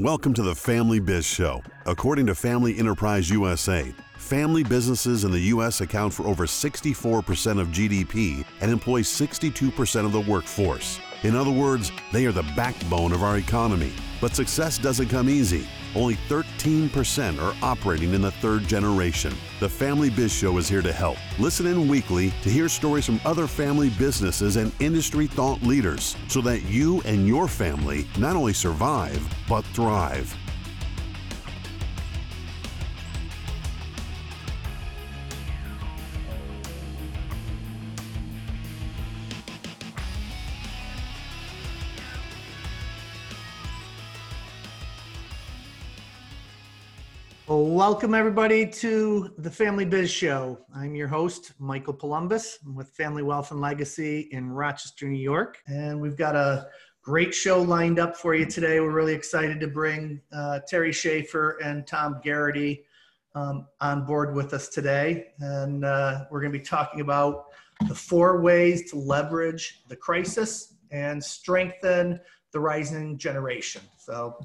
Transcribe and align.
Welcome 0.00 0.32
to 0.32 0.42
the 0.42 0.54
Family 0.54 0.98
Biz 0.98 1.26
Show. 1.26 1.62
According 1.84 2.24
to 2.28 2.34
Family 2.34 2.78
Enterprise 2.78 3.28
USA, 3.28 3.92
family 4.16 4.64
businesses 4.64 5.24
in 5.24 5.30
the 5.30 5.40
U.S. 5.52 5.82
account 5.82 6.14
for 6.14 6.26
over 6.26 6.46
64% 6.46 7.60
of 7.60 7.68
GDP 7.68 8.46
and 8.62 8.70
employ 8.70 9.02
62% 9.02 10.06
of 10.06 10.12
the 10.12 10.20
workforce. 10.22 10.98
In 11.22 11.36
other 11.36 11.50
words, 11.50 11.92
they 12.12 12.24
are 12.24 12.32
the 12.32 12.50
backbone 12.56 13.12
of 13.12 13.22
our 13.22 13.36
economy. 13.36 13.92
But 14.20 14.34
success 14.34 14.78
doesn't 14.78 15.08
come 15.08 15.28
easy. 15.28 15.66
Only 15.94 16.14
13% 16.28 17.42
are 17.42 17.54
operating 17.62 18.14
in 18.14 18.22
the 18.22 18.30
third 18.30 18.66
generation. 18.66 19.34
The 19.58 19.68
Family 19.68 20.08
Biz 20.08 20.32
Show 20.32 20.56
is 20.56 20.68
here 20.68 20.82
to 20.82 20.92
help. 20.92 21.18
Listen 21.38 21.66
in 21.66 21.88
weekly 21.88 22.32
to 22.42 22.50
hear 22.50 22.68
stories 22.68 23.06
from 23.06 23.20
other 23.24 23.46
family 23.46 23.90
businesses 23.90 24.56
and 24.56 24.72
industry 24.80 25.26
thought 25.26 25.62
leaders 25.62 26.16
so 26.28 26.40
that 26.42 26.62
you 26.62 27.00
and 27.02 27.26
your 27.26 27.48
family 27.48 28.06
not 28.18 28.36
only 28.36 28.52
survive, 28.52 29.20
but 29.48 29.64
thrive. 29.66 30.34
Welcome 47.80 48.12
everybody 48.12 48.66
to 48.66 49.32
the 49.38 49.50
Family 49.50 49.86
Biz 49.86 50.10
Show. 50.10 50.58
I'm 50.74 50.94
your 50.94 51.08
host, 51.08 51.52
Michael 51.58 51.94
Palumbos 51.94 52.58
I'm 52.66 52.74
with 52.74 52.90
Family 52.90 53.22
Wealth 53.22 53.52
and 53.52 53.60
Legacy 53.62 54.28
in 54.32 54.50
Rochester, 54.50 55.08
New 55.08 55.18
York. 55.18 55.62
And 55.66 55.98
we've 55.98 56.14
got 56.14 56.36
a 56.36 56.66
great 57.00 57.34
show 57.34 57.62
lined 57.62 57.98
up 57.98 58.18
for 58.18 58.34
you 58.34 58.44
today. 58.44 58.80
We're 58.80 58.90
really 58.90 59.14
excited 59.14 59.60
to 59.60 59.66
bring 59.66 60.20
uh, 60.30 60.60
Terry 60.68 60.92
Schaefer 60.92 61.56
and 61.64 61.86
Tom 61.86 62.20
Garrity 62.22 62.84
um, 63.34 63.66
on 63.80 64.04
board 64.04 64.34
with 64.34 64.52
us 64.52 64.68
today. 64.68 65.28
And 65.38 65.82
uh, 65.82 66.26
we're 66.30 66.42
going 66.42 66.52
to 66.52 66.58
be 66.58 66.62
talking 66.62 67.00
about 67.00 67.46
the 67.88 67.94
four 67.94 68.42
ways 68.42 68.90
to 68.90 68.98
leverage 68.98 69.84
the 69.88 69.96
crisis 69.96 70.74
and 70.90 71.24
strengthen 71.24 72.20
the 72.52 72.60
rising 72.60 73.16
generation. 73.16 73.80
So 73.96 74.36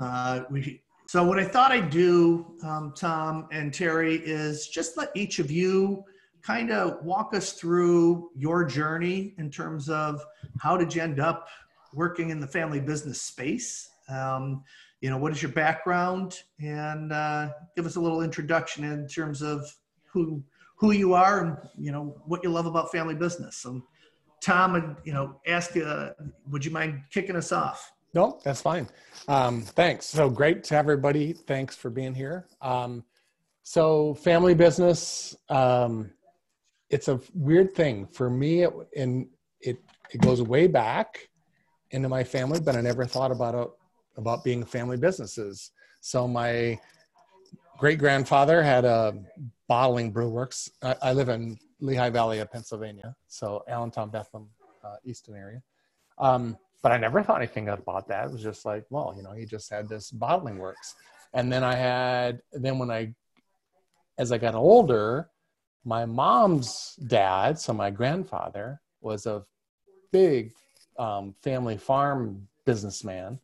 uh, 0.00 0.44
we 0.48 0.80
so 1.08 1.24
what 1.24 1.38
I 1.38 1.44
thought 1.44 1.72
I'd 1.72 1.88
do, 1.88 2.54
um, 2.62 2.92
Tom 2.94 3.48
and 3.50 3.72
Terry, 3.72 4.16
is 4.16 4.68
just 4.68 4.98
let 4.98 5.08
each 5.14 5.38
of 5.38 5.50
you 5.50 6.04
kind 6.42 6.70
of 6.70 7.02
walk 7.02 7.34
us 7.34 7.54
through 7.54 8.28
your 8.36 8.62
journey 8.62 9.34
in 9.38 9.50
terms 9.50 9.88
of 9.88 10.22
how 10.60 10.76
did 10.76 10.94
you 10.94 11.00
end 11.00 11.18
up 11.18 11.48
working 11.94 12.28
in 12.28 12.40
the 12.40 12.46
family 12.46 12.78
business 12.78 13.22
space? 13.22 13.88
Um, 14.10 14.62
you 15.00 15.08
know, 15.08 15.16
what 15.16 15.32
is 15.32 15.40
your 15.40 15.50
background? 15.52 16.42
And 16.60 17.10
uh, 17.10 17.52
give 17.74 17.86
us 17.86 17.96
a 17.96 18.00
little 18.00 18.20
introduction 18.20 18.84
in 18.84 19.08
terms 19.08 19.40
of 19.40 19.64
who 20.12 20.44
who 20.76 20.90
you 20.92 21.14
are 21.14 21.40
and 21.42 21.56
you 21.78 21.90
know 21.90 22.20
what 22.26 22.44
you 22.44 22.50
love 22.50 22.66
about 22.66 22.92
family 22.92 23.14
business. 23.14 23.56
So, 23.56 23.82
Tom, 24.42 24.74
and 24.74 24.94
you 25.04 25.14
know, 25.14 25.40
ask, 25.46 25.74
uh, 25.74 26.10
would 26.50 26.66
you 26.66 26.70
mind 26.70 27.00
kicking 27.10 27.34
us 27.34 27.50
off? 27.50 27.92
No, 28.14 28.40
that's 28.44 28.62
fine. 28.62 28.88
Um, 29.28 29.62
thanks. 29.62 30.06
So 30.06 30.30
great 30.30 30.64
to 30.64 30.76
everybody. 30.76 31.32
Thanks 31.32 31.76
for 31.76 31.90
being 31.90 32.14
here. 32.14 32.46
Um, 32.62 33.04
so 33.62 34.14
family 34.14 34.54
business, 34.54 35.36
um, 35.50 36.10
it's 36.88 37.08
a 37.08 37.20
weird 37.34 37.74
thing 37.74 38.06
for 38.06 38.30
me. 38.30 38.62
It, 38.62 38.72
and 38.96 39.28
it 39.60 39.78
it 40.10 40.20
goes 40.22 40.40
way 40.40 40.66
back 40.66 41.28
into 41.90 42.08
my 42.08 42.24
family, 42.24 42.60
but 42.60 42.76
I 42.76 42.80
never 42.80 43.04
thought 43.04 43.30
about 43.30 43.54
it, 43.54 43.68
about 44.16 44.44
being 44.44 44.64
family 44.64 44.96
businesses. 44.96 45.70
So 46.00 46.26
my 46.26 46.78
great 47.78 47.98
grandfather 47.98 48.62
had 48.62 48.84
a 48.84 49.14
bottling 49.68 50.10
brew 50.10 50.28
works. 50.28 50.70
I, 50.82 50.96
I, 51.02 51.12
live 51.12 51.28
in 51.28 51.58
Lehigh 51.80 52.10
Valley 52.10 52.38
of 52.40 52.50
Pennsylvania, 52.50 53.14
so 53.28 53.62
Allentown, 53.68 54.10
Bethlehem, 54.10 54.48
uh, 54.84 54.96
area. 55.34 55.62
Um, 56.18 56.56
but 56.82 56.92
I 56.92 56.96
never 56.96 57.22
thought 57.22 57.38
anything 57.38 57.68
about 57.68 58.08
that. 58.08 58.26
It 58.26 58.32
was 58.32 58.42
just 58.42 58.64
like, 58.64 58.84
well, 58.90 59.14
you 59.16 59.22
know, 59.22 59.32
he 59.32 59.44
just 59.44 59.70
had 59.70 59.88
this 59.88 60.10
bottling 60.10 60.58
works. 60.58 60.94
And 61.34 61.52
then 61.52 61.64
I 61.64 61.74
had, 61.74 62.40
then 62.52 62.78
when 62.78 62.90
I, 62.90 63.14
as 64.16 64.32
I 64.32 64.38
got 64.38 64.54
older, 64.54 65.28
my 65.84 66.04
mom's 66.04 66.96
dad, 67.06 67.58
so 67.58 67.72
my 67.72 67.90
grandfather, 67.90 68.80
was 69.00 69.26
a 69.26 69.44
big 70.12 70.52
um, 70.98 71.34
family 71.42 71.76
farm 71.76 72.48
businessman. 72.64 73.38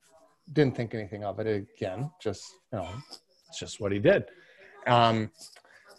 Didn't 0.52 0.76
think 0.76 0.94
anything 0.94 1.24
of 1.24 1.38
it 1.38 1.46
again, 1.46 2.10
just, 2.20 2.44
you 2.72 2.78
know, 2.78 2.88
it's 3.48 3.58
just 3.58 3.80
what 3.80 3.92
he 3.92 3.98
did. 3.98 4.26
Um, 4.86 5.30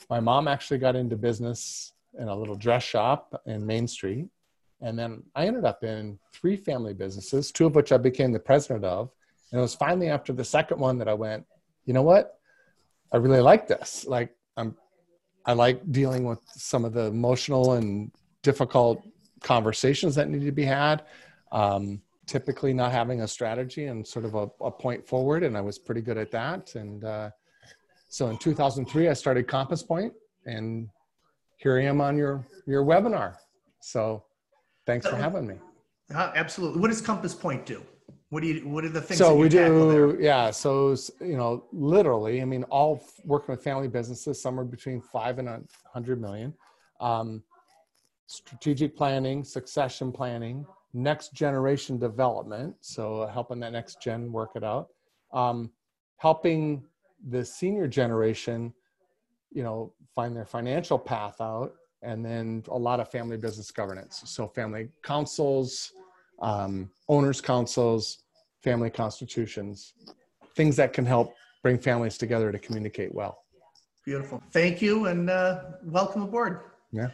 my 0.09 0.19
mom 0.19 0.47
actually 0.47 0.77
got 0.77 0.95
into 0.95 1.15
business 1.15 1.93
in 2.19 2.27
a 2.27 2.35
little 2.35 2.55
dress 2.55 2.83
shop 2.83 3.41
in 3.45 3.65
Main 3.65 3.87
Street 3.87 4.27
and 4.81 4.97
then 4.97 5.23
I 5.35 5.47
ended 5.47 5.65
up 5.65 5.83
in 5.83 6.19
three 6.33 6.55
family 6.55 6.93
businesses, 6.93 7.51
two 7.51 7.65
of 7.65 7.75
which 7.75 7.91
I 7.91 7.97
became 7.97 8.31
the 8.31 8.39
president 8.39 8.85
of. 8.85 9.09
And 9.51 9.59
it 9.59 9.61
was 9.61 9.75
finally 9.75 10.09
after 10.09 10.33
the 10.33 10.43
second 10.43 10.79
one 10.79 10.97
that 10.97 11.07
I 11.07 11.13
went, 11.13 11.45
you 11.85 11.93
know 11.93 12.01
what? 12.01 12.39
I 13.11 13.17
really 13.17 13.41
like 13.41 13.67
this. 13.67 14.05
Like 14.05 14.35
I'm 14.57 14.75
I 15.45 15.53
like 15.53 15.91
dealing 15.91 16.23
with 16.23 16.39
some 16.55 16.83
of 16.85 16.93
the 16.93 17.05
emotional 17.05 17.73
and 17.73 18.11
difficult 18.41 19.03
conversations 19.41 20.15
that 20.15 20.27
need 20.27 20.43
to 20.43 20.51
be 20.51 20.65
had. 20.65 21.03
Um, 21.51 22.01
typically 22.25 22.73
not 22.73 22.91
having 22.91 23.21
a 23.21 23.27
strategy 23.27 23.85
and 23.85 24.05
sort 24.05 24.25
of 24.25 24.35
a, 24.35 24.49
a, 24.61 24.71
point 24.71 25.07
forward. 25.07 25.43
And 25.43 25.55
I 25.55 25.61
was 25.61 25.77
pretty 25.77 26.01
good 26.01 26.17
at 26.17 26.31
that. 26.31 26.75
And 26.75 27.03
uh, 27.03 27.29
so 28.07 28.29
in 28.29 28.37
2003, 28.37 29.09
I 29.09 29.13
started 29.13 29.47
Compass 29.47 29.83
Point 29.83 30.13
and 30.45 30.89
here 31.57 31.77
I 31.77 31.83
am 31.83 32.01
on 32.01 32.17
your, 32.17 32.45
your 32.65 32.83
webinar. 32.83 33.35
So 33.79 34.23
Thanks 34.85 35.07
for 35.07 35.15
having 35.15 35.47
me. 35.47 35.55
Uh, 36.13 36.31
absolutely. 36.35 36.79
What 36.79 36.89
does 36.89 37.01
Compass 37.01 37.33
Point 37.33 37.65
do? 37.65 37.81
What 38.29 38.41
do 38.41 38.47
you? 38.47 38.67
What 38.67 38.83
are 38.85 38.89
the 38.89 39.01
things? 39.01 39.17
So 39.17 39.35
we 39.35 39.49
do. 39.49 40.17
Yeah. 40.19 40.51
So 40.51 40.95
you 41.21 41.37
know, 41.37 41.65
literally, 41.71 42.41
I 42.41 42.45
mean, 42.45 42.63
all 42.65 43.03
working 43.23 43.53
with 43.53 43.63
family 43.63 43.87
businesses, 43.87 44.41
somewhere 44.41 44.65
between 44.65 45.01
five 45.01 45.39
and 45.39 45.47
a 45.47 45.61
hundred 45.91 46.21
million. 46.21 46.53
Um, 46.99 47.43
strategic 48.27 48.95
planning, 48.95 49.43
succession 49.43 50.11
planning, 50.11 50.65
next 50.93 51.33
generation 51.33 51.97
development. 51.97 52.75
So 52.81 53.29
helping 53.31 53.59
that 53.59 53.71
next 53.71 54.01
gen 54.01 54.31
work 54.31 54.51
it 54.55 54.63
out. 54.63 54.89
Um, 55.31 55.71
helping 56.17 56.83
the 57.29 57.43
senior 57.43 57.87
generation, 57.87 58.73
you 59.51 59.63
know, 59.63 59.93
find 60.13 60.35
their 60.35 60.45
financial 60.45 60.97
path 60.97 61.41
out 61.41 61.73
and 62.05 62.23
then 62.23 62.63
a 62.69 62.77
lot 62.77 62.99
of 62.99 63.09
family 63.09 63.37
business 63.37 63.71
governance. 63.71 64.21
So 64.25 64.47
family 64.47 64.89
councils, 65.03 65.91
um, 66.41 66.89
owners 67.09 67.41
councils, 67.41 68.19
family 68.63 68.89
constitutions, 68.89 69.93
things 70.55 70.75
that 70.75 70.93
can 70.93 71.05
help 71.05 71.33
bring 71.63 71.77
families 71.77 72.17
together 72.17 72.51
to 72.51 72.59
communicate 72.59 73.13
well. 73.13 73.39
Beautiful. 74.05 74.41
Thank 74.51 74.81
you 74.81 75.07
and 75.07 75.29
uh, 75.29 75.63
welcome 75.83 76.21
aboard. 76.21 76.61
Yeah. 76.91 77.09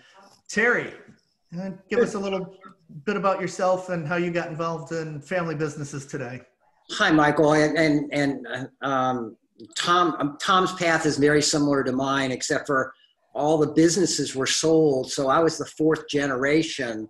Terry, 0.50 0.94
uh, 1.57 1.72
give 1.90 2.00
us 2.00 2.16
a 2.16 2.19
little 2.19 2.57
bit 3.06 3.16
about 3.16 3.40
yourself 3.40 3.90
and 3.90 4.06
how 4.06 4.18
you 4.18 4.31
got 4.31 4.50
involved 4.50 4.91
in 4.91 5.22
family 5.22 5.56
businesses 5.56 6.06
today. 6.06 6.41
Hi, 6.91 7.09
Michael, 7.09 7.53
and 7.53 7.78
and, 7.78 8.13
and 8.13 8.68
um, 8.81 9.38
Tom. 9.78 10.16
Um, 10.19 10.38
Tom's 10.41 10.74
path 10.74 11.06
is 11.06 11.18
very 11.18 11.41
similar 11.41 11.85
to 11.85 11.94
mine, 11.94 12.31
except 12.31 12.68
for 12.68 12.94
all 13.34 13.58
the 13.58 13.68
businesses 13.74 14.36
were 14.36 14.46
sold. 14.46 15.12
So 15.12 15.30
I 15.30 15.40
was 15.40 15.58
the 15.58 15.66
fourth 15.66 16.08
generation 16.08 17.09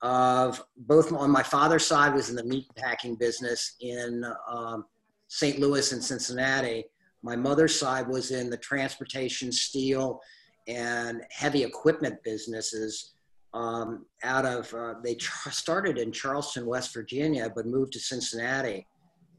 of 0.00 0.64
both 0.76 1.12
on 1.12 1.30
my 1.30 1.42
father's 1.42 1.86
side 1.86 2.14
was 2.14 2.30
in 2.30 2.36
the 2.36 2.44
meat 2.44 2.66
packing 2.76 3.14
business 3.14 3.76
in 3.80 4.24
um, 4.50 4.84
St. 5.28 5.60
Louis 5.60 5.92
and 5.92 6.02
Cincinnati. 6.02 6.84
My 7.22 7.36
mother's 7.36 7.78
side 7.78 8.08
was 8.08 8.32
in 8.32 8.50
the 8.50 8.56
transportation, 8.56 9.52
steel, 9.52 10.20
and 10.66 11.22
heavy 11.30 11.62
equipment 11.62 12.16
businesses 12.24 13.14
um, 13.54 14.06
out 14.24 14.46
of, 14.46 14.72
uh, 14.74 14.94
they 15.04 15.16
started 15.50 15.98
in 15.98 16.10
Charleston, 16.10 16.66
West 16.66 16.92
Virginia, 16.94 17.52
but 17.54 17.66
moved 17.66 17.92
to 17.92 18.00
Cincinnati 18.00 18.86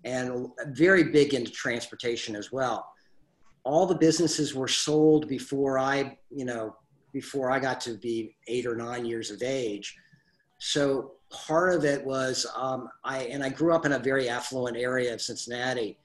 and 0.05 0.47
very 0.67 1.03
big 1.03 1.33
into 1.33 1.51
transportation 1.51 2.35
as 2.35 2.51
well 2.51 2.92
all 3.63 3.85
the 3.85 3.95
businesses 3.95 4.53
were 4.53 4.67
sold 4.67 5.27
before 5.27 5.79
I, 5.79 6.17
you 6.29 6.45
know, 6.45 6.75
before 7.13 7.51
I 7.51 7.59
got 7.59 7.79
to 7.81 7.97
be 7.97 8.35
eight 8.47 8.65
or 8.65 8.75
nine 8.75 9.05
years 9.05 9.31
of 9.31 9.41
age. 9.41 9.95
So 10.57 11.13
part 11.29 11.73
of 11.73 11.85
it 11.85 12.03
was 12.05 12.45
um, 12.55 12.89
I, 13.03 13.23
and 13.23 13.43
I 13.43 13.49
grew 13.49 13.73
up 13.73 13.85
in 13.85 13.93
a 13.93 13.99
very 13.99 14.29
affluent 14.29 14.77
area 14.77 15.13
of 15.13 15.21
Cincinnati, 15.21 15.97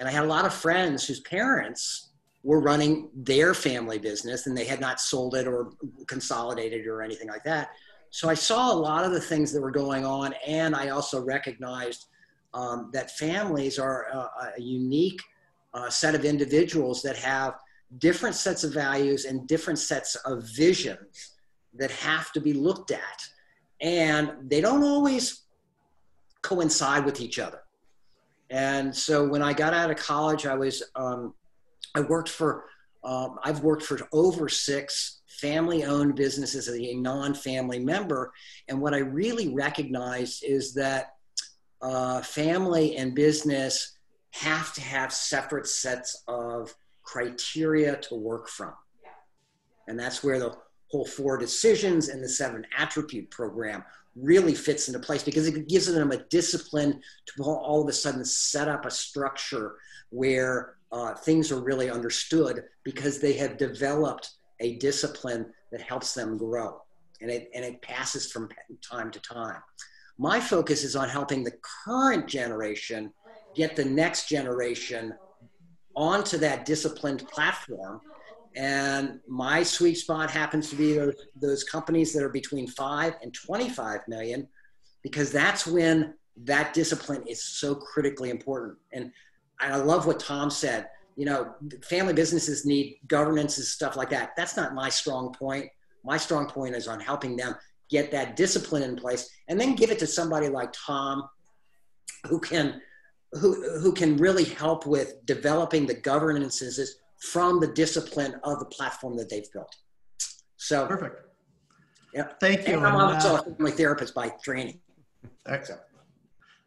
and 0.00 0.08
I 0.08 0.12
had 0.12 0.24
a 0.24 0.28
lot 0.28 0.44
of 0.44 0.54
friends 0.54 1.06
whose 1.06 1.20
parents 1.20 2.10
were 2.42 2.60
running 2.60 3.08
their 3.14 3.54
family 3.54 3.98
business 3.98 4.46
and 4.46 4.56
they 4.56 4.64
had 4.64 4.80
not 4.80 5.00
sold 5.00 5.36
it 5.36 5.46
or 5.46 5.70
consolidated 6.08 6.86
or 6.86 7.02
anything 7.02 7.28
like 7.28 7.44
that. 7.44 7.70
So 8.10 8.28
I 8.28 8.34
saw 8.34 8.72
a 8.72 8.74
lot 8.74 9.04
of 9.04 9.12
the 9.12 9.20
things 9.20 9.52
that 9.52 9.60
were 9.60 9.70
going 9.70 10.04
on, 10.04 10.34
and 10.46 10.74
I 10.74 10.88
also 10.88 11.22
recognized 11.22 12.06
um, 12.52 12.90
that 12.92 13.10
families 13.12 13.78
are 13.78 14.06
a, 14.08 14.30
a 14.56 14.60
unique 14.60 15.20
uh, 15.74 15.88
set 15.88 16.14
of 16.14 16.24
individuals 16.24 17.02
that 17.02 17.16
have 17.16 17.54
different 17.98 18.34
sets 18.34 18.64
of 18.64 18.72
values 18.72 19.24
and 19.24 19.46
different 19.46 19.78
sets 19.78 20.14
of 20.24 20.44
visions 20.54 21.32
that 21.74 21.90
have 21.90 22.32
to 22.32 22.40
be 22.40 22.52
looked 22.52 22.90
at. 22.90 23.26
And 23.80 24.32
they 24.48 24.60
don't 24.60 24.84
always 24.84 25.42
coincide 26.42 27.04
with 27.04 27.20
each 27.20 27.38
other. 27.38 27.60
And 28.50 28.94
so 28.94 29.26
when 29.26 29.42
I 29.42 29.52
got 29.52 29.72
out 29.72 29.90
of 29.90 29.96
college, 29.96 30.46
I 30.46 30.54
was, 30.54 30.82
um, 30.94 31.34
I 31.94 32.00
worked 32.00 32.28
for, 32.28 32.66
um, 33.02 33.38
I've 33.42 33.60
worked 33.60 33.82
for 33.82 33.98
over 34.12 34.48
six 34.48 35.22
family 35.26 35.84
owned 35.84 36.14
businesses 36.14 36.68
as 36.68 36.78
a 36.78 36.94
non 36.94 37.34
family 37.34 37.78
member. 37.78 38.32
And 38.68 38.80
what 38.80 38.94
I 38.94 38.98
really 38.98 39.48
recognized 39.54 40.44
is 40.44 40.74
that 40.74 41.14
uh, 41.80 42.20
family 42.22 42.96
and 42.96 43.14
business 43.14 43.91
have 44.32 44.72
to 44.74 44.80
have 44.80 45.12
separate 45.12 45.66
sets 45.66 46.24
of 46.28 46.74
criteria 47.02 47.96
to 47.96 48.14
work 48.14 48.48
from. 48.48 48.72
And 49.88 49.98
that's 49.98 50.22
where 50.22 50.38
the 50.38 50.56
whole 50.90 51.06
four 51.06 51.36
decisions 51.36 52.08
and 52.08 52.22
the 52.22 52.28
seven 52.28 52.66
attribute 52.76 53.30
program 53.30 53.84
really 54.14 54.54
fits 54.54 54.88
into 54.88 55.00
place 55.00 55.22
because 55.22 55.48
it 55.48 55.68
gives 55.68 55.86
them 55.86 56.12
a 56.12 56.24
discipline 56.24 57.00
to 57.26 57.42
all 57.42 57.82
of 57.82 57.88
a 57.88 57.92
sudden 57.92 58.24
set 58.24 58.68
up 58.68 58.84
a 58.84 58.90
structure 58.90 59.76
where 60.10 60.74
uh, 60.92 61.14
things 61.14 61.50
are 61.50 61.60
really 61.60 61.90
understood 61.90 62.64
because 62.84 63.18
they 63.18 63.32
have 63.32 63.56
developed 63.56 64.32
a 64.60 64.76
discipline 64.76 65.46
that 65.70 65.80
helps 65.80 66.12
them 66.12 66.36
grow 66.36 66.82
and 67.22 67.30
it, 67.30 67.50
and 67.54 67.64
it 67.64 67.80
passes 67.80 68.30
from 68.30 68.48
time 68.82 69.10
to 69.10 69.20
time. 69.20 69.62
My 70.18 70.38
focus 70.38 70.84
is 70.84 70.94
on 70.94 71.08
helping 71.08 71.42
the 71.42 71.54
current 71.84 72.28
generation 72.28 73.12
get 73.54 73.76
the 73.76 73.84
next 73.84 74.28
generation 74.28 75.14
onto 75.94 76.38
that 76.38 76.64
disciplined 76.64 77.26
platform. 77.28 78.00
And 78.54 79.20
my 79.26 79.62
sweet 79.62 79.94
spot 79.96 80.30
happens 80.30 80.68
to 80.70 80.76
be 80.76 80.94
those, 80.94 81.14
those 81.36 81.64
companies 81.64 82.12
that 82.12 82.22
are 82.22 82.28
between 82.28 82.66
five 82.66 83.14
and 83.22 83.32
25 83.32 84.00
million, 84.08 84.46
because 85.02 85.32
that's 85.32 85.66
when 85.66 86.14
that 86.44 86.74
discipline 86.74 87.24
is 87.26 87.42
so 87.42 87.74
critically 87.74 88.30
important. 88.30 88.76
And 88.92 89.10
I 89.60 89.76
love 89.76 90.06
what 90.06 90.20
Tom 90.20 90.50
said. 90.50 90.88
You 91.16 91.26
know, 91.26 91.54
family 91.82 92.14
businesses 92.14 92.64
need 92.64 92.98
governance 93.06 93.58
and 93.58 93.66
stuff 93.66 93.96
like 93.96 94.10
that. 94.10 94.32
That's 94.36 94.56
not 94.56 94.74
my 94.74 94.88
strong 94.88 95.32
point. 95.32 95.68
My 96.04 96.16
strong 96.16 96.46
point 96.48 96.74
is 96.74 96.88
on 96.88 97.00
helping 97.00 97.36
them 97.36 97.54
get 97.90 98.10
that 98.10 98.36
discipline 98.36 98.82
in 98.82 98.96
place 98.96 99.28
and 99.48 99.60
then 99.60 99.74
give 99.74 99.90
it 99.90 99.98
to 99.98 100.06
somebody 100.06 100.48
like 100.48 100.72
Tom 100.72 101.28
who 102.26 102.40
can 102.40 102.80
who, 103.32 103.78
who 103.78 103.92
can 103.92 104.16
really 104.16 104.44
help 104.44 104.86
with 104.86 105.24
developing 105.26 105.86
the 105.86 105.94
governances 105.94 106.96
from 107.18 107.60
the 107.60 107.68
discipline 107.68 108.34
of 108.44 108.58
the 108.58 108.64
platform 108.66 109.16
that 109.16 109.30
they've 109.30 109.50
built. 109.52 109.74
So 110.56 110.86
perfect. 110.86 111.26
Yeah. 112.14 112.28
Thank 112.40 112.68
you. 112.68 112.76
And 112.76 112.86
I'm 112.86 112.94
also 112.94 113.36
a 113.36 113.42
family 113.42 113.72
therapist 113.72 114.14
by 114.14 114.30
training. 114.44 114.80
Excellent. 115.46 115.82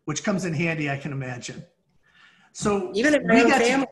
Which 0.06 0.23
comes 0.23 0.45
in 0.45 0.53
handy, 0.53 0.89
I 0.89 0.97
can 0.97 1.12
imagine. 1.12 1.63
So 2.53 2.91
even 2.94 3.13
if 3.13 3.23
we 3.23 3.50
got 3.50 3.62
family. 3.62 3.88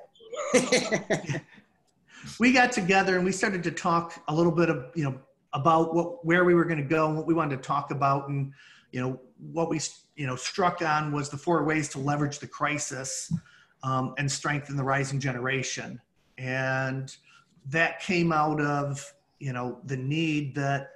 To, 0.54 1.42
we 2.40 2.54
got 2.54 2.72
together 2.72 3.18
and 3.18 3.26
we 3.26 3.32
started 3.32 3.64
to 3.64 3.72
talk 3.72 4.22
a 4.28 4.34
little 4.34 4.52
bit 4.52 4.70
of 4.70 4.86
you 4.96 5.04
know 5.04 5.20
about 5.54 5.94
what 5.94 6.26
where 6.26 6.46
we 6.46 6.54
were 6.54 6.66
going 6.66 6.82
to 6.82 6.84
go 6.84 7.08
and 7.08 7.18
what 7.18 7.28
we 7.28 7.34
wanted 7.34 7.58
to 7.58 7.62
talk 7.62 7.92
about 7.92 8.30
and 8.30 8.52
you 8.92 9.02
know 9.02 9.20
what 9.52 9.70
we 9.70 9.80
you 10.16 10.28
know 10.28 10.36
struck 10.36 10.82
on 10.82 11.12
was 11.12 11.30
the 11.30 11.38
four 11.38 11.64
ways 11.64 11.90
to 11.90 12.00
leverage 12.00 12.40
the 12.40 12.48
crisis 12.48 13.32
um, 13.84 14.14
and 14.18 14.32
strengthen 14.32 14.76
the 14.76 14.84
rising 14.84 15.20
generation. 15.20 16.00
And 16.38 17.16
that 17.70 18.00
came 18.00 18.32
out 18.32 18.62
of 18.62 19.14
you 19.40 19.54
know 19.54 19.80
the 19.86 19.98
need 19.98 20.56
that 20.56 20.92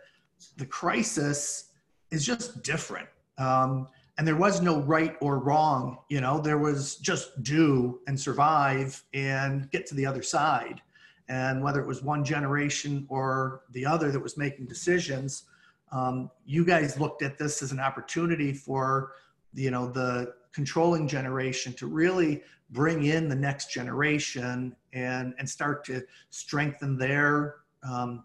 the 0.58 0.66
crisis 0.66 1.72
is 2.12 2.26
just 2.26 2.64
different. 2.64 3.08
Um, 3.38 3.88
and 4.18 4.28
there 4.28 4.36
was 4.36 4.62
no 4.62 4.82
right 4.82 5.16
or 5.22 5.38
wrong 5.38 6.00
you 6.10 6.22
know 6.22 6.40
there 6.40 6.58
was 6.58 6.96
just 6.96 7.44
do 7.44 8.00
and 8.08 8.20
survive 8.20 9.04
and 9.14 9.70
get 9.72 9.86
to 9.88 9.96
the 9.96 10.06
other 10.06 10.24
side. 10.24 10.82
And 11.30 11.62
whether 11.62 11.82
it 11.82 11.88
was 11.88 12.02
one 12.02 12.24
generation 12.24 13.06
or 13.10 13.64
the 13.72 13.86
other 13.86 14.12
that 14.12 14.20
was 14.20 14.38
making 14.38 14.66
decisions 14.68 15.44
um, 15.92 16.30
you 16.46 16.66
guys 16.66 17.00
looked 17.00 17.22
at 17.22 17.38
this 17.38 17.62
as 17.62 17.72
an 17.72 17.80
opportunity 17.80 18.54
for 18.54 19.14
you 19.54 19.72
know 19.72 19.88
the 19.88 20.34
controlling 20.52 21.08
generation 21.08 21.74
to 21.74 21.88
really 21.88 22.44
bring 22.72 23.06
in 23.06 23.30
the 23.30 23.36
next 23.36 23.72
generation 23.72 24.76
and 24.94 25.34
and 25.38 25.50
start 25.50 25.86
to 25.86 26.04
strengthen 26.30 26.98
their 26.98 27.56
um, 27.84 28.24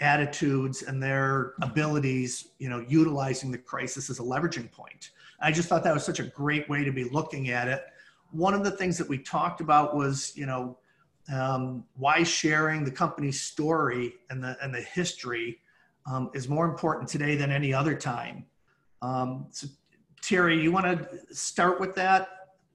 attitudes 0.00 0.82
and 0.82 1.02
their 1.02 1.52
abilities 1.62 2.48
you 2.58 2.68
know 2.68 2.84
utilizing 2.88 3.50
the 3.50 3.58
crisis 3.58 4.08
as 4.10 4.18
a 4.18 4.22
leveraging 4.22 4.70
point. 4.72 5.10
I 5.40 5.50
just 5.52 5.68
thought 5.68 5.84
that 5.84 5.94
was 5.94 6.04
such 6.04 6.20
a 6.20 6.24
great 6.24 6.68
way 6.68 6.84
to 6.84 6.92
be 6.92 7.04
looking 7.04 7.50
at 7.50 7.68
it. 7.68 7.84
One 8.30 8.54
of 8.54 8.64
the 8.64 8.70
things 8.70 8.96
that 8.98 9.08
we 9.08 9.18
talked 9.18 9.60
about 9.60 9.94
was 9.94 10.32
you 10.34 10.46
know 10.46 10.78
um, 11.32 11.84
why 11.96 12.22
sharing 12.22 12.84
the 12.84 12.90
company's 12.90 13.40
story 13.40 14.14
and 14.30 14.42
the 14.42 14.56
and 14.62 14.74
the 14.74 14.80
history 14.80 15.58
um, 16.06 16.30
is 16.34 16.48
more 16.48 16.64
important 16.64 17.08
today 17.08 17.36
than 17.36 17.50
any 17.50 17.72
other 17.72 17.94
time. 17.94 18.44
Um, 19.00 19.46
so, 19.50 19.66
Terry, 20.20 20.60
you 20.60 20.72
want 20.72 20.86
to 20.86 21.34
start 21.34 21.80
with 21.80 21.94
that? 21.96 22.28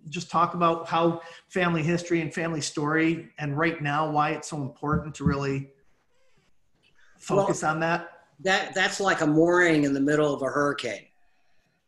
Just 0.09 0.29
talk 0.29 0.53
about 0.53 0.88
how 0.88 1.21
family 1.50 1.83
history 1.83 2.21
and 2.21 2.33
family 2.33 2.62
story, 2.62 3.29
and 3.39 3.57
right 3.57 3.81
now, 3.81 4.09
why 4.09 4.31
it's 4.31 4.50
so 4.50 4.57
important 4.62 5.15
to 5.15 5.24
really 5.24 5.69
focus 7.18 7.62
well, 7.62 7.71
on 7.71 7.79
that. 7.81 8.09
That 8.41 8.74
that's 8.74 9.00
like 9.00 9.21
a 9.21 9.27
mooring 9.27 9.83
in 9.83 9.94
the 9.94 10.00
middle 10.00 10.33
of 10.33 10.41
a 10.41 10.45
hurricane. 10.45 11.06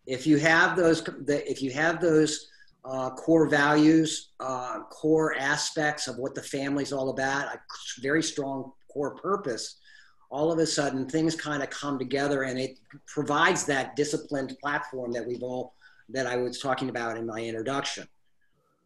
If 0.06 0.26
you 0.26 0.38
have 0.38 0.76
those, 0.76 1.04
if 1.28 1.62
you 1.62 1.72
have 1.72 2.02
those 2.02 2.50
uh, 2.84 3.12
core 3.12 3.48
values, 3.48 4.30
uh, 4.40 4.82
core 4.90 5.36
aspects 5.36 6.08
of 6.08 6.18
what 6.18 6.34
the 6.34 6.42
family's 6.42 6.92
all 6.92 7.10
about, 7.10 7.54
a 7.54 7.60
very 8.02 8.24
strong 8.24 8.72
core 8.92 9.16
purpose, 9.16 9.79
all 10.30 10.52
of 10.52 10.60
a 10.60 10.66
sudden 10.66 11.08
things 11.08 11.36
kind 11.36 11.64
of 11.64 11.70
come 11.70 11.98
together 11.98 12.44
and 12.44 12.60
it 12.60 12.78
provides 13.08 13.66
that 13.66 13.96
disciplined 13.96 14.56
platform 14.62 15.12
that 15.12 15.26
we've 15.26 15.44
all 15.44 15.74
that 16.10 16.28
i 16.28 16.36
was 16.36 16.60
talking 16.60 16.90
about 16.90 17.18
in 17.18 17.26
my 17.26 17.40
introduction. 17.40 18.08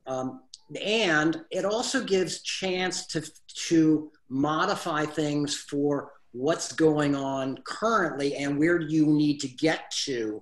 Um, 0.05 0.41
and 0.81 1.41
it 1.51 1.65
also 1.65 2.03
gives 2.03 2.41
chance 2.41 3.05
to 3.07 3.23
to 3.67 4.11
modify 4.29 5.05
things 5.05 5.55
for 5.55 6.13
what's 6.31 6.71
going 6.71 7.15
on 7.15 7.59
currently 7.65 8.35
and 8.35 8.57
where 8.57 8.79
do 8.79 8.87
you 8.87 9.05
need 9.05 9.39
to 9.41 9.47
get 9.47 9.91
to 10.05 10.41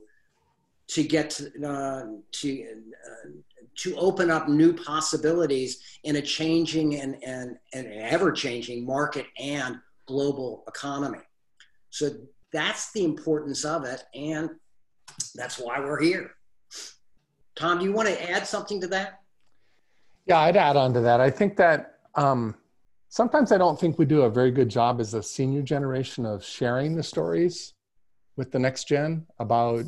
to 0.87 1.03
get 1.03 1.29
to 1.31 1.67
uh, 1.67 2.05
to 2.31 2.63
uh, 2.63 3.29
to 3.75 3.95
open 3.95 4.29
up 4.29 4.47
new 4.47 4.73
possibilities 4.73 5.79
in 6.03 6.17
a 6.17 6.21
changing 6.21 6.95
and, 6.95 7.15
and, 7.23 7.57
and 7.73 7.87
ever 7.87 8.31
changing 8.31 8.85
market 8.85 9.25
and 9.39 9.79
global 10.07 10.63
economy. 10.67 11.19
So 11.89 12.11
that's 12.53 12.91
the 12.91 13.03
importance 13.03 13.65
of 13.65 13.85
it, 13.85 14.03
and 14.13 14.49
that's 15.35 15.57
why 15.57 15.79
we're 15.79 16.01
here. 16.01 16.31
Tom, 17.55 17.79
do 17.79 17.85
you 17.85 17.91
want 17.91 18.07
to 18.07 18.31
add 18.31 18.47
something 18.47 18.79
to 18.81 18.87
that? 18.87 19.19
Yeah, 20.25 20.39
I'd 20.39 20.57
add 20.57 20.77
on 20.77 20.93
to 20.93 21.01
that. 21.01 21.19
I 21.19 21.29
think 21.29 21.57
that 21.57 21.99
um, 22.15 22.55
sometimes 23.09 23.51
I 23.51 23.57
don't 23.57 23.79
think 23.79 23.99
we 23.99 24.05
do 24.05 24.21
a 24.21 24.29
very 24.29 24.51
good 24.51 24.69
job 24.69 24.99
as 24.99 25.13
a 25.13 25.21
senior 25.21 25.61
generation 25.61 26.25
of 26.25 26.43
sharing 26.43 26.95
the 26.95 27.03
stories 27.03 27.73
with 28.37 28.51
the 28.51 28.59
next 28.59 28.87
gen 28.87 29.25
about 29.39 29.83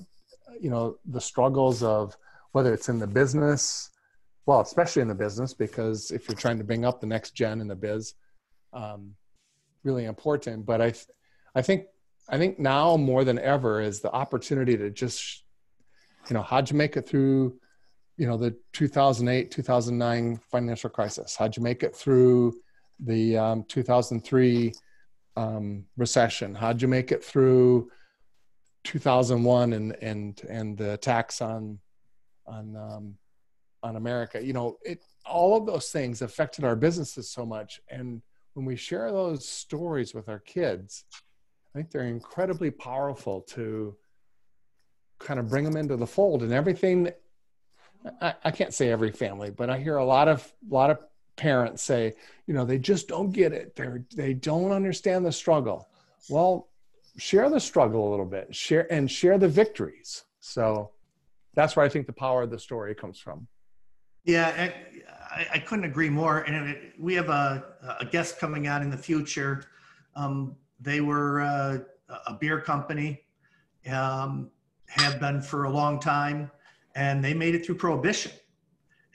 you 0.59 0.69
know 0.69 0.97
the 1.05 1.21
struggles 1.21 1.81
of 1.83 2.15
whether 2.51 2.73
it's 2.73 2.89
in 2.89 2.99
the 2.99 3.07
business 3.07 3.89
well 4.45 4.59
especially 4.59 5.01
in 5.01 5.07
the 5.07 5.15
business 5.15 5.53
because 5.53 6.11
if 6.11 6.27
you're 6.27 6.37
trying 6.37 6.57
to 6.57 6.63
bring 6.63 6.85
up 6.85 7.01
the 7.01 7.07
next 7.07 7.31
gen 7.31 7.61
in 7.61 7.67
the 7.67 7.75
biz 7.75 8.13
um, 8.73 9.15
really 9.83 10.05
important. 10.05 10.65
But 10.65 10.81
I, 10.81 10.91
th- 10.91 11.07
I 11.55 11.61
think, 11.61 11.85
I 12.29 12.37
think 12.37 12.59
now 12.59 12.97
more 12.97 13.23
than 13.23 13.39
ever 13.39 13.81
is 13.81 13.99
the 13.99 14.11
opportunity 14.11 14.77
to 14.77 14.89
just, 14.89 15.43
you 16.29 16.33
know, 16.33 16.41
how'd 16.41 16.69
you 16.69 16.77
make 16.77 16.95
it 16.95 17.07
through, 17.07 17.59
you 18.17 18.27
know, 18.27 18.37
the 18.37 18.55
2008, 18.73 19.51
2009 19.51 20.39
financial 20.51 20.89
crisis? 20.89 21.35
How'd 21.35 21.57
you 21.57 21.63
make 21.63 21.83
it 21.83 21.95
through 21.95 22.53
the 22.99 23.37
um, 23.37 23.65
2003 23.67 24.73
um, 25.35 25.85
recession? 25.97 26.55
How'd 26.55 26.81
you 26.81 26.87
make 26.87 27.11
it 27.11 27.23
through 27.23 27.89
2001 28.85 29.73
and 29.73 29.95
and 30.01 30.41
and 30.49 30.77
the 30.77 30.93
attacks 30.93 31.41
on 31.41 31.79
on 32.45 32.75
um, 32.75 33.15
on 33.81 33.95
America? 33.95 34.43
You 34.43 34.53
know, 34.53 34.77
it 34.83 35.03
all 35.25 35.57
of 35.57 35.65
those 35.65 35.89
things 35.89 36.21
affected 36.21 36.63
our 36.63 36.75
businesses 36.75 37.29
so 37.29 37.45
much, 37.45 37.81
and 37.89 38.21
when 38.53 38.65
we 38.65 38.75
share 38.75 39.11
those 39.11 39.47
stories 39.47 40.13
with 40.13 40.29
our 40.29 40.39
kids, 40.39 41.05
I 41.73 41.79
think 41.79 41.91
they're 41.91 42.03
incredibly 42.03 42.71
powerful 42.71 43.41
to 43.49 43.95
kind 45.19 45.39
of 45.39 45.49
bring 45.49 45.63
them 45.63 45.77
into 45.77 45.95
the 45.95 46.07
fold 46.07 46.43
and 46.43 46.51
everything 46.51 47.11
I, 48.21 48.33
I 48.43 48.51
can't 48.51 48.73
say 48.73 48.89
every 48.89 49.11
family, 49.11 49.49
but 49.51 49.69
I 49.69 49.77
hear 49.77 49.97
a 49.97 50.05
lot 50.05 50.27
of 50.27 50.51
a 50.69 50.73
lot 50.73 50.89
of 50.89 50.99
parents 51.35 51.81
say, 51.83 52.13
you 52.47 52.53
know, 52.53 52.65
they 52.65 52.77
just 52.77 53.07
don't 53.07 53.31
get 53.31 53.53
it. 53.53 53.75
They're 53.75 54.03
they 54.15 54.33
don't 54.33 54.71
understand 54.71 55.25
the 55.25 55.31
struggle. 55.31 55.87
Well, 56.29 56.69
share 57.17 57.49
the 57.49 57.59
struggle 57.59 58.09
a 58.09 58.11
little 58.11 58.25
bit, 58.25 58.53
share 58.53 58.91
and 58.91 59.09
share 59.09 59.37
the 59.37 59.47
victories. 59.47 60.23
So 60.39 60.91
that's 61.53 61.75
where 61.75 61.85
I 61.85 61.89
think 61.89 62.07
the 62.07 62.13
power 62.13 62.43
of 62.43 62.49
the 62.49 62.59
story 62.59 62.95
comes 62.95 63.19
from. 63.19 63.47
Yeah, 64.25 64.71
I, 65.35 65.47
I 65.53 65.59
couldn't 65.59 65.85
agree 65.85 66.09
more. 66.09 66.39
And 66.41 66.77
we 66.99 67.13
have 67.15 67.29
a, 67.29 67.63
a 67.99 68.05
guest 68.05 68.39
coming 68.39 68.67
out 68.67 68.81
in 68.81 68.89
the 68.89 68.97
future. 68.97 69.65
Um, 70.15 70.55
they 70.79 71.01
were 71.01 71.41
uh, 71.41 71.79
a 72.27 72.33
beer 72.33 72.59
company, 72.61 73.21
um, 73.91 74.51
have 74.87 75.19
been 75.19 75.41
for 75.41 75.63
a 75.63 75.69
long 75.69 75.99
time, 75.99 76.51
and 76.95 77.23
they 77.23 77.33
made 77.33 77.55
it 77.55 77.65
through 77.65 77.75
prohibition. 77.75 78.31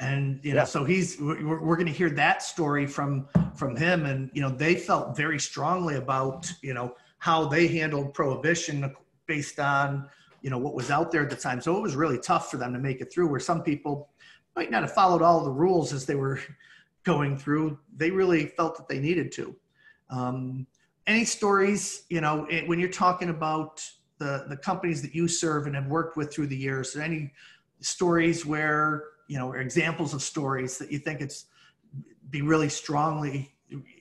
And 0.00 0.40
you 0.42 0.52
know, 0.52 0.60
yeah. 0.60 0.64
so 0.64 0.84
he's 0.84 1.20
we're, 1.20 1.60
we're 1.60 1.76
going 1.76 1.86
to 1.86 1.92
hear 1.92 2.10
that 2.10 2.42
story 2.42 2.86
from 2.86 3.28
from 3.54 3.76
him, 3.76 4.06
and 4.06 4.30
you 4.32 4.40
know, 4.40 4.50
they 4.50 4.76
felt 4.76 5.16
very 5.16 5.40
strongly 5.40 5.96
about 5.96 6.50
you 6.62 6.72
know 6.72 6.94
how 7.18 7.46
they 7.46 7.66
handled 7.66 8.14
prohibition 8.14 8.94
based 9.26 9.58
on 9.58 10.08
you 10.40 10.50
know 10.50 10.58
what 10.58 10.74
was 10.74 10.90
out 10.90 11.10
there 11.10 11.22
at 11.22 11.30
the 11.30 11.36
time. 11.36 11.60
So 11.60 11.76
it 11.76 11.80
was 11.80 11.96
really 11.96 12.18
tough 12.18 12.48
for 12.48 12.58
them 12.58 12.72
to 12.72 12.78
make 12.78 13.00
it 13.00 13.12
through. 13.12 13.28
Where 13.28 13.40
some 13.40 13.62
people 13.62 14.08
might 14.58 14.72
not 14.72 14.82
have 14.82 14.92
followed 14.92 15.22
all 15.22 15.44
the 15.44 15.50
rules 15.50 15.92
as 15.92 16.04
they 16.04 16.16
were 16.16 16.40
going 17.04 17.36
through, 17.36 17.78
they 17.96 18.10
really 18.10 18.46
felt 18.46 18.76
that 18.76 18.88
they 18.88 18.98
needed 18.98 19.30
to. 19.30 19.54
Um, 20.10 20.66
any 21.06 21.24
stories, 21.24 22.02
you 22.10 22.20
know, 22.20 22.46
when 22.66 22.80
you're 22.80 22.90
talking 23.06 23.30
about 23.30 23.88
the 24.18 24.46
the 24.48 24.56
companies 24.56 25.00
that 25.02 25.14
you 25.14 25.28
serve 25.28 25.66
and 25.66 25.76
have 25.76 25.86
worked 25.86 26.16
with 26.16 26.32
through 26.32 26.48
the 26.48 26.56
years, 26.56 26.96
any 26.96 27.32
stories 27.80 28.44
where 28.44 29.04
you 29.28 29.38
know, 29.38 29.48
or 29.52 29.58
examples 29.58 30.12
of 30.12 30.22
stories 30.22 30.76
that 30.78 30.90
you 30.90 30.98
think 30.98 31.20
it's 31.20 31.46
be 32.30 32.42
really 32.42 32.68
strongly 32.68 33.54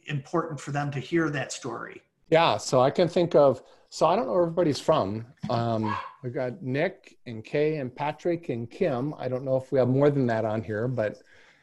important 0.08 0.60
for 0.60 0.72
them 0.72 0.90
to 0.92 1.00
hear 1.00 1.30
that 1.30 1.52
story? 1.52 2.02
Yeah, 2.30 2.58
so 2.58 2.82
I 2.82 2.90
can 2.90 3.08
think 3.08 3.36
of. 3.36 3.62
So 3.90 4.06
I 4.06 4.16
don't 4.16 4.28
know 4.28 4.34
where 4.34 4.44
everybody's 4.44 4.80
from. 4.80 5.26
Um, 5.50 5.96
we've 6.22 6.34
got 6.34 6.62
Nick 6.62 7.18
and 7.26 7.44
Kay 7.44 7.78
and 7.78 7.96
Patrick 7.96 8.50
and 8.50 8.70
Kim. 8.70 9.14
I 9.18 9.28
don't 9.28 9.46
know 9.46 9.56
if 9.56 9.72
we 9.72 9.80
have 9.80 9.88
more 9.88 10.10
than 10.10 10.28
that 10.28 10.44
on 10.44 10.62
here, 10.62 10.88
but 10.88 11.18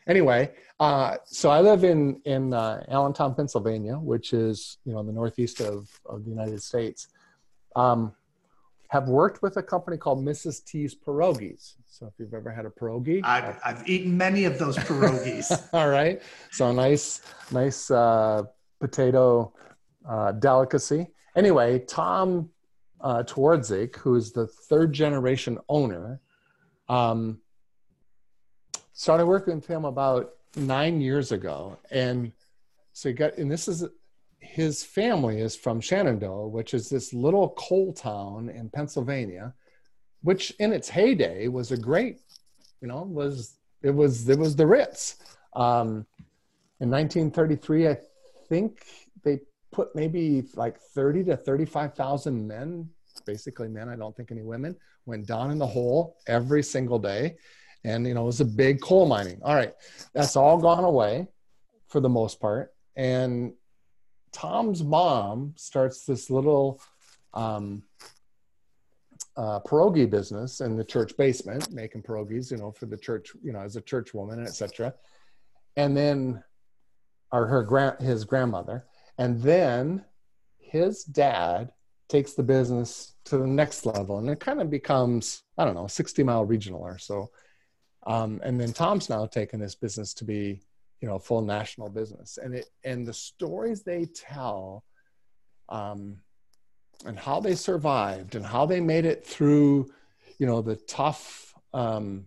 anyway. 0.08 0.50
Uh, 0.80 1.16
so 1.24 1.50
I 1.50 1.60
live 1.60 1.84
in 1.84 2.20
in 2.24 2.52
uh, 2.52 2.84
Allentown, 2.88 3.34
Pennsylvania, 3.34 3.96
which 3.96 4.32
is 4.32 4.78
you 4.84 4.92
know 4.92 5.00
in 5.00 5.06
the 5.06 5.12
northeast 5.12 5.60
of 5.60 5.88
of 6.06 6.24
the 6.24 6.30
United 6.30 6.62
States. 6.62 7.08
Um, 7.76 8.14
have 8.88 9.08
worked 9.08 9.42
with 9.42 9.56
a 9.56 9.62
company 9.62 9.96
called 9.96 10.24
Mrs. 10.24 10.64
T's 10.64 10.94
Pierogies. 10.94 11.74
So 11.86 12.06
if 12.06 12.12
you've 12.18 12.32
ever 12.32 12.50
had 12.50 12.64
a 12.64 12.70
pierogi, 12.70 13.24
I've, 13.24 13.58
I've 13.64 13.88
eaten 13.88 14.16
many 14.16 14.44
of 14.44 14.58
those 14.58 14.76
pierogies. 14.76 15.50
All 15.72 15.88
right. 15.88 16.22
So 16.52 16.70
nice, 16.70 17.22
nice 17.50 17.90
uh, 17.90 18.42
potato 18.80 19.52
uh, 20.08 20.32
delicacy. 20.32 21.08
Anyway, 21.36 21.80
Tom 21.80 22.50
uh, 23.00 23.22
who 23.22 24.14
is 24.14 24.32
the 24.32 24.46
third 24.46 24.92
generation 24.92 25.58
owner, 25.68 26.20
um, 26.88 27.38
started 28.94 29.26
working 29.26 29.56
with 29.56 29.66
him 29.66 29.84
about 29.84 30.34
nine 30.56 31.00
years 31.00 31.32
ago. 31.32 31.76
And 31.90 32.32
so 32.92 33.10
he 33.10 33.14
got, 33.14 33.36
and 33.36 33.50
this 33.50 33.68
is, 33.68 33.84
his 34.38 34.82
family 34.82 35.40
is 35.40 35.56
from 35.56 35.80
Shenandoah, 35.80 36.48
which 36.48 36.72
is 36.72 36.88
this 36.88 37.12
little 37.12 37.50
coal 37.50 37.92
town 37.92 38.48
in 38.48 38.70
Pennsylvania, 38.70 39.52
which 40.22 40.52
in 40.58 40.72
its 40.72 40.88
heyday 40.88 41.48
was 41.48 41.72
a 41.72 41.76
great, 41.76 42.20
you 42.80 42.88
know, 42.88 43.02
was, 43.02 43.56
it 43.82 43.90
was, 43.90 44.28
it 44.28 44.38
was 44.38 44.56
the 44.56 44.66
Ritz. 44.66 45.16
Um, 45.54 46.06
in 46.80 46.90
1933, 46.90 47.88
I 47.88 47.98
think 48.48 48.86
put 49.74 49.94
maybe 49.94 50.44
like 50.54 50.78
30 50.78 51.24
to 51.24 51.36
35,000 51.36 52.46
men, 52.46 52.88
basically 53.26 53.68
men, 53.68 53.88
I 53.88 53.96
don't 53.96 54.16
think 54.16 54.30
any 54.30 54.42
women, 54.42 54.76
went 55.04 55.26
down 55.26 55.50
in 55.50 55.58
the 55.58 55.66
hole 55.66 56.16
every 56.28 56.62
single 56.62 56.98
day. 56.98 57.34
And, 57.82 58.06
you 58.06 58.14
know, 58.14 58.22
it 58.22 58.26
was 58.26 58.40
a 58.40 58.46
big 58.46 58.80
coal 58.80 59.06
mining. 59.06 59.40
All 59.42 59.54
right. 59.54 59.72
That's 60.14 60.36
all 60.36 60.58
gone 60.58 60.84
away 60.84 61.26
for 61.88 62.00
the 62.00 62.08
most 62.08 62.40
part. 62.40 62.72
And 62.96 63.52
Tom's 64.32 64.82
mom 64.82 65.54
starts 65.56 66.04
this 66.04 66.30
little 66.30 66.80
um, 67.34 67.82
uh, 69.36 69.58
pierogi 69.60 70.08
business 70.08 70.60
in 70.60 70.76
the 70.76 70.84
church 70.84 71.16
basement, 71.16 71.72
making 71.72 72.02
pierogies, 72.02 72.50
you 72.50 72.56
know, 72.56 72.70
for 72.70 72.86
the 72.86 72.96
church, 72.96 73.32
you 73.42 73.52
know, 73.52 73.60
as 73.60 73.76
a 73.76 73.80
church 73.80 74.14
woman, 74.14 74.40
etc. 74.40 74.94
And 75.76 75.96
then, 75.96 76.42
or 77.32 77.46
her 77.48 77.64
grand, 77.64 78.00
his 78.00 78.24
grandmother, 78.24 78.86
and 79.18 79.40
then 79.40 80.04
his 80.58 81.04
dad 81.04 81.72
takes 82.08 82.34
the 82.34 82.42
business 82.42 83.14
to 83.24 83.38
the 83.38 83.46
next 83.46 83.86
level 83.86 84.18
and 84.18 84.28
it 84.28 84.40
kind 84.40 84.60
of 84.60 84.70
becomes, 84.70 85.42
I 85.56 85.64
don't 85.64 85.74
know, 85.74 85.86
60 85.86 86.22
mile 86.22 86.44
regional 86.44 86.80
or 86.80 86.98
so. 86.98 87.30
Um, 88.06 88.40
and 88.44 88.60
then 88.60 88.72
Tom's 88.72 89.08
now 89.08 89.26
taken 89.26 89.60
this 89.60 89.74
business 89.74 90.12
to 90.14 90.24
be, 90.24 90.60
you 91.00 91.08
know, 91.08 91.14
a 91.16 91.20
full 91.20 91.42
national 91.42 91.88
business. 91.88 92.38
And 92.42 92.54
it, 92.54 92.66
and 92.84 93.06
the 93.06 93.14
stories 93.14 93.82
they 93.82 94.06
tell, 94.06 94.84
um, 95.68 96.18
and 97.06 97.18
how 97.18 97.40
they 97.40 97.54
survived 97.54 98.34
and 98.34 98.44
how 98.44 98.66
they 98.66 98.80
made 98.80 99.04
it 99.04 99.26
through, 99.26 99.90
you 100.38 100.46
know, 100.46 100.60
the 100.60 100.76
tough, 100.76 101.54
um, 101.72 102.26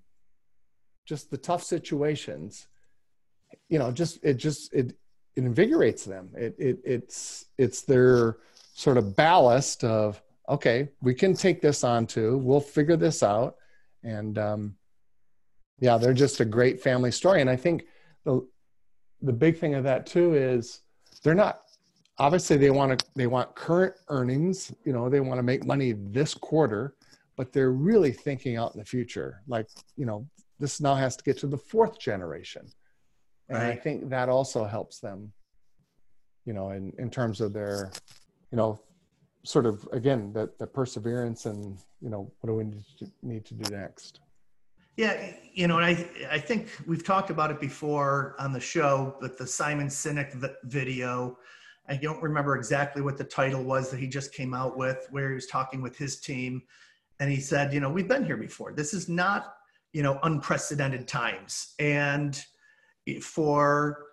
just 1.05 1.29
the 1.29 1.37
tough 1.37 1.63
situations, 1.63 2.67
you 3.69 3.79
know, 3.79 3.91
just, 3.91 4.19
it 4.23 4.35
just, 4.35 4.73
it, 4.73 4.95
it 5.37 5.43
invigorates 5.43 6.03
them. 6.03 6.29
It, 6.35 6.55
it, 6.57 6.79
it's, 6.83 7.45
it's 7.57 7.83
their 7.83 8.37
sort 8.73 8.97
of 8.97 9.15
ballast 9.15 9.83
of, 9.83 10.21
okay, 10.49 10.89
we 11.01 11.13
can 11.13 11.35
take 11.35 11.61
this 11.61 11.83
on 11.83 12.07
too. 12.07 12.39
We'll 12.39 12.59
figure 12.59 12.97
this 12.97 13.21
out. 13.21 13.55
And, 14.03 14.37
um, 14.39 14.75
yeah, 15.79 15.97
they're 15.97 16.13
just 16.13 16.39
a 16.39 16.45
great 16.45 16.81
family 16.81 17.11
story. 17.11 17.41
And 17.41 17.49
I 17.49 17.55
think 17.55 17.85
the, 18.25 18.47
the 19.21 19.33
big 19.33 19.59
thing 19.59 19.75
of 19.75 19.83
that 19.83 20.07
too 20.07 20.33
is 20.33 20.81
they're 21.23 21.35
not, 21.35 21.61
obviously 22.17 22.57
they 22.57 22.71
want 22.71 22.97
to, 22.97 23.05
they 23.15 23.27
want 23.27 23.53
current 23.53 23.93
earnings, 24.09 24.73
you 24.85 24.93
know, 24.93 25.07
they 25.07 25.19
want 25.19 25.37
to 25.37 25.43
make 25.43 25.65
money 25.65 25.93
this 25.95 26.33
quarter, 26.33 26.95
but 27.35 27.53
they're 27.53 27.71
really 27.71 28.11
thinking 28.11 28.57
out 28.57 28.73
in 28.73 28.79
the 28.79 28.85
future. 28.85 29.43
Like, 29.47 29.67
you 29.97 30.07
know, 30.07 30.27
this 30.59 30.81
now 30.81 30.95
has 30.95 31.15
to 31.15 31.23
get 31.23 31.37
to 31.39 31.47
the 31.47 31.57
fourth 31.57 31.99
generation 31.99 32.67
and 33.49 33.57
right. 33.57 33.69
i 33.69 33.75
think 33.75 34.09
that 34.09 34.29
also 34.29 34.65
helps 34.65 34.99
them 34.99 35.31
you 36.45 36.53
know 36.53 36.71
in, 36.71 36.93
in 36.97 37.09
terms 37.09 37.41
of 37.41 37.53
their 37.53 37.91
you 38.51 38.57
know 38.57 38.79
sort 39.43 39.65
of 39.65 39.87
again 39.91 40.31
the, 40.33 40.49
the 40.59 40.67
perseverance 40.67 41.45
and 41.45 41.77
you 42.01 42.09
know 42.09 42.31
what 42.39 42.49
do 42.49 42.55
we 42.55 42.63
need 42.63 42.83
to, 42.99 43.11
need 43.23 43.45
to 43.45 43.53
do 43.53 43.75
next? 43.75 44.19
Yeah 44.97 45.31
you 45.53 45.67
know 45.67 45.77
and 45.77 45.85
i 45.85 45.91
i 46.31 46.39
think 46.39 46.69
we've 46.87 47.03
talked 47.03 47.29
about 47.29 47.51
it 47.51 47.59
before 47.59 48.35
on 48.39 48.51
the 48.51 48.59
show 48.59 49.15
but 49.21 49.37
the 49.37 49.45
simon 49.45 49.87
sinek 49.87 50.53
video 50.63 51.37
i 51.87 51.95
don't 51.95 52.21
remember 52.21 52.55
exactly 52.55 53.03
what 53.03 53.15
the 53.17 53.23
title 53.23 53.63
was 53.63 53.91
that 53.91 53.99
he 53.99 54.07
just 54.07 54.33
came 54.33 54.55
out 54.55 54.75
with 54.75 55.07
where 55.11 55.29
he 55.29 55.35
was 55.35 55.45
talking 55.45 55.81
with 55.83 55.95
his 55.95 56.19
team 56.19 56.63
and 57.19 57.31
he 57.31 57.39
said 57.39 57.73
you 57.73 57.79
know 57.79 57.89
we've 57.89 58.07
been 58.07 58.25
here 58.25 58.37
before. 58.37 58.73
This 58.73 58.93
is 58.93 59.09
not 59.09 59.55
you 59.93 60.03
know 60.03 60.19
unprecedented 60.23 61.07
times. 61.07 61.73
And 61.79 62.43
for 63.21 64.05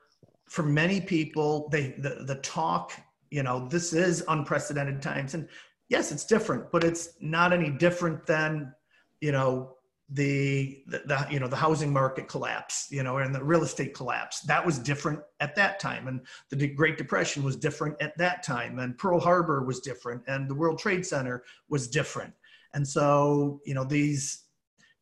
for 0.49 0.63
many 0.63 1.01
people 1.01 1.69
they 1.71 1.95
the, 1.99 2.25
the 2.27 2.37
talk 2.37 2.93
you 3.31 3.43
know 3.43 3.69
this 3.69 3.93
is 3.93 4.25
unprecedented 4.29 5.03
times. 5.03 5.35
And 5.35 5.49
yes 5.89 6.13
it's 6.13 6.25
different 6.25 6.71
but 6.73 6.85
it's 6.85 7.15
not 7.21 7.53
any 7.53 7.71
different 7.71 8.27
than 8.27 8.73
you 9.21 9.33
know 9.33 9.77
the, 10.11 10.83
the, 10.87 11.03
the 11.07 11.27
you 11.31 11.41
know 11.41 11.49
the 11.49 11.57
housing 11.57 11.91
market 11.91 12.29
collapse 12.29 12.89
you 12.91 13.03
know 13.03 13.17
and 13.19 13.35
the 13.35 13.43
real 13.43 13.63
estate 13.63 13.95
collapse. 13.95 14.41
That 14.41 14.65
was 14.65 14.79
different 14.79 15.21
at 15.41 15.55
that 15.57 15.81
time. 15.81 16.09
And 16.09 16.21
the 16.51 16.69
great 16.69 16.99
depression 16.99 17.43
was 17.43 17.57
different 17.57 17.97
at 18.03 18.17
that 18.19 18.43
time. 18.43 18.79
And 18.79 18.99
pearl 18.99 19.19
harbor 19.19 19.65
was 19.65 19.81
different. 19.81 20.23
And 20.27 20.49
the 20.49 20.55
world 20.55 20.79
trade 20.79 21.07
center 21.07 21.43
was 21.69 21.89
different. 21.89 22.35
And 22.75 22.87
so 22.87 23.61
you 23.65 23.75
know 23.75 23.85
these 23.85 24.45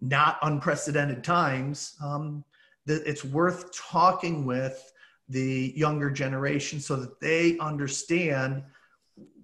not 0.01 0.39
unprecedented 0.43 1.23
times 1.23 1.97
um, 2.03 2.45
that 2.87 3.07
it's 3.07 3.25
worth 3.25 3.75
talking 3.77 4.45
with 4.45 4.93
the 5.29 5.73
younger 5.77 6.11
generation 6.11 6.81
so 6.81 6.97
that 6.97 7.21
they 7.21 7.59
understand 7.59 8.63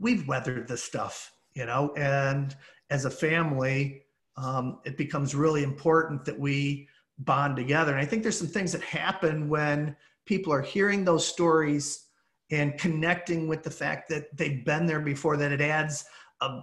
we've 0.00 0.26
weathered 0.26 0.66
this 0.68 0.82
stuff, 0.82 1.32
you 1.54 1.66
know, 1.66 1.92
and 1.96 2.56
as 2.90 3.04
a 3.04 3.10
family, 3.10 4.02
um, 4.36 4.78
it 4.84 4.96
becomes 4.96 5.34
really 5.34 5.62
important 5.62 6.24
that 6.24 6.38
we 6.38 6.88
bond 7.18 7.56
together. 7.56 7.92
And 7.92 8.00
I 8.00 8.04
think 8.04 8.22
there's 8.22 8.38
some 8.38 8.46
things 8.46 8.72
that 8.72 8.82
happen 8.82 9.48
when 9.48 9.96
people 10.24 10.52
are 10.52 10.62
hearing 10.62 11.04
those 11.04 11.26
stories 11.26 12.06
and 12.50 12.78
connecting 12.78 13.48
with 13.48 13.62
the 13.62 13.70
fact 13.70 14.08
that 14.08 14.36
they've 14.36 14.64
been 14.64 14.86
there 14.86 15.00
before, 15.00 15.36
that 15.36 15.52
it 15.52 15.60
adds 15.60 16.04
a, 16.40 16.60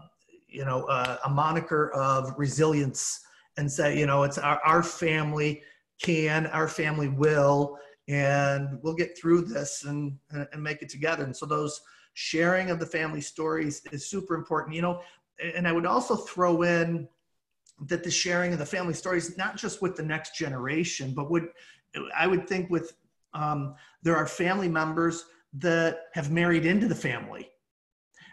you 0.48 0.66
know, 0.66 0.88
a, 0.88 1.20
a 1.26 1.30
moniker 1.30 1.92
of 1.92 2.34
resilience 2.38 3.22
and 3.58 3.72
say, 3.72 3.98
you 3.98 4.06
know, 4.06 4.24
it's 4.24 4.38
our, 4.38 4.60
our 4.66 4.82
family 4.82 5.62
can, 6.02 6.48
our 6.48 6.68
family 6.68 7.08
will, 7.08 7.78
and 8.08 8.80
we'll 8.82 8.94
get 8.94 9.18
through 9.18 9.42
this 9.42 9.84
and, 9.84 10.18
and 10.32 10.62
make 10.62 10.82
it 10.82 10.90
together. 10.90 11.24
And 11.24 11.36
so 11.36 11.46
those 11.46 11.82
sharing 12.14 12.70
of 12.70 12.80
the 12.80 12.86
family 12.86 13.22
stories 13.22 13.82
is 13.92 14.06
super 14.06 14.36
important, 14.36 14.76
you 14.76 14.82
know, 14.82 15.02
and 15.56 15.68
I 15.68 15.72
would 15.72 15.86
also 15.86 16.16
throw 16.16 16.62
in 16.62 17.08
that 17.88 18.04
the 18.04 18.12
sharing 18.12 18.54
of 18.54 18.60
the 18.60 18.66
family 18.66 18.94
stories, 18.94 19.38
not 19.38 19.58
just 19.58 19.82
with 19.82 19.96
the 19.96 20.04
next 20.04 20.38
generation, 20.38 21.14
but 21.14 21.30
would, 21.30 21.48
I 22.18 22.28
would 22.28 22.48
think 22.48 22.70
with, 22.70 22.94
um, 23.34 23.76
there 24.02 24.16
are 24.16 24.28
family 24.28 24.70
members 24.70 25.26
that 25.56 26.04
have 26.14 26.32
married 26.32 26.66
into 26.66 26.88
the 26.88 26.96
family 26.96 27.50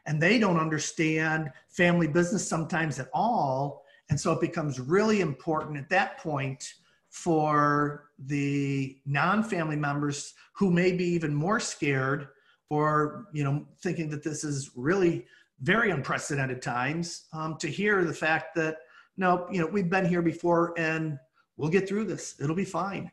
and 0.07 0.21
they 0.21 0.39
don't 0.39 0.59
understand 0.59 1.51
family 1.69 2.07
business 2.07 2.47
sometimes 2.47 2.99
at 2.99 3.09
all. 3.13 3.85
And 4.11 4.21
so 4.21 4.33
it 4.33 4.41
becomes 4.41 4.79
really 4.79 5.21
important 5.21 5.79
at 5.79 5.89
that 5.91 6.19
point 6.19 6.75
for 7.13 8.07
the 8.19 8.99
non-family 9.05 9.77
members 9.77 10.33
who 10.55 10.71
may 10.71 10.93
be 10.93 11.05
even 11.05 11.35
more 11.35 11.61
scared 11.61 12.29
or 12.71 13.27
you 13.35 13.45
know 13.45 13.67
thinking 13.83 14.09
that 14.09 14.23
this 14.23 14.45
is 14.45 14.71
really 14.75 15.27
very 15.61 15.91
unprecedented 15.91 16.63
times 16.63 17.27
um, 17.35 17.57
to 17.59 17.69
hear 17.69 18.03
the 18.03 18.15
fact 18.15 18.55
that 18.55 18.79
no 19.19 19.47
you 19.53 19.61
know 19.61 19.67
we've 19.67 19.91
been 19.91 20.07
here 20.07 20.23
before 20.23 20.73
and 20.79 21.19
we'll 21.59 21.71
get 21.71 21.87
through 21.87 22.05
this. 22.05 22.35
It'll 22.41 22.57
be 22.57 22.65
fine. 22.65 23.11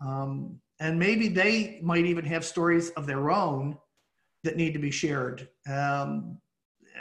Um, 0.00 0.60
and 0.78 0.98
maybe 0.98 1.28
they 1.28 1.80
might 1.82 2.04
even 2.04 2.26
have 2.26 2.44
stories 2.44 2.90
of 2.90 3.06
their 3.06 3.30
own 3.30 3.78
that 4.44 4.56
need 4.56 4.74
to 4.74 4.78
be 4.78 4.90
shared. 4.90 5.48
Um, 5.66 6.38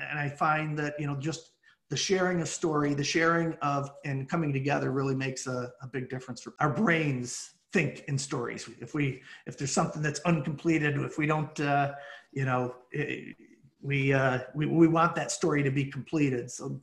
and 0.10 0.20
i 0.20 0.30
find 0.30 0.78
that 0.78 0.94
you 1.00 1.08
know 1.08 1.16
just 1.16 1.57
the 1.90 1.98
sharing 1.98 2.42
of 2.42 2.48
story, 2.48 2.94
the 2.94 3.04
sharing 3.04 3.54
of 3.62 3.90
and 4.04 4.28
coming 4.30 4.52
together 4.52 4.92
really 4.92 5.16
makes 5.16 5.48
a, 5.48 5.72
a 5.82 5.88
big 5.88 6.10
difference. 6.10 6.42
For 6.42 6.54
our 6.60 6.70
brains 6.70 7.52
think 7.74 8.04
in 8.08 8.18
stories. 8.18 8.70
If 8.80 8.94
we 8.94 9.22
if 9.46 9.58
there's 9.58 9.72
something 9.72 10.02
that's 10.02 10.20
uncompleted, 10.22 10.98
if 10.98 11.18
we 11.18 11.26
don't, 11.26 11.58
uh, 11.60 11.94
you 12.32 12.46
know, 12.46 12.76
it, 12.92 13.36
we, 13.82 14.14
uh, 14.14 14.40
we 14.54 14.66
we 14.66 14.88
want 14.88 15.16
that 15.16 15.32
story 15.32 15.64
to 15.64 15.72
be 15.72 15.86
completed. 15.86 16.52
So 16.52 16.82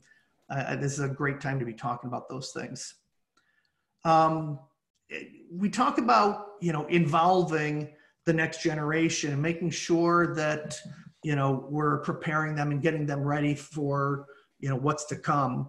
uh, 0.49 0.75
this 0.75 0.93
is 0.93 0.99
a 0.99 1.09
great 1.09 1.41
time 1.41 1.59
to 1.59 1.65
be 1.65 1.73
talking 1.73 2.07
about 2.07 2.29
those 2.29 2.51
things. 2.51 2.95
Um, 4.03 4.59
we 5.51 5.69
talk 5.69 5.97
about 5.97 6.47
you 6.61 6.71
know 6.71 6.85
involving 6.87 7.93
the 8.25 8.33
next 8.33 8.63
generation 8.63 9.33
and 9.33 9.41
making 9.41 9.69
sure 9.69 10.33
that 10.35 10.79
you 11.23 11.35
know 11.35 11.67
we're 11.69 11.99
preparing 11.99 12.55
them 12.55 12.71
and 12.71 12.81
getting 12.81 13.05
them 13.05 13.23
ready 13.23 13.55
for 13.55 14.25
you 14.65 14.71
know 14.71 14.77
what's 14.77 15.05
to 15.05 15.15
come. 15.15 15.67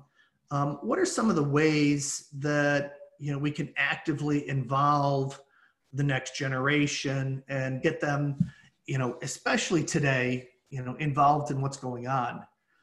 Um, 0.50 0.78
what 0.80 0.98
are 0.98 1.04
some 1.04 1.28
of 1.28 1.36
the 1.36 1.42
ways 1.42 2.28
that 2.38 2.94
you 3.18 3.30
know 3.30 3.36
we 3.36 3.50
can 3.50 3.70
actively 3.76 4.48
involve 4.48 5.38
the 5.92 6.02
next 6.02 6.34
generation 6.34 7.42
and 7.48 7.82
get 7.82 8.00
them 8.00 8.50
you 8.86 8.96
know 8.96 9.18
especially 9.20 9.84
today 9.84 10.48
you 10.70 10.82
know 10.82 10.94
involved 10.94 11.50
in 11.50 11.60
what's 11.60 11.76
going 11.76 12.06
on? 12.06 12.42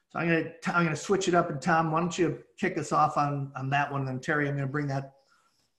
So 0.09 0.19
i'm 0.19 0.27
to 0.27 0.53
i'm 0.67 0.87
to 0.87 0.95
switch 0.95 1.27
it 1.27 1.33
up 1.33 1.49
and 1.49 1.59
tom 1.59 1.91
why 1.91 1.99
don't 1.99 2.15
you 2.15 2.43
kick 2.59 2.77
us 2.77 2.91
off 2.91 3.17
on 3.17 3.51
on 3.55 3.71
that 3.71 3.91
one 3.91 4.01
and 4.01 4.07
then 4.07 4.19
terry 4.19 4.47
i'm 4.47 4.55
to 4.55 4.67
bring 4.67 4.85
that 4.87 5.13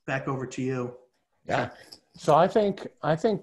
back 0.05 0.27
over 0.27 0.47
to 0.47 0.63
you. 0.63 0.97
Yeah. 1.47 1.71
So 2.17 2.35
i 2.35 2.49
think 2.49 2.89
i 3.05 3.15
think 3.15 3.41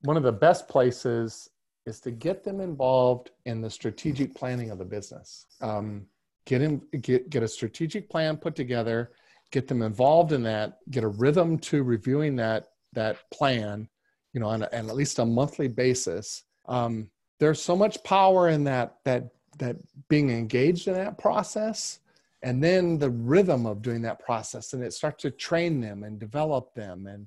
one 0.00 0.16
of 0.16 0.22
the 0.22 0.32
best 0.32 0.68
places 0.68 1.50
is 1.84 2.00
to 2.00 2.10
get 2.10 2.44
them 2.44 2.60
involved 2.60 3.30
in 3.44 3.60
the 3.60 3.68
strategic 3.68 4.34
planning 4.34 4.70
of 4.70 4.78
the 4.78 4.84
business. 4.86 5.44
Um, 5.60 6.06
get 6.46 6.62
in, 6.62 6.80
get 7.00 7.30
get 7.30 7.42
a 7.42 7.48
strategic 7.48 8.08
plan 8.08 8.36
put 8.36 8.54
together, 8.54 9.12
get 9.50 9.68
them 9.68 9.82
involved 9.82 10.32
in 10.32 10.42
that, 10.44 10.78
get 10.90 11.04
a 11.04 11.08
rhythm 11.08 11.58
to 11.58 11.82
reviewing 11.82 12.36
that 12.36 12.68
that 12.92 13.18
plan, 13.32 13.88
you 14.32 14.40
know, 14.40 14.48
on, 14.48 14.62
a, 14.62 14.66
on 14.66 14.88
at 14.88 14.94
least 14.94 15.18
a 15.18 15.24
monthly 15.24 15.68
basis. 15.68 16.44
Um, 16.66 17.10
there's 17.40 17.60
so 17.60 17.76
much 17.76 18.02
power 18.04 18.48
in 18.48 18.64
that 18.64 18.96
that 19.04 19.30
that 19.58 19.76
being 20.08 20.30
engaged 20.30 20.88
in 20.88 20.94
that 20.94 21.18
process 21.18 22.00
and 22.42 22.62
then 22.62 22.98
the 22.98 23.10
rhythm 23.10 23.64
of 23.66 23.82
doing 23.82 24.02
that 24.02 24.18
process 24.18 24.72
and 24.72 24.82
it 24.82 24.92
starts 24.92 25.22
to 25.22 25.30
train 25.30 25.80
them 25.80 26.04
and 26.04 26.18
develop 26.18 26.74
them 26.74 27.06
and 27.06 27.26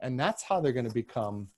and 0.00 0.18
that's 0.18 0.42
how 0.42 0.60
they're 0.60 0.72
going 0.72 0.86
to 0.88 0.94
become 0.94 1.48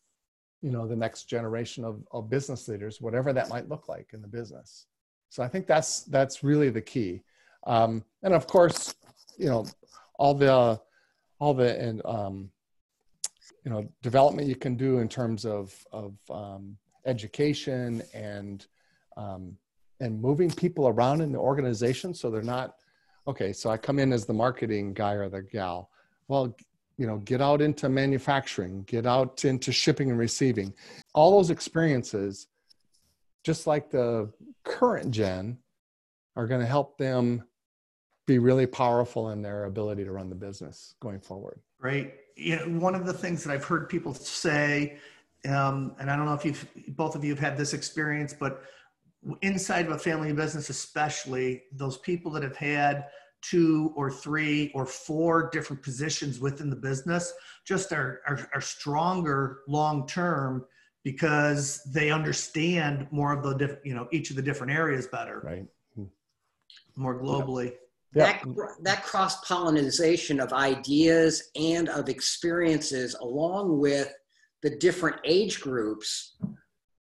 you 0.63 0.71
know 0.71 0.87
the 0.87 0.97
next 0.97 1.25
generation 1.25 1.85
of, 1.85 2.03
of 2.13 2.29
business 2.29 2.69
leaders 2.69 3.01
whatever 3.01 3.33
that 3.33 3.49
might 3.49 3.69
look 3.69 3.89
like 3.89 4.11
in 4.13 4.21
the 4.21 4.29
business 4.29 4.87
so 5.29 5.43
i 5.43 5.49
think 5.49 5.67
that's 5.67 6.03
that's 6.05 6.43
really 6.43 6.71
the 6.71 6.81
key. 6.81 7.23
Um, 7.67 8.05
and 8.23 8.33
of 8.33 8.47
course 8.47 8.95
you 9.37 9.47
know 9.47 9.67
all 10.19 10.35
the 10.35 10.81
all 11.38 11.55
the 11.55 11.79
and 11.81 12.03
um, 12.05 12.51
you 13.64 13.71
know 13.71 13.88
development 14.03 14.49
you 14.49 14.57
can 14.57 14.77
do 14.77 14.99
in 14.99 15.09
terms 15.09 15.45
of 15.45 15.75
of 15.93 16.14
um, 16.31 16.77
education 17.07 18.03
and 18.14 18.67
um, 19.17 19.57
and 20.01 20.21
moving 20.21 20.51
people 20.51 20.88
around 20.88 21.21
in 21.21 21.33
the 21.33 21.38
organization 21.38 22.14
so 22.14 22.31
they're 22.31 22.43
not 22.43 22.77
okay 23.27 23.53
so 23.53 23.71
i 23.71 23.77
come 23.77 23.99
in 23.99 24.12
as 24.12 24.25
the 24.27 24.33
marketing 24.33 24.93
guy 24.93 25.12
or 25.12 25.29
the 25.29 25.43
gal. 25.43 25.91
Well 26.29 26.55
you 26.97 27.07
know 27.07 27.19
get 27.19 27.41
out 27.41 27.62
into 27.62 27.88
manufacturing 27.88 28.83
get 28.85 29.07
out 29.07 29.45
into 29.45 29.73
shipping 29.73 30.11
and 30.11 30.19
receiving. 30.19 30.75
All 31.14 31.37
those 31.37 31.51
experiences 31.51 32.49
just 33.45 33.67
like 33.67 33.91
the 33.91 34.31
current 34.69 35.11
gen 35.11 35.59
are 36.37 36.47
going 36.47 36.61
to 36.61 36.67
help 36.67 36.99
them 36.99 37.45
be 38.27 38.39
really 38.39 38.67
powerful 38.67 39.31
in 39.31 39.43
their 39.43 39.65
ability 39.65 40.05
to 40.05 40.13
run 40.13 40.29
the 40.29 40.35
business 40.35 40.95
going 41.01 41.21
forward. 41.21 41.61
Right 41.81 42.15
you 42.39 42.57
know 42.57 42.63
one 42.79 42.95
of 42.95 43.05
the 43.05 43.13
things 43.13 43.43
that 43.45 43.53
i've 43.53 43.65
heard 43.65 43.89
people 43.89 44.15
say 44.15 44.97
um, 45.47 45.95
and 45.99 46.11
i 46.11 46.17
don't 46.17 46.25
know 46.25 46.35
if 46.35 46.45
you've 46.45 46.67
both 46.97 47.15
of 47.15 47.25
you 47.25 47.31
have 47.31 47.39
had 47.39 47.57
this 47.57 47.75
experience 47.75 48.33
but 48.33 48.63
inside 49.43 49.87
of 49.87 49.93
a 49.93 49.99
family 49.99 50.33
business 50.33 50.71
especially 50.71 51.65
those 51.73 51.99
people 51.99 52.31
that 52.31 52.43
have 52.43 52.57
had 52.57 53.07
two 53.41 53.93
or 53.97 54.11
three 54.11 54.71
or 54.75 54.87
four 54.87 55.51
different 55.51 55.83
positions 55.83 56.41
within 56.41 56.71
the 56.71 56.77
business 56.77 57.33
just 57.65 57.93
are, 57.93 58.21
are, 58.27 58.49
are 58.55 58.61
stronger 58.61 59.61
long 59.69 60.07
term 60.07 60.65
because 61.12 61.81
they 61.87 62.11
understand 62.11 63.07
more 63.11 63.33
of 63.33 63.42
the 63.42 63.55
different 63.55 63.87
you 63.87 63.94
know 63.94 64.07
each 64.12 64.29
of 64.29 64.37
the 64.37 64.42
different 64.42 64.71
areas 64.71 65.07
better. 65.07 65.40
Right. 65.42 65.64
Hmm. 65.94 66.05
More 66.97 67.18
globally. 67.18 67.73
That 68.12 68.44
that 68.83 69.05
cross 69.05 69.40
pollination 69.47 70.38
of 70.38 70.53
ideas 70.53 71.51
and 71.57 71.88
of 71.88 72.11
experiences 72.11 73.16
along 73.23 73.79
with 73.79 74.12
the 74.62 74.77
different 74.77 75.16
age 75.25 75.61
groups 75.61 76.37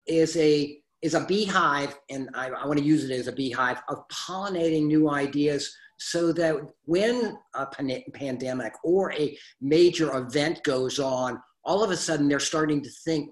is 0.07 0.37
a 0.37 0.79
is 1.03 1.15
a 1.15 1.25
beehive 1.27 1.99
and 2.09 2.31
I, 2.35 2.51
I 2.51 2.65
want 2.65 2.79
to 2.79 2.85
use 2.85 3.03
it 3.03 3.13
as 3.13 3.27
a 3.27 3.33
beehive 3.33 3.83
of 3.89 4.05
pollinating 4.09 4.87
new 4.87 5.11
ideas 5.11 5.75
so 5.99 6.33
that 6.35 6.55
when 6.85 7.37
a 7.55 7.67
pandemic 8.13 8.73
or 8.85 9.13
a 9.15 9.37
major 9.61 10.17
event 10.17 10.63
goes 10.63 11.01
on, 11.01 11.41
all 11.65 11.83
of 11.83 11.91
a 11.91 11.97
sudden 11.97 12.29
they're 12.29 12.39
starting 12.39 12.83
to 12.83 12.91
think 13.05 13.31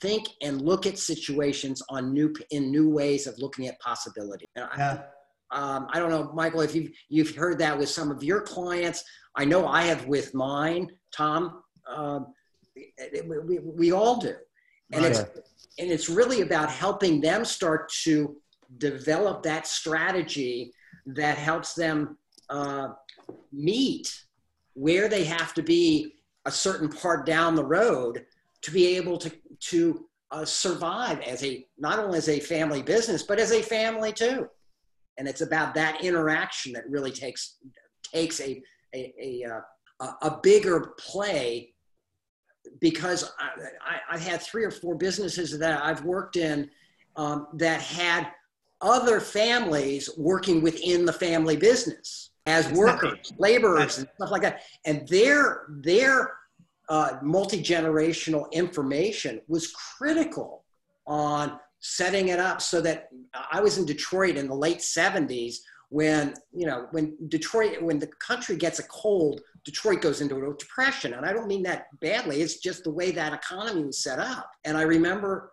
think 0.00 0.28
and 0.42 0.60
look 0.60 0.86
at 0.86 0.98
situations 0.98 1.82
on 1.88 2.12
new 2.12 2.34
in 2.50 2.70
new 2.70 2.88
ways 2.88 3.26
of 3.26 3.38
looking 3.38 3.66
at 3.66 3.78
possibility. 3.80 4.44
Yeah. 4.56 4.68
I, 4.72 5.04
um, 5.50 5.86
I 5.90 6.00
don't 6.00 6.10
know, 6.10 6.32
Michael, 6.34 6.60
if 6.60 6.74
you've 6.74 6.90
you've 7.08 7.34
heard 7.34 7.58
that 7.60 7.78
with 7.78 7.88
some 7.88 8.10
of 8.10 8.22
your 8.22 8.40
clients. 8.40 9.04
I 9.36 9.44
know 9.44 9.66
I 9.66 9.82
have 9.82 10.06
with 10.06 10.34
mine, 10.34 10.90
Tom. 11.14 11.62
Um, 11.88 12.34
we, 12.74 13.38
we, 13.38 13.58
we, 13.58 13.92
all 13.92 14.16
do, 14.18 14.34
and 14.92 15.02
right. 15.02 15.12
it's 15.12 15.20
and 15.78 15.90
it's 15.90 16.08
really 16.08 16.40
about 16.40 16.70
helping 16.70 17.20
them 17.20 17.44
start 17.44 17.90
to 18.04 18.36
develop 18.78 19.42
that 19.44 19.66
strategy 19.66 20.72
that 21.06 21.38
helps 21.38 21.74
them 21.74 22.18
uh, 22.50 22.88
meet 23.52 24.12
where 24.74 25.08
they 25.08 25.24
have 25.24 25.54
to 25.54 25.62
be 25.62 26.14
a 26.44 26.50
certain 26.50 26.88
part 26.88 27.24
down 27.24 27.54
the 27.54 27.64
road 27.64 28.24
to 28.62 28.70
be 28.70 28.96
able 28.96 29.18
to 29.18 29.30
to 29.60 30.06
uh, 30.30 30.44
survive 30.44 31.20
as 31.20 31.44
a 31.44 31.66
not 31.78 31.98
only 31.98 32.18
as 32.18 32.28
a 32.28 32.40
family 32.40 32.82
business 32.82 33.22
but 33.22 33.38
as 33.38 33.52
a 33.52 33.62
family 33.62 34.12
too 34.12 34.48
and 35.18 35.28
it's 35.28 35.40
about 35.40 35.74
that 35.74 36.04
interaction 36.04 36.72
that 36.72 36.88
really 36.88 37.12
takes 37.12 37.58
takes 38.12 38.40
a 38.40 38.62
a, 38.94 39.12
a, 39.20 39.44
uh, 40.00 40.12
a 40.22 40.38
bigger 40.42 40.94
play 40.98 41.74
because 42.80 43.30
I, 43.38 43.48
I, 43.84 44.14
I, 44.16 44.18
had 44.18 44.40
three 44.40 44.64
or 44.64 44.70
four 44.70 44.94
businesses 44.94 45.58
that 45.58 45.82
I've 45.82 46.04
worked 46.04 46.36
in 46.36 46.70
um, 47.16 47.48
that 47.54 47.80
had 47.80 48.28
other 48.80 49.20
families 49.20 50.10
working 50.16 50.62
within 50.62 51.04
the 51.04 51.12
family 51.12 51.56
business 51.56 52.30
as 52.46 52.70
workers, 52.72 53.32
laborers, 53.38 53.98
and 53.98 54.08
stuff 54.16 54.30
like 54.30 54.42
that. 54.42 54.62
And 54.84 55.06
their 55.08 55.66
their 55.68 56.32
uh, 56.88 57.18
multi 57.22 57.62
generational 57.62 58.50
information 58.52 59.40
was 59.48 59.72
critical 59.72 60.64
on 61.06 61.58
setting 61.80 62.28
it 62.28 62.38
up 62.38 62.60
so 62.60 62.80
that 62.80 63.08
I 63.52 63.60
was 63.60 63.78
in 63.78 63.84
Detroit 63.84 64.36
in 64.36 64.48
the 64.48 64.54
late 64.54 64.78
70s 64.78 65.56
when 65.88 66.34
you 66.52 66.66
know 66.66 66.88
when 66.90 67.16
Detroit 67.28 67.80
when 67.80 67.98
the 67.98 68.08
country 68.18 68.56
gets 68.56 68.80
a 68.80 68.82
cold, 68.84 69.40
Detroit 69.64 70.00
goes 70.00 70.20
into 70.20 70.36
a 70.36 70.54
depression, 70.54 71.14
and 71.14 71.24
I 71.24 71.32
don't 71.32 71.46
mean 71.46 71.62
that 71.62 71.86
badly. 72.00 72.42
It's 72.42 72.58
just 72.58 72.84
the 72.84 72.90
way 72.90 73.12
that 73.12 73.32
economy 73.32 73.84
was 73.84 74.02
set 74.02 74.18
up. 74.18 74.50
And 74.64 74.76
I 74.76 74.82
remember 74.82 75.52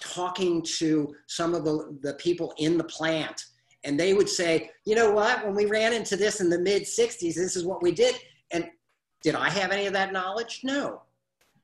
talking 0.00 0.62
to 0.78 1.14
some 1.26 1.54
of 1.54 1.64
the, 1.64 1.98
the 2.02 2.14
people 2.14 2.54
in 2.58 2.78
the 2.78 2.84
plant 2.84 3.42
and 3.84 4.00
they 4.00 4.14
would 4.14 4.28
say 4.28 4.70
you 4.84 4.94
know 4.94 5.10
what 5.12 5.44
when 5.44 5.54
we 5.54 5.66
ran 5.66 5.92
into 5.92 6.16
this 6.16 6.40
in 6.40 6.48
the 6.48 6.58
mid 6.58 6.82
60s 6.82 7.18
this 7.20 7.56
is 7.56 7.64
what 7.64 7.82
we 7.82 7.92
did 7.92 8.18
did 9.22 9.34
i 9.34 9.48
have 9.48 9.72
any 9.72 9.86
of 9.86 9.92
that 9.92 10.12
knowledge? 10.12 10.60
No. 10.62 11.02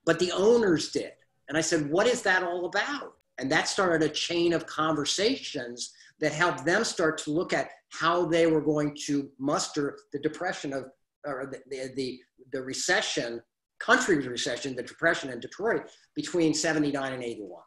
But 0.05 0.19
the 0.19 0.33
owners 0.33 0.91
did. 0.91 1.13
And 1.49 1.57
i 1.57 1.61
said 1.61 1.91
what 1.91 2.07
is 2.07 2.23
that 2.23 2.43
all 2.43 2.67
about? 2.67 3.15
And 3.39 3.51
that 3.51 3.69
started 3.69 4.09
a 4.09 4.13
chain 4.13 4.53
of 4.53 4.67
conversations 4.67 5.93
that 6.21 6.33
helped 6.33 6.65
them 6.65 6.85
start 6.85 7.19
to 7.19 7.31
look 7.31 7.53
at 7.53 7.71
how 7.89 8.25
they 8.25 8.47
were 8.47 8.61
going 8.61 8.97
to 9.07 9.29
muster 9.39 9.99
the 10.13 10.19
depression 10.19 10.73
of 10.73 10.85
or 11.25 11.53
the, 11.71 11.91
the, 11.95 12.19
the, 12.53 12.61
recession 12.61 13.41
country 13.79 14.17
recession 14.27 14.75
the 14.75 14.83
depression 14.83 15.31
in 15.31 15.39
detroit 15.41 15.83
between 16.15 16.53
79 16.53 17.13
and 17.13 17.23
81 17.23 17.63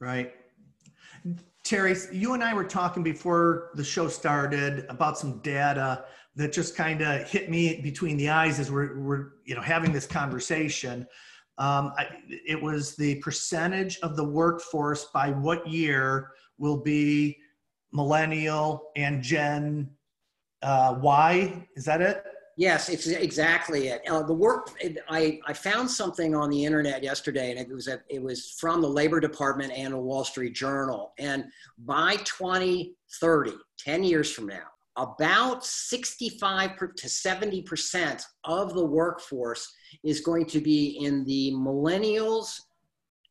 Right. 0.00 0.32
Terry, 1.64 1.96
you 2.12 2.34
and 2.34 2.44
I 2.44 2.54
were 2.54 2.64
talking 2.64 3.02
before 3.02 3.70
the 3.74 3.84
show 3.84 4.08
started 4.08 4.86
about 4.88 5.18
some 5.18 5.38
data 5.40 6.04
that 6.36 6.52
just 6.52 6.76
kind 6.76 7.00
of 7.00 7.28
hit 7.28 7.50
me 7.50 7.80
between 7.80 8.16
the 8.16 8.28
eyes 8.28 8.60
as 8.60 8.70
we're, 8.70 8.98
we're 8.98 9.28
you 9.44 9.54
know 9.54 9.62
having 9.62 9.92
this 9.92 10.06
conversation. 10.06 11.06
Um, 11.58 11.92
I, 11.96 12.06
it 12.28 12.60
was 12.60 12.94
the 12.96 13.16
percentage 13.16 13.98
of 14.00 14.14
the 14.14 14.24
workforce 14.24 15.06
by 15.06 15.30
what 15.30 15.66
year 15.66 16.32
will 16.58 16.76
be 16.76 17.38
millennial 17.92 18.90
and 18.94 19.22
Gen 19.22 19.90
uh, 20.62 20.98
Y. 21.00 21.66
Is 21.74 21.86
that 21.86 22.02
it? 22.02 22.22
Yes, 22.58 22.88
it's 22.88 23.06
exactly 23.06 23.88
it. 23.88 24.02
Uh, 24.08 24.22
the 24.22 24.32
work 24.32 24.70
I, 25.10 25.40
I 25.46 25.52
found 25.52 25.90
something 25.90 26.34
on 26.34 26.48
the 26.48 26.64
internet 26.64 27.02
yesterday, 27.02 27.50
and 27.50 27.60
it 27.60 27.68
was 27.68 27.86
a, 27.86 28.00
it 28.08 28.22
was 28.22 28.52
from 28.58 28.80
the 28.80 28.88
Labor 28.88 29.20
Department 29.20 29.72
and 29.72 29.92
the 29.92 29.98
Wall 29.98 30.24
Street 30.24 30.54
Journal. 30.54 31.12
And 31.18 31.44
by 31.78 32.16
2030, 32.24 33.52
10 33.78 34.04
years 34.04 34.32
from 34.32 34.46
now, 34.46 34.64
about 34.96 35.64
65 35.64 36.76
to 36.96 37.08
70 37.08 37.62
percent 37.62 38.24
of 38.44 38.74
the 38.74 38.84
workforce 38.84 39.72
is 40.02 40.20
going 40.20 40.46
to 40.46 40.60
be 40.60 40.98
in 41.04 41.24
the 41.24 41.52
millennials 41.52 42.60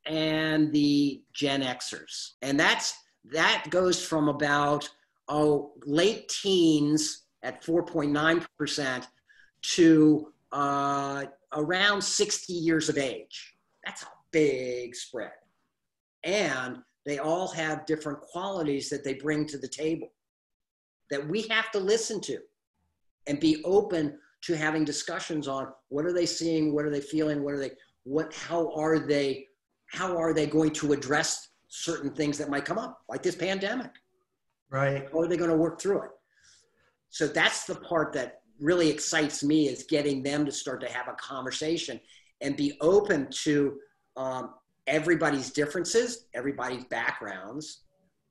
and 0.06 0.72
the 0.72 1.22
Gen 1.34 1.62
Xers, 1.62 2.32
and 2.42 2.60
that's 2.60 2.94
that 3.32 3.66
goes 3.70 4.04
from 4.04 4.30
about 4.30 4.88
oh 5.28 5.74
late 5.86 6.30
teens 6.30 7.24
at 7.42 7.64
4.9 7.64 8.46
percent 8.58 9.08
to 9.62 10.32
uh, 10.52 11.26
around 11.54 12.02
60 12.02 12.54
years 12.54 12.90
of 12.90 12.98
age. 12.98 13.56
That's 13.84 14.04
a 14.04 14.08
big 14.32 14.96
spread. 14.96 15.32
And 16.24 16.78
they 17.06 17.20
all 17.20 17.48
have 17.50 17.86
different 17.86 18.22
qualities 18.22 18.90
that 18.90 19.04
they 19.04 19.14
bring 19.14 19.46
to 19.48 19.58
the 19.58 19.68
table 19.68 20.12
that 21.12 21.28
we 21.28 21.44
have 21.44 21.72
to 21.72 21.80
listen 21.80 22.20
to 22.22 22.38
and 23.28 23.40
be 23.40 23.62
open 23.64 24.18
to 24.42 24.56
having 24.56 24.86
discussions 24.86 25.48
on 25.48 25.68
what 25.90 26.06
are 26.06 26.14
they 26.14 26.26
seeing 26.26 26.74
what 26.74 26.86
are 26.86 26.92
they 26.92 27.02
feeling 27.02 27.44
what 27.44 27.54
are 27.54 27.60
they 27.60 27.72
what 28.04 28.34
how 28.34 28.72
are 28.76 29.00
they 29.00 29.48
how 29.88 30.18
are 30.18 30.34
they 30.34 30.46
going 30.46 30.72
to 30.72 30.94
address 30.94 31.50
certain 31.68 32.12
things 32.12 32.38
that 32.38 32.50
might 32.50 32.66
come 32.66 32.78
up 32.78 33.02
like 33.10 33.22
this 33.22 33.36
pandemic. 33.36 33.92
Right. 34.70 35.08
How 35.12 35.20
are 35.20 35.28
they 35.28 35.38
going 35.38 35.50
to 35.50 35.58
work 35.58 35.80
through 35.82 36.04
it? 36.04 36.10
So 37.10 37.28
that's 37.28 37.66
the 37.66 37.76
part 37.76 38.14
that 38.14 38.42
really 38.60 38.90
excites 38.90 39.44
me 39.44 39.68
is 39.68 39.84
getting 39.84 40.24
them 40.24 40.46
to 40.46 40.52
start 40.52 40.82
to 40.82 40.92
have 40.92 41.08
a 41.08 41.14
conversation 41.14 42.00
and 42.42 42.56
be 42.56 42.78
open 42.82 43.28
to 43.44 43.78
um, 44.18 44.54
everybody's 44.88 45.52
differences, 45.52 46.26
everybody's 46.34 46.86
backgrounds, 46.86 47.84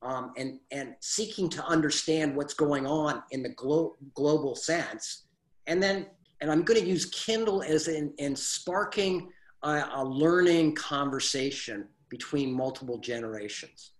um, 0.05 0.31
and 0.37 0.59
and 0.71 0.95
seeking 0.99 1.49
to 1.49 1.65
understand 1.65 2.35
what's 2.35 2.53
going 2.53 2.85
on 2.85 3.23
in 3.31 3.41
the 3.41 3.49
glo- 3.49 3.97
global 4.13 4.55
sense, 4.55 5.25
and 5.67 5.81
then 5.81 6.05
and 6.41 6.51
I'm 6.51 6.63
going 6.63 6.79
to 6.79 6.85
use 6.85 7.05
Kindle 7.05 7.63
as 7.63 7.87
in, 7.87 8.13
in 8.17 8.35
sparking 8.35 9.29
a, 9.63 9.89
a 9.95 10.03
learning 10.03 10.75
conversation 10.75 11.87
between 12.09 12.53
multiple 12.53 12.99
generations. 12.99 13.91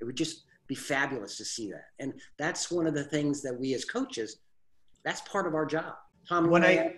It 0.00 0.04
would 0.04 0.16
just 0.16 0.44
be 0.68 0.74
fabulous 0.74 1.36
to 1.38 1.44
see 1.44 1.70
that, 1.70 1.86
and 1.98 2.14
that's 2.38 2.70
one 2.70 2.86
of 2.86 2.94
the 2.94 3.04
things 3.04 3.42
that 3.42 3.58
we 3.58 3.74
as 3.74 3.84
coaches 3.84 4.38
that's 5.04 5.20
part 5.22 5.46
of 5.46 5.54
our 5.54 5.66
job. 5.66 5.94
Tom, 6.28 6.50
when 6.50 6.62
I, 6.62 6.96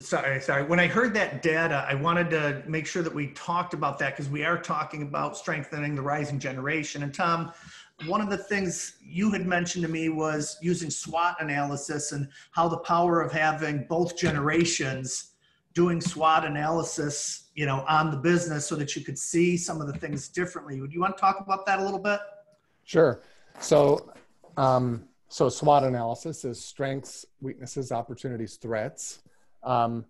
sorry, 0.00 0.40
sorry. 0.40 0.64
When 0.64 0.80
I 0.80 0.86
heard 0.86 1.12
that 1.12 1.42
data, 1.42 1.84
I 1.86 1.94
wanted 1.94 2.30
to 2.30 2.62
make 2.66 2.86
sure 2.86 3.02
that 3.02 3.14
we 3.14 3.26
talked 3.32 3.74
about 3.74 3.98
that 3.98 4.16
because 4.16 4.30
we 4.30 4.42
are 4.42 4.56
talking 4.56 5.02
about 5.02 5.36
strengthening 5.36 5.94
the 5.94 6.00
rising 6.00 6.38
generation. 6.38 7.02
And 7.02 7.12
Tom, 7.12 7.52
one 8.06 8.20
of 8.20 8.30
the 8.30 8.36
things 8.36 8.96
you 9.02 9.30
had 9.30 9.46
mentioned 9.46 9.84
to 9.84 9.90
me 9.90 10.08
was 10.08 10.58
using 10.62 10.90
SWOT 10.90 11.36
analysis 11.40 12.12
and 12.12 12.28
how 12.52 12.68
the 12.68 12.78
power 12.78 13.20
of 13.20 13.32
having 13.32 13.86
both 13.88 14.16
generations 14.16 15.32
doing 15.74 16.00
SWOT 16.00 16.44
analysis, 16.44 17.50
you 17.54 17.66
know, 17.66 17.84
on 17.88 18.10
the 18.10 18.16
business 18.16 18.66
so 18.66 18.74
that 18.76 18.96
you 18.96 19.04
could 19.04 19.18
see 19.18 19.56
some 19.56 19.80
of 19.80 19.86
the 19.86 19.92
things 19.94 20.28
differently. 20.28 20.80
Would 20.80 20.92
you 20.92 21.00
want 21.00 21.16
to 21.16 21.20
talk 21.20 21.40
about 21.40 21.66
that 21.66 21.78
a 21.78 21.84
little 21.84 21.98
bit? 21.98 22.20
Sure. 22.84 23.22
So, 23.60 24.12
um, 24.56 25.04
so 25.28 25.48
SWOT 25.48 25.84
analysis 25.84 26.44
is 26.44 26.62
strengths, 26.62 27.26
weaknesses, 27.40 27.92
opportunities, 27.92 28.56
threats. 28.56 29.22
Um, 29.62 30.04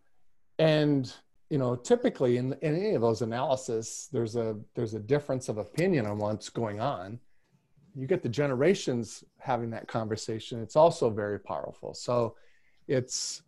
and 0.59 1.12
you 1.50 1.59
know, 1.59 1.74
typically 1.74 2.37
in, 2.37 2.53
in 2.62 2.76
any 2.76 2.94
of 2.94 3.03
those 3.03 3.22
analysis, 3.22 4.09
there's 4.12 4.37
a 4.37 4.57
there's 4.74 4.94
a 4.94 5.00
difference 5.00 5.48
of 5.48 5.59
opinion 5.59 6.07
on 6.07 6.18
what's 6.18 6.48
going 6.48 6.81
on. 6.81 7.18
You 7.96 8.07
get 8.07 8.22
the 8.22 8.29
generations 8.29 9.24
having 9.38 9.70
that 9.70 9.88
conversation. 9.88 10.62
It's 10.62 10.76
also 10.76 11.11
very 11.11 11.40
powerful. 11.40 11.94
So 11.94 12.37
it's 12.88 13.42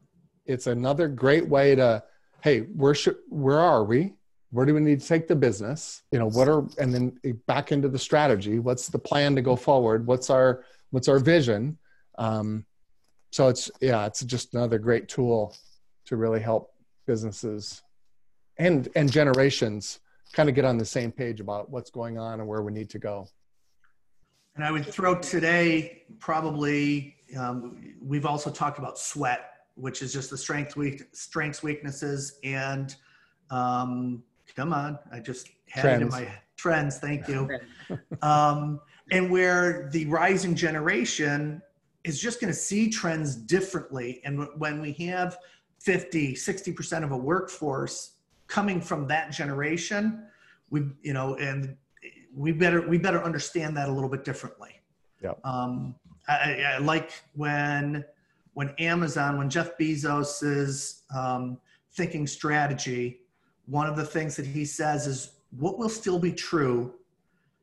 it's 0.46 0.66
another 0.66 1.08
great 1.08 1.46
way 1.48 1.74
to 1.74 2.02
hey, 2.42 2.60
where 2.60 2.94
should 2.94 3.16
where 3.28 3.60
are 3.60 3.84
we? 3.84 4.14
Where 4.50 4.66
do 4.66 4.74
we 4.74 4.80
need 4.80 5.00
to 5.00 5.06
take 5.06 5.28
the 5.28 5.36
business? 5.36 6.02
You 6.10 6.18
know, 6.18 6.28
what 6.28 6.48
are 6.48 6.66
and 6.78 6.92
then 6.92 7.18
back 7.46 7.72
into 7.72 7.88
the 7.88 7.98
strategy. 7.98 8.58
What's 8.58 8.88
the 8.88 8.98
plan 8.98 9.34
to 9.36 9.42
go 9.42 9.56
forward? 9.56 10.06
What's 10.06 10.28
our 10.28 10.64
what's 10.90 11.08
our 11.08 11.18
vision 11.18 11.78
um, 12.18 12.64
so 13.30 13.48
it's 13.48 13.70
yeah 13.80 14.06
it's 14.06 14.22
just 14.24 14.54
another 14.54 14.78
great 14.78 15.08
tool 15.08 15.56
to 16.06 16.16
really 16.16 16.40
help 16.40 16.72
businesses 17.06 17.82
and 18.58 18.88
and 18.94 19.10
generations 19.10 20.00
kind 20.32 20.48
of 20.48 20.54
get 20.54 20.64
on 20.64 20.78
the 20.78 20.84
same 20.84 21.12
page 21.12 21.40
about 21.40 21.70
what's 21.70 21.90
going 21.90 22.18
on 22.18 22.40
and 22.40 22.48
where 22.48 22.62
we 22.62 22.72
need 22.72 22.90
to 22.90 22.98
go 22.98 23.26
and 24.56 24.64
i 24.64 24.70
would 24.70 24.86
throw 24.86 25.18
today 25.18 26.02
probably 26.18 27.16
um, 27.36 27.94
we've 28.02 28.26
also 28.26 28.50
talked 28.50 28.78
about 28.78 28.98
sweat 28.98 29.50
which 29.74 30.02
is 30.02 30.12
just 30.12 30.30
the 30.30 30.36
strength 30.36 30.76
weak 30.76 31.02
strengths 31.12 31.62
weaknesses 31.62 32.38
and 32.44 32.96
um, 33.50 34.22
come 34.54 34.72
on 34.72 34.98
i 35.12 35.18
just 35.18 35.48
had 35.68 35.82
trends. 35.82 36.02
it 36.02 36.04
in 36.04 36.08
my 36.10 36.32
trends 36.56 36.98
thank 36.98 37.26
you 37.28 37.48
um, 38.22 38.80
and 39.10 39.30
where 39.30 39.88
the 39.92 40.06
rising 40.06 40.54
generation 40.54 41.60
is 42.04 42.20
just 42.20 42.40
going 42.40 42.52
to 42.52 42.58
see 42.58 42.90
trends 42.90 43.36
differently. 43.36 44.20
And 44.24 44.48
when 44.56 44.80
we 44.80 44.92
have 45.06 45.38
50, 45.80 46.34
60% 46.34 47.04
of 47.04 47.12
a 47.12 47.16
workforce 47.16 48.16
coming 48.46 48.80
from 48.80 49.06
that 49.08 49.30
generation, 49.30 50.26
we, 50.70 50.82
you 51.02 51.12
know, 51.12 51.36
and 51.36 51.76
we 52.34 52.52
better, 52.52 52.86
we 52.86 52.98
better 52.98 53.22
understand 53.22 53.76
that 53.76 53.88
a 53.88 53.92
little 53.92 54.08
bit 54.08 54.24
differently. 54.24 54.80
Yeah. 55.22 55.32
Um, 55.44 55.94
I, 56.28 56.74
I, 56.74 56.78
like 56.78 57.12
when, 57.34 58.04
when 58.54 58.70
Amazon, 58.78 59.38
when 59.38 59.50
Jeff 59.50 59.76
Bezos 59.78 60.42
is 60.42 61.02
um, 61.14 61.58
thinking 61.92 62.26
strategy, 62.26 63.20
one 63.66 63.86
of 63.86 63.96
the 63.96 64.04
things 64.04 64.36
that 64.36 64.46
he 64.46 64.64
says 64.64 65.06
is 65.06 65.32
what 65.58 65.78
will 65.78 65.88
still 65.88 66.18
be 66.18 66.32
true 66.32 66.94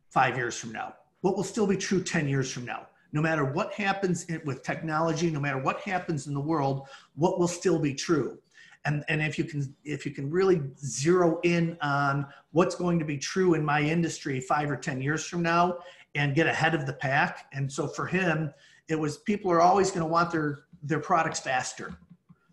five 0.09 0.37
years 0.37 0.57
from 0.57 0.71
now? 0.71 0.93
what 1.21 1.35
will 1.35 1.43
still 1.43 1.67
be 1.67 1.77
true 1.77 2.01
10 2.01 2.27
years 2.27 2.51
from 2.51 2.65
now. 2.65 2.87
No 3.11 3.21
matter 3.21 3.43
what 3.43 3.73
happens 3.73 4.25
with 4.45 4.63
technology, 4.63 5.29
no 5.29 5.39
matter 5.39 5.57
what 5.57 5.81
happens 5.81 6.27
in 6.27 6.33
the 6.33 6.39
world, 6.39 6.87
what 7.15 7.39
will 7.39 7.47
still 7.47 7.79
be 7.79 7.93
true. 7.93 8.37
And, 8.85 9.03
and 9.09 9.21
if 9.21 9.37
you 9.37 9.43
can 9.43 9.75
if 9.83 10.05
you 10.05 10.11
can 10.11 10.29
really 10.29 10.61
zero 10.79 11.39
in 11.43 11.77
on 11.81 12.25
what's 12.51 12.75
going 12.75 12.97
to 12.99 13.05
be 13.05 13.17
true 13.17 13.53
in 13.53 13.63
my 13.63 13.81
industry 13.81 14.39
five 14.39 14.71
or 14.71 14.77
ten 14.77 15.01
years 15.01 15.25
from 15.25 15.41
now 15.41 15.79
and 16.15 16.33
get 16.33 16.47
ahead 16.47 16.73
of 16.73 16.85
the 16.85 16.93
pack. 16.93 17.47
And 17.53 17.71
so 17.71 17.87
for 17.87 18.07
him 18.07 18.53
it 18.87 18.97
was 18.97 19.17
people 19.17 19.51
are 19.51 19.61
always 19.61 19.91
going 19.91 20.01
to 20.01 20.11
want 20.11 20.31
their 20.31 20.63
their 20.83 20.99
products 20.99 21.39
faster. 21.39 21.93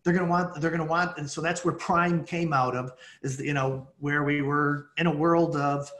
They're 0.02 0.12
going 0.12 0.26
to 0.26 0.30
want 0.30 0.60
they're 0.60 0.70
going 0.70 0.82
to 0.82 0.86
want 0.86 1.16
and 1.16 1.30
so 1.30 1.40
that's 1.40 1.64
where 1.64 1.74
prime 1.74 2.24
came 2.24 2.52
out 2.52 2.76
of 2.76 2.92
is 3.22 3.40
you 3.40 3.54
know 3.54 3.88
where 3.98 4.24
we 4.24 4.42
were 4.42 4.88
in 4.98 5.06
a 5.06 5.14
world 5.14 5.56
of 5.56 5.90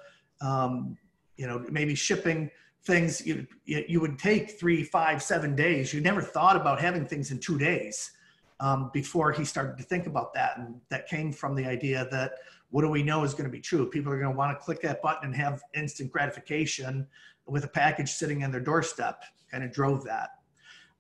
um, 0.41 0.97
you 1.37 1.47
know 1.47 1.65
maybe 1.71 1.95
shipping 1.95 2.51
things 2.87 3.27
you, 3.27 3.47
you 3.65 4.01
would 4.01 4.17
take 4.17 4.59
three, 4.61 4.85
five, 4.85 5.21
seven 5.21 5.57
days. 5.57 5.93
You 5.93 6.01
never 6.01 6.23
thought 6.23 6.55
about 6.55 6.81
having 6.81 7.05
things 7.05 7.33
in 7.33 7.41
two 7.41 7.59
days 7.59 8.13
um, 8.61 8.91
before 8.93 9.33
he 9.33 9.45
started 9.45 9.77
to 9.79 9.85
think 9.85 10.07
about 10.07 10.33
that. 10.35 10.59
And 10.59 10.81
that 10.89 11.09
came 11.09 11.33
from 11.33 11.55
the 11.55 11.67
idea 11.67 12.09
that 12.11 12.33
what 12.71 12.83
do 12.83 12.89
we 12.89 13.03
know 13.03 13.25
is 13.25 13.33
going 13.33 13.45
to 13.45 13.51
be 13.51 13.61
true? 13.61 13.89
People 13.89 14.13
are 14.13 14.19
going 14.19 14.33
to 14.33 14.37
want 14.37 14.59
to 14.59 14.65
click 14.65 14.81
that 14.83 15.03
button 15.03 15.27
and 15.27 15.37
have 15.37 15.63
instant 15.75 16.11
gratification 16.11 17.07
with 17.47 17.65
a 17.65 17.69
package 17.69 18.11
sitting 18.11 18.43
on 18.43 18.51
their 18.51 18.61
doorstep, 18.61 19.23
kind 19.51 19.63
of 19.63 19.73
drove 19.73 20.05
that. 20.05 20.31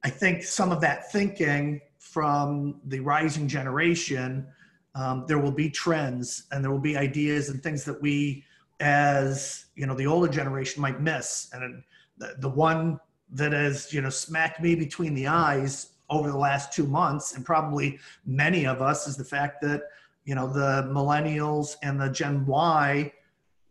I 0.05 0.11
think 0.11 0.45
some 0.45 0.71
of 0.71 0.81
that 0.83 1.11
thinking 1.11 1.81
from 1.99 2.81
the 2.85 3.01
rising 3.01 3.49
generation, 3.49 4.47
um, 4.95 5.25
there 5.27 5.39
will 5.39 5.53
be 5.53 5.69
trends 5.69 6.45
and 6.53 6.63
there 6.63 6.71
will 6.71 6.79
be 6.79 6.97
ideas 6.97 7.49
and 7.49 7.63
things 7.63 7.85
that 7.85 8.01
we, 8.01 8.45
as 8.79 9.67
you 9.75 9.87
know, 9.87 9.95
the 9.95 10.07
older 10.07 10.29
generation 10.29 10.81
might 10.81 11.01
miss. 11.01 11.49
And 11.53 11.83
the, 12.19 12.37
the 12.39 12.49
one 12.49 13.01
that 13.33 13.53
has, 13.53 13.93
you 13.93 14.01
know, 14.01 14.11
smacked 14.11 14.61
me 14.61 14.77
between 14.77 15.15
the 15.15 15.27
eyes 15.27 15.96
over 16.09 16.31
the 16.31 16.39
last 16.39 16.73
two 16.73 16.87
months, 16.87 17.35
and 17.35 17.45
probably 17.45 17.99
many 18.25 18.67
of 18.67 18.81
us, 18.81 19.07
is 19.07 19.17
the 19.17 19.25
fact 19.25 19.61
that, 19.63 19.83
you 20.25 20.35
know, 20.35 20.47
the 20.47 20.89
millennials 20.93 21.77
and 21.83 22.01
the 22.01 22.09
Gen 22.09 22.47
Y, 22.47 23.13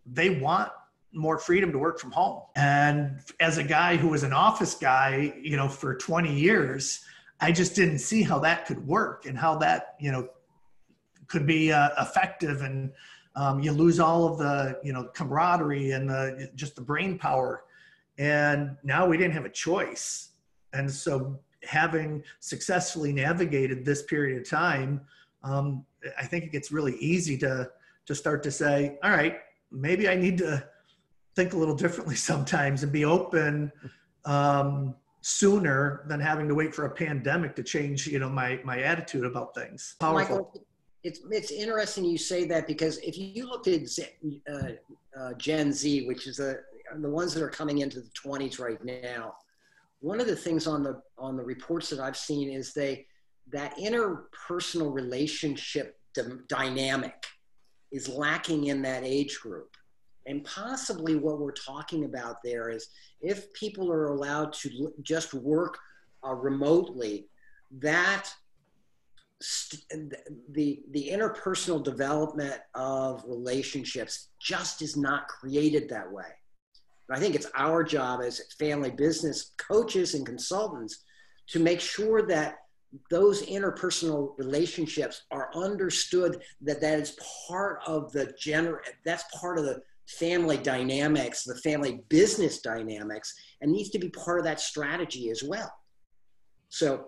they 0.05 0.29
want 0.29 0.71
more 1.13 1.37
freedom 1.37 1.71
to 1.71 1.77
work 1.77 1.99
from 1.99 2.11
home. 2.11 2.41
And 2.55 3.19
as 3.39 3.57
a 3.57 3.63
guy 3.63 3.95
who 3.95 4.09
was 4.09 4.23
an 4.23 4.33
office 4.33 4.75
guy, 4.75 5.33
you 5.41 5.55
know, 5.55 5.69
for 5.69 5.95
20 5.95 6.33
years, 6.33 6.99
I 7.39 7.51
just 7.51 7.75
didn't 7.75 7.99
see 7.99 8.21
how 8.21 8.39
that 8.39 8.65
could 8.65 8.85
work 8.85 9.25
and 9.25 9.37
how 9.37 9.55
that, 9.59 9.95
you 9.99 10.11
know, 10.11 10.27
could 11.27 11.47
be 11.47 11.71
uh, 11.71 11.89
effective. 11.99 12.61
And 12.61 12.91
um, 13.35 13.59
you 13.61 13.71
lose 13.71 13.99
all 13.99 14.25
of 14.27 14.37
the, 14.37 14.79
you 14.83 14.93
know, 14.93 15.05
camaraderie 15.13 15.91
and 15.91 16.09
the, 16.09 16.51
just 16.55 16.75
the 16.75 16.81
brain 16.81 17.17
power. 17.17 17.63
And 18.17 18.77
now 18.83 19.05
we 19.05 19.17
didn't 19.17 19.33
have 19.33 19.45
a 19.45 19.49
choice. 19.49 20.29
And 20.73 20.91
so 20.91 21.39
having 21.65 22.23
successfully 22.39 23.13
navigated 23.13 23.85
this 23.85 24.03
period 24.03 24.41
of 24.41 24.49
time, 24.49 25.01
um, 25.43 25.85
I 26.17 26.25
think 26.25 26.43
it 26.43 26.51
gets 26.51 26.71
really 26.71 26.95
easy 26.97 27.37
to, 27.39 27.69
to 28.05 28.15
start 28.15 28.43
to 28.43 28.51
say, 28.51 28.97
all 29.03 29.11
right, 29.11 29.39
maybe 29.71 30.07
I 30.07 30.15
need 30.15 30.37
to 30.39 30.67
think 31.35 31.53
a 31.53 31.57
little 31.57 31.75
differently 31.75 32.15
sometimes 32.31 32.83
and 32.83 32.91
be 32.91 33.05
open 33.05 33.71
um, 34.25 34.95
sooner 35.21 36.03
than 36.07 36.19
having 36.19 36.47
to 36.47 36.55
wait 36.55 36.73
for 36.73 36.85
a 36.85 36.89
pandemic 36.89 37.55
to 37.55 37.63
change, 37.63 38.07
you 38.07 38.19
know, 38.19 38.29
my 38.29 38.59
my 38.63 38.81
attitude 38.81 39.25
about 39.25 39.55
things. 39.55 39.95
Powerful. 39.99 40.37
Michael, 40.37 40.65
it's 41.03 41.19
it's 41.29 41.51
interesting 41.51 42.05
you 42.05 42.17
say 42.17 42.45
that 42.45 42.67
because 42.67 42.97
if 42.99 43.17
you 43.17 43.47
look 43.47 43.67
at 43.67 43.81
uh, 44.51 45.19
uh, 45.19 45.33
Gen 45.33 45.71
Z, 45.71 46.07
which 46.07 46.27
is 46.27 46.37
the 46.37 46.61
the 46.99 47.09
ones 47.09 47.33
that 47.33 47.43
are 47.43 47.49
coming 47.49 47.79
into 47.79 47.99
the 47.99 48.09
20s 48.09 48.59
right 48.59 48.83
now, 48.83 49.35
one 50.05 50.21
of 50.21 50.27
the 50.27 50.35
things 50.35 50.67
on 50.67 50.83
the 50.83 51.01
on 51.17 51.35
the 51.35 51.43
reports 51.43 51.89
that 51.89 51.99
I've 51.99 52.17
seen 52.17 52.49
is 52.49 52.73
they 52.73 53.07
that 53.51 53.77
interpersonal 53.77 54.93
relationship 54.93 55.97
dynamic 56.47 57.25
is 57.91 58.07
lacking 58.07 58.65
in 58.65 58.81
that 58.83 59.03
age 59.03 59.39
group 59.41 59.75
and 60.27 60.43
possibly 60.43 61.15
what 61.15 61.39
we're 61.39 61.51
talking 61.51 62.05
about 62.05 62.37
there 62.43 62.69
is 62.69 62.87
if 63.21 63.51
people 63.53 63.91
are 63.91 64.07
allowed 64.07 64.53
to 64.53 64.93
just 65.01 65.33
work 65.33 65.77
uh, 66.25 66.33
remotely, 66.33 67.27
that 67.79 68.29
st- 69.41 69.83
the 70.51 70.81
the 70.91 71.09
interpersonal 71.11 71.83
development 71.83 72.59
of 72.73 73.23
relationships 73.27 74.29
just 74.39 74.81
is 74.81 74.97
not 74.97 75.27
created 75.27 75.89
that 75.89 76.11
way. 76.11 76.25
I 77.11 77.19
think 77.19 77.35
it's 77.35 77.47
our 77.55 77.83
job 77.83 78.21
as 78.21 78.41
family 78.57 78.91
business 78.91 79.51
coaches 79.57 80.15
and 80.15 80.25
consultants 80.25 81.03
to 81.49 81.59
make 81.59 81.79
sure 81.79 82.25
that 82.27 82.57
those 83.09 83.45
interpersonal 83.45 84.37
relationships 84.37 85.23
are 85.31 85.51
understood 85.53 86.41
that 86.61 86.81
that 86.81 86.99
is 86.99 87.17
part 87.47 87.81
of 87.85 88.11
the 88.11 88.33
gener 88.41 88.77
that's 89.03 89.25
part 89.37 89.59
of 89.59 89.65
the 89.65 89.81
family 90.07 90.57
dynamics, 90.57 91.43
the 91.43 91.57
family 91.57 92.03
business 92.09 92.61
dynamics, 92.61 93.33
and 93.61 93.71
needs 93.71 93.89
to 93.89 93.99
be 93.99 94.09
part 94.09 94.39
of 94.39 94.45
that 94.45 94.59
strategy 94.59 95.29
as 95.29 95.43
well. 95.43 95.71
So 96.69 97.07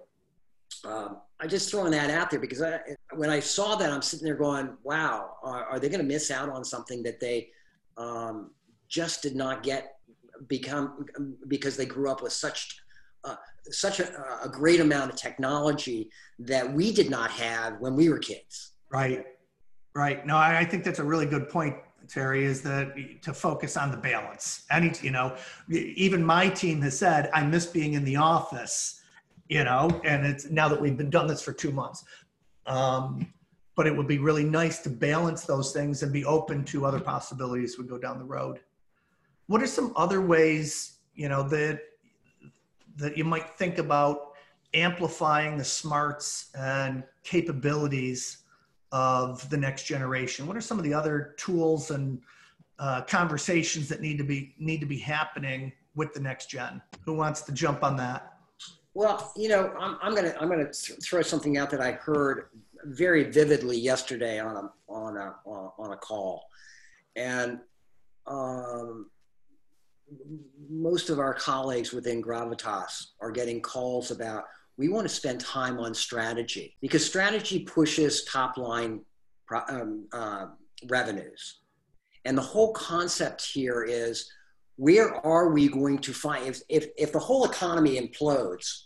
um, 0.83 1.17
I 1.39 1.47
just 1.47 1.69
throwing 1.69 1.91
that 1.91 2.10
out 2.10 2.29
there 2.29 2.39
because 2.39 2.62
I, 2.62 2.79
when 3.15 3.29
I 3.29 3.39
saw 3.39 3.75
that, 3.75 3.91
I'm 3.91 4.01
sitting 4.01 4.25
there 4.25 4.36
going, 4.36 4.75
wow, 4.83 5.36
are, 5.43 5.65
are 5.65 5.79
they 5.79 5.89
going 5.89 6.01
to 6.01 6.05
miss 6.05 6.31
out 6.31 6.49
on 6.49 6.63
something 6.63 7.03
that 7.03 7.19
they 7.19 7.49
um, 7.97 8.51
just 8.88 9.21
did 9.21 9.36
not 9.36 9.63
get 9.63 9.95
become 10.47 11.06
because 11.47 11.76
they 11.78 11.86
grew 11.86 12.10
up 12.12 12.21
with 12.21 12.34
such 12.34 12.80
uh, 13.23 13.36
such 13.69 14.00
a, 14.00 14.39
a 14.43 14.50
great 14.50 14.80
amount 14.80 15.12
of 15.12 15.17
technology 15.17 16.10
that 16.39 16.71
we 16.71 16.93
did 16.93 17.10
not 17.10 17.32
have 17.32 17.80
when 17.80 17.95
we 17.95 18.10
were 18.10 18.19
kids. 18.19 18.73
Right. 18.91 19.26
Right. 19.93 20.26
No, 20.26 20.38
I, 20.38 20.60
I 20.60 20.65
think 20.65 20.84
that's 20.84 21.00
a 21.00 21.04
really 21.04 21.26
good 21.26 21.50
point 21.50 21.76
Terry, 22.08 22.45
is 22.45 22.62
that 22.62 22.95
to 23.21 23.34
focus 23.34 23.78
on 23.78 23.91
the 23.91 23.97
balance. 23.97 24.65
Any, 24.71 24.91
you 25.02 25.12
know, 25.12 25.36
even 25.69 26.23
my 26.23 26.50
team 26.50 26.82
has 26.82 26.97
said, 26.97 27.30
I 27.34 27.43
miss 27.43 27.65
being 27.65 27.93
in 27.93 28.04
the 28.04 28.15
office, 28.15 29.02
you 29.50 29.63
know, 29.63 29.89
and 30.04 30.26
it's 30.26 30.50
now 30.50 30.67
that 30.69 30.80
we've 30.80 30.97
been 30.97 31.10
done 31.10 31.28
this 31.28 31.41
for 31.41 31.54
two 31.54 31.71
months. 31.71 32.04
Um, 32.65 33.28
but 33.76 33.86
it 33.86 33.95
would 33.95 34.08
be 34.08 34.17
really 34.17 34.43
nice 34.43 34.80
to 34.80 34.89
balance 34.89 35.43
those 35.43 35.71
things 35.71 36.02
and 36.02 36.12
be 36.12 36.26
open 36.26 36.63
to 36.65 36.86
other 36.86 37.00
possibilities 37.00 37.78
we 37.78 37.86
go 37.86 37.97
down 37.97 38.17
the 38.17 38.26
road. 38.26 38.60
What 39.47 39.62
are 39.62 39.67
some 39.67 39.93
other 39.95 40.21
ways, 40.21 40.97
you 41.15 41.29
know, 41.29 41.43
that 41.49 41.81
that 42.97 43.17
you 43.17 43.23
might 43.23 43.49
think 43.51 43.77
about 43.77 44.33
amplifying 44.73 45.57
the 45.57 45.63
smarts 45.63 46.49
and 46.57 47.03
capabilities 47.23 48.39
of 48.91 49.49
the 49.49 49.57
next 49.57 49.83
generation? 49.83 50.47
What 50.47 50.57
are 50.57 50.62
some 50.62 50.77
of 50.77 50.83
the 50.83 50.93
other 50.93 51.36
tools 51.38 51.91
and 51.91 52.19
uh, 52.79 53.01
conversations 53.01 53.88
that 53.89 54.01
need 54.01 54.17
to 54.17 54.23
be 54.23 54.55
need 54.60 54.79
to 54.81 54.86
be 54.86 54.97
happening 54.97 55.71
with 55.95 56.13
the 56.13 56.19
next 56.19 56.49
gen? 56.49 56.81
Who 57.05 57.13
wants 57.13 57.41
to 57.43 57.51
jump 57.51 57.83
on 57.83 57.95
that? 57.97 58.33
Well, 58.93 59.31
you 59.38 59.47
know, 59.47 59.73
I'm, 59.79 59.97
I'm 60.01 60.15
gonna 60.15 60.33
I'm 60.39 60.49
gonna 60.49 60.73
throw 60.73 61.21
something 61.21 61.57
out 61.57 61.69
that 61.69 61.81
I 61.81 61.91
heard 61.91 62.49
very 62.83 63.25
vividly 63.25 63.77
yesterday 63.77 64.39
on 64.39 64.55
a 64.57 64.91
on 64.91 65.17
a 65.17 65.36
on 65.45 65.93
a 65.93 65.97
call, 65.97 66.49
and 67.15 67.60
um, 68.25 69.10
most 70.69 71.09
of 71.09 71.19
our 71.19 71.33
colleagues 71.33 71.91
within 71.91 72.21
Gravitas 72.21 73.07
are 73.21 73.31
getting 73.31 73.61
calls 73.61 74.11
about 74.11 74.45
we 74.77 74.89
want 74.89 75.07
to 75.07 75.13
spend 75.13 75.39
time 75.39 75.79
on 75.79 75.93
strategy 75.93 76.77
because 76.81 77.03
strategy 77.03 77.59
pushes 77.59 78.23
top 78.25 78.57
line 78.57 79.01
um, 79.69 80.07
uh, 80.13 80.47
revenues. 80.87 81.61
And 82.25 82.37
the 82.37 82.43
whole 82.43 82.73
concept 82.73 83.43
here 83.43 83.83
is 83.83 84.29
where 84.75 85.15
are 85.25 85.49
we 85.49 85.67
going 85.67 85.97
to 85.99 86.13
find, 86.13 86.45
if, 86.45 86.61
if, 86.69 86.87
if 86.97 87.11
the 87.11 87.19
whole 87.19 87.45
economy 87.45 87.99
implodes, 87.99 88.83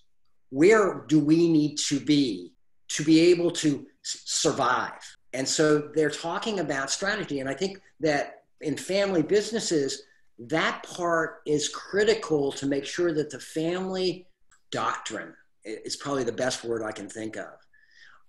where 0.50 1.06
do 1.08 1.20
we 1.20 1.50
need 1.50 1.78
to 1.90 2.00
be 2.00 2.54
to 2.90 3.04
be 3.04 3.20
able 3.32 3.52
to 3.52 3.86
survive? 4.04 5.02
And 5.34 5.48
so 5.48 5.90
they're 5.94 6.10
talking 6.10 6.60
about 6.60 6.92
strategy. 6.92 7.40
And 7.40 7.50
I 7.50 7.54
think 7.54 7.82
that 8.00 8.44
in 8.62 8.78
family 8.78 9.24
businesses, 9.24 10.04
that 10.48 10.84
part 10.84 11.42
is 11.46 11.70
critical 11.70 12.52
to 12.54 12.66
make 12.66 12.86
sure 12.86 13.14
that 13.14 13.30
the 13.30 13.40
family 13.40 14.28
doctrine 14.72 15.34
is 15.64 15.96
probably 15.96 16.24
the 16.24 16.32
best 16.32 16.64
word 16.64 16.82
I 16.84 16.92
can 16.92 17.08
think 17.08 17.38
of, 17.38 17.54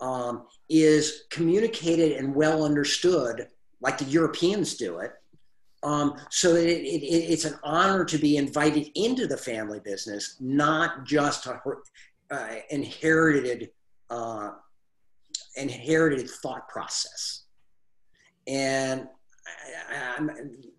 um, 0.01 0.47
is 0.69 1.25
communicated 1.31 2.13
and 2.13 2.35
well 2.35 2.65
understood 2.65 3.49
like 3.81 3.99
the 3.99 4.05
Europeans 4.05 4.75
do 4.75 4.99
it. 4.99 5.13
Um, 5.85 6.17
so 6.31 6.53
that 6.53 6.65
it, 6.65 6.85
it, 6.85 7.33
it's 7.33 7.45
an 7.45 7.59
honor 7.65 8.05
to 8.05 8.17
be 8.17 8.37
invited 8.37 8.91
into 8.95 9.27
the 9.27 9.37
family 9.37 9.81
business, 9.81 10.37
not 10.39 11.05
just 11.05 11.49
uh, 11.49 12.49
inherited 12.71 13.71
uh, 14.09 14.51
inherited 15.57 16.29
thought 16.29 16.69
process. 16.69 17.45
And 18.47 19.09
I, 19.47 20.29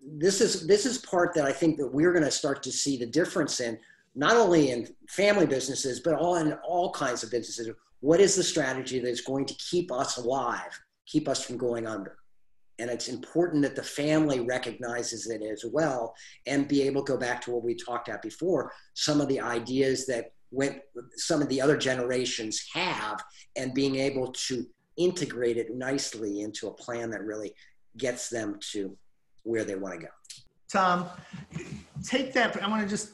this 0.02 0.40
is 0.40 0.66
this 0.66 0.86
is 0.86 0.98
part 0.98 1.34
that 1.34 1.44
I 1.44 1.52
think 1.52 1.76
that 1.78 1.86
we're 1.86 2.12
going 2.12 2.24
to 2.24 2.30
start 2.30 2.62
to 2.64 2.72
see 2.72 2.96
the 2.96 3.06
difference 3.06 3.60
in 3.60 3.78
not 4.14 4.36
only 4.36 4.70
in 4.70 4.88
family 5.08 5.46
businesses, 5.46 6.00
but 6.00 6.14
all 6.14 6.36
in 6.36 6.52
all 6.66 6.92
kinds 6.92 7.22
of 7.22 7.30
businesses. 7.30 7.70
What 8.00 8.20
is 8.20 8.36
the 8.36 8.42
strategy 8.42 8.98
that's 8.98 9.22
going 9.22 9.46
to 9.46 9.54
keep 9.54 9.90
us 9.90 10.18
alive, 10.18 10.78
keep 11.06 11.28
us 11.28 11.44
from 11.44 11.56
going 11.56 11.86
under? 11.86 12.18
And 12.78 12.90
it's 12.90 13.08
important 13.08 13.62
that 13.62 13.76
the 13.76 13.82
family 13.82 14.40
recognizes 14.40 15.28
it 15.28 15.42
as 15.42 15.64
well 15.64 16.14
and 16.46 16.68
be 16.68 16.82
able 16.82 17.04
to 17.04 17.12
go 17.12 17.18
back 17.18 17.40
to 17.42 17.52
what 17.52 17.64
we 17.64 17.74
talked 17.74 18.08
about 18.08 18.22
before, 18.22 18.72
some 18.94 19.20
of 19.20 19.28
the 19.28 19.40
ideas 19.40 20.06
that 20.06 20.32
went, 20.50 20.80
some 21.16 21.40
of 21.40 21.48
the 21.48 21.60
other 21.60 21.76
generations 21.76 22.66
have, 22.72 23.22
and 23.56 23.74
being 23.74 23.96
able 23.96 24.32
to 24.32 24.66
integrate 24.96 25.56
it 25.56 25.74
nicely 25.74 26.40
into 26.40 26.68
a 26.68 26.74
plan 26.74 27.10
that 27.10 27.22
really 27.22 27.52
gets 27.96 28.28
them 28.28 28.58
to 28.72 28.96
where 29.42 29.64
they 29.64 29.76
want 29.76 30.00
to 30.00 30.06
go. 30.06 30.12
Tom, 30.70 31.08
take 32.02 32.32
that. 32.32 32.60
I 32.62 32.68
want 32.68 32.82
to 32.82 32.88
just 32.88 33.12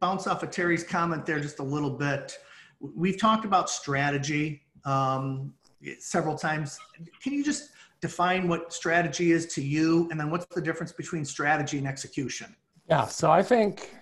bounce 0.00 0.26
off 0.26 0.42
of 0.42 0.50
Terry's 0.50 0.82
comment 0.82 1.26
there 1.26 1.40
just 1.40 1.58
a 1.58 1.62
little 1.62 1.90
bit. 1.90 2.38
We've 2.80 3.18
talked 3.18 3.44
about 3.44 3.68
strategy 3.70 4.62
um, 4.84 5.52
several 5.98 6.36
times. 6.36 6.78
Can 7.22 7.32
you 7.32 7.44
just 7.44 7.70
define 8.00 8.48
what 8.48 8.72
strategy 8.72 9.32
is 9.32 9.46
to 9.54 9.62
you, 9.62 10.08
and 10.10 10.18
then 10.18 10.30
what's 10.30 10.46
the 10.54 10.60
difference 10.60 10.92
between 10.92 11.24
strategy 11.24 11.78
and 11.78 11.86
execution? 11.86 12.54
Yeah. 12.88 13.06
So 13.06 13.30
I 13.30 13.42
think 13.42 13.94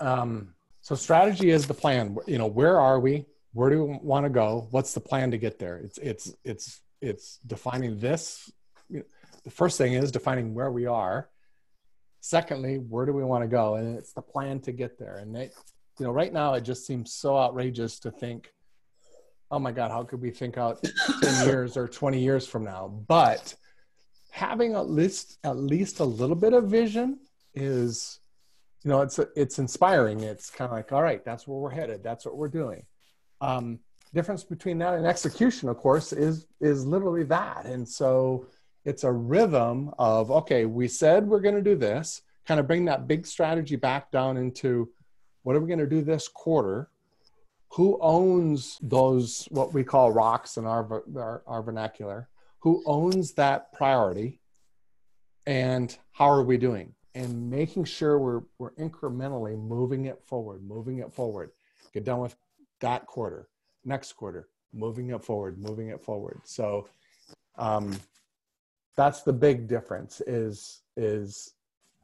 um, 0.00 0.54
so. 0.80 0.94
Strategy 0.94 1.50
is 1.50 1.66
the 1.66 1.74
plan. 1.74 2.16
You 2.26 2.38
know, 2.38 2.46
where 2.46 2.80
are 2.80 3.00
we? 3.00 3.26
Where 3.52 3.70
do 3.70 3.84
we 3.84 3.98
want 4.02 4.24
to 4.24 4.30
go? 4.30 4.68
What's 4.70 4.94
the 4.94 5.00
plan 5.00 5.30
to 5.32 5.38
get 5.38 5.58
there? 5.58 5.78
It's 5.78 5.98
it's 5.98 6.34
it's 6.44 6.80
it's 7.00 7.38
defining 7.46 7.98
this. 7.98 8.50
The 9.44 9.50
first 9.50 9.78
thing 9.78 9.94
is 9.94 10.12
defining 10.12 10.54
where 10.54 10.70
we 10.70 10.86
are. 10.86 11.28
Secondly 12.20 12.76
where 12.76 13.06
do 13.06 13.12
we 13.12 13.24
want 13.24 13.42
to 13.42 13.48
go? 13.48 13.76
And 13.76 13.96
it's 13.96 14.12
the 14.12 14.22
plan 14.22 14.60
to 14.60 14.72
get 14.72 14.98
there. 14.98 15.16
And 15.16 15.34
they, 15.34 15.50
you 15.98 16.06
know 16.06 16.12
right 16.12 16.32
now 16.32 16.54
it 16.54 16.62
just 16.62 16.86
seems 16.86 17.12
so 17.12 17.36
outrageous 17.36 18.00
to 18.00 18.10
think 18.10 18.52
oh 19.50 19.58
my 19.58 19.72
god 19.72 19.90
how 19.90 20.02
could 20.02 20.20
we 20.20 20.30
think 20.30 20.56
out 20.56 20.82
10 21.22 21.46
years 21.46 21.76
or 21.76 21.86
20 21.88 22.18
years 22.18 22.46
from 22.46 22.64
now? 22.64 22.88
But 23.06 23.54
having 24.30 24.74
at 24.74 24.88
least 24.88 25.38
at 25.44 25.56
least 25.56 26.00
a 26.00 26.04
little 26.04 26.36
bit 26.36 26.52
of 26.52 26.64
vision 26.64 27.18
is 27.54 28.20
you 28.84 28.90
know 28.90 29.02
it's 29.02 29.18
it's 29.36 29.58
inspiring. 29.58 30.20
It's 30.20 30.50
kind 30.50 30.70
of 30.70 30.76
like 30.76 30.92
all 30.92 31.02
right 31.02 31.24
that's 31.24 31.46
where 31.46 31.58
we're 31.58 31.70
headed. 31.70 32.02
That's 32.02 32.24
what 32.24 32.36
we're 32.36 32.48
doing. 32.48 32.84
Um, 33.40 33.80
difference 34.12 34.42
between 34.42 34.78
that 34.78 34.94
and 34.94 35.06
execution 35.06 35.68
of 35.68 35.76
course 35.76 36.12
is 36.12 36.46
is 36.60 36.86
literally 36.86 37.24
that. 37.24 37.66
And 37.66 37.88
so 37.88 38.46
it's 38.84 39.04
a 39.04 39.12
rhythm 39.12 39.92
of 39.98 40.30
okay 40.30 40.64
we 40.64 40.88
said 40.88 41.26
we're 41.26 41.40
going 41.40 41.54
to 41.54 41.62
do 41.62 41.76
this 41.76 42.22
kind 42.46 42.58
of 42.58 42.66
bring 42.66 42.84
that 42.86 43.06
big 43.06 43.26
strategy 43.26 43.76
back 43.76 44.10
down 44.10 44.36
into 44.36 44.88
what 45.42 45.56
are 45.56 45.60
we 45.60 45.68
going 45.68 45.78
to 45.78 45.86
do 45.86 46.02
this 46.02 46.28
quarter? 46.28 46.90
Who 47.74 47.96
owns 48.00 48.76
those 48.82 49.46
what 49.50 49.72
we 49.72 49.84
call 49.84 50.10
rocks 50.10 50.56
in 50.56 50.66
our, 50.66 51.04
our, 51.16 51.42
our 51.46 51.62
vernacular? 51.62 52.28
Who 52.60 52.82
owns 52.84 53.34
that 53.34 53.72
priority? 53.72 54.40
And 55.46 55.96
how 56.12 56.28
are 56.28 56.42
we 56.42 56.58
doing? 56.58 56.94
And 57.14 57.48
making 57.48 57.84
sure 57.84 58.18
we're, 58.18 58.42
we're 58.58 58.72
incrementally 58.72 59.56
moving 59.56 60.06
it 60.06 60.20
forward 60.24 60.62
moving 60.62 60.98
it 60.98 61.12
forward. 61.12 61.50
Get 61.94 62.04
done 62.04 62.18
with 62.18 62.36
that 62.80 63.06
quarter 63.06 63.48
next 63.84 64.12
quarter 64.14 64.48
moving 64.72 65.10
it 65.10 65.24
forward 65.24 65.58
moving 65.58 65.88
it 65.88 66.02
forward. 66.02 66.40
So 66.44 66.88
um, 67.56 67.98
that's 68.96 69.22
the 69.22 69.32
big 69.32 69.68
difference 69.68 70.20
is 70.26 70.82
is 70.96 71.54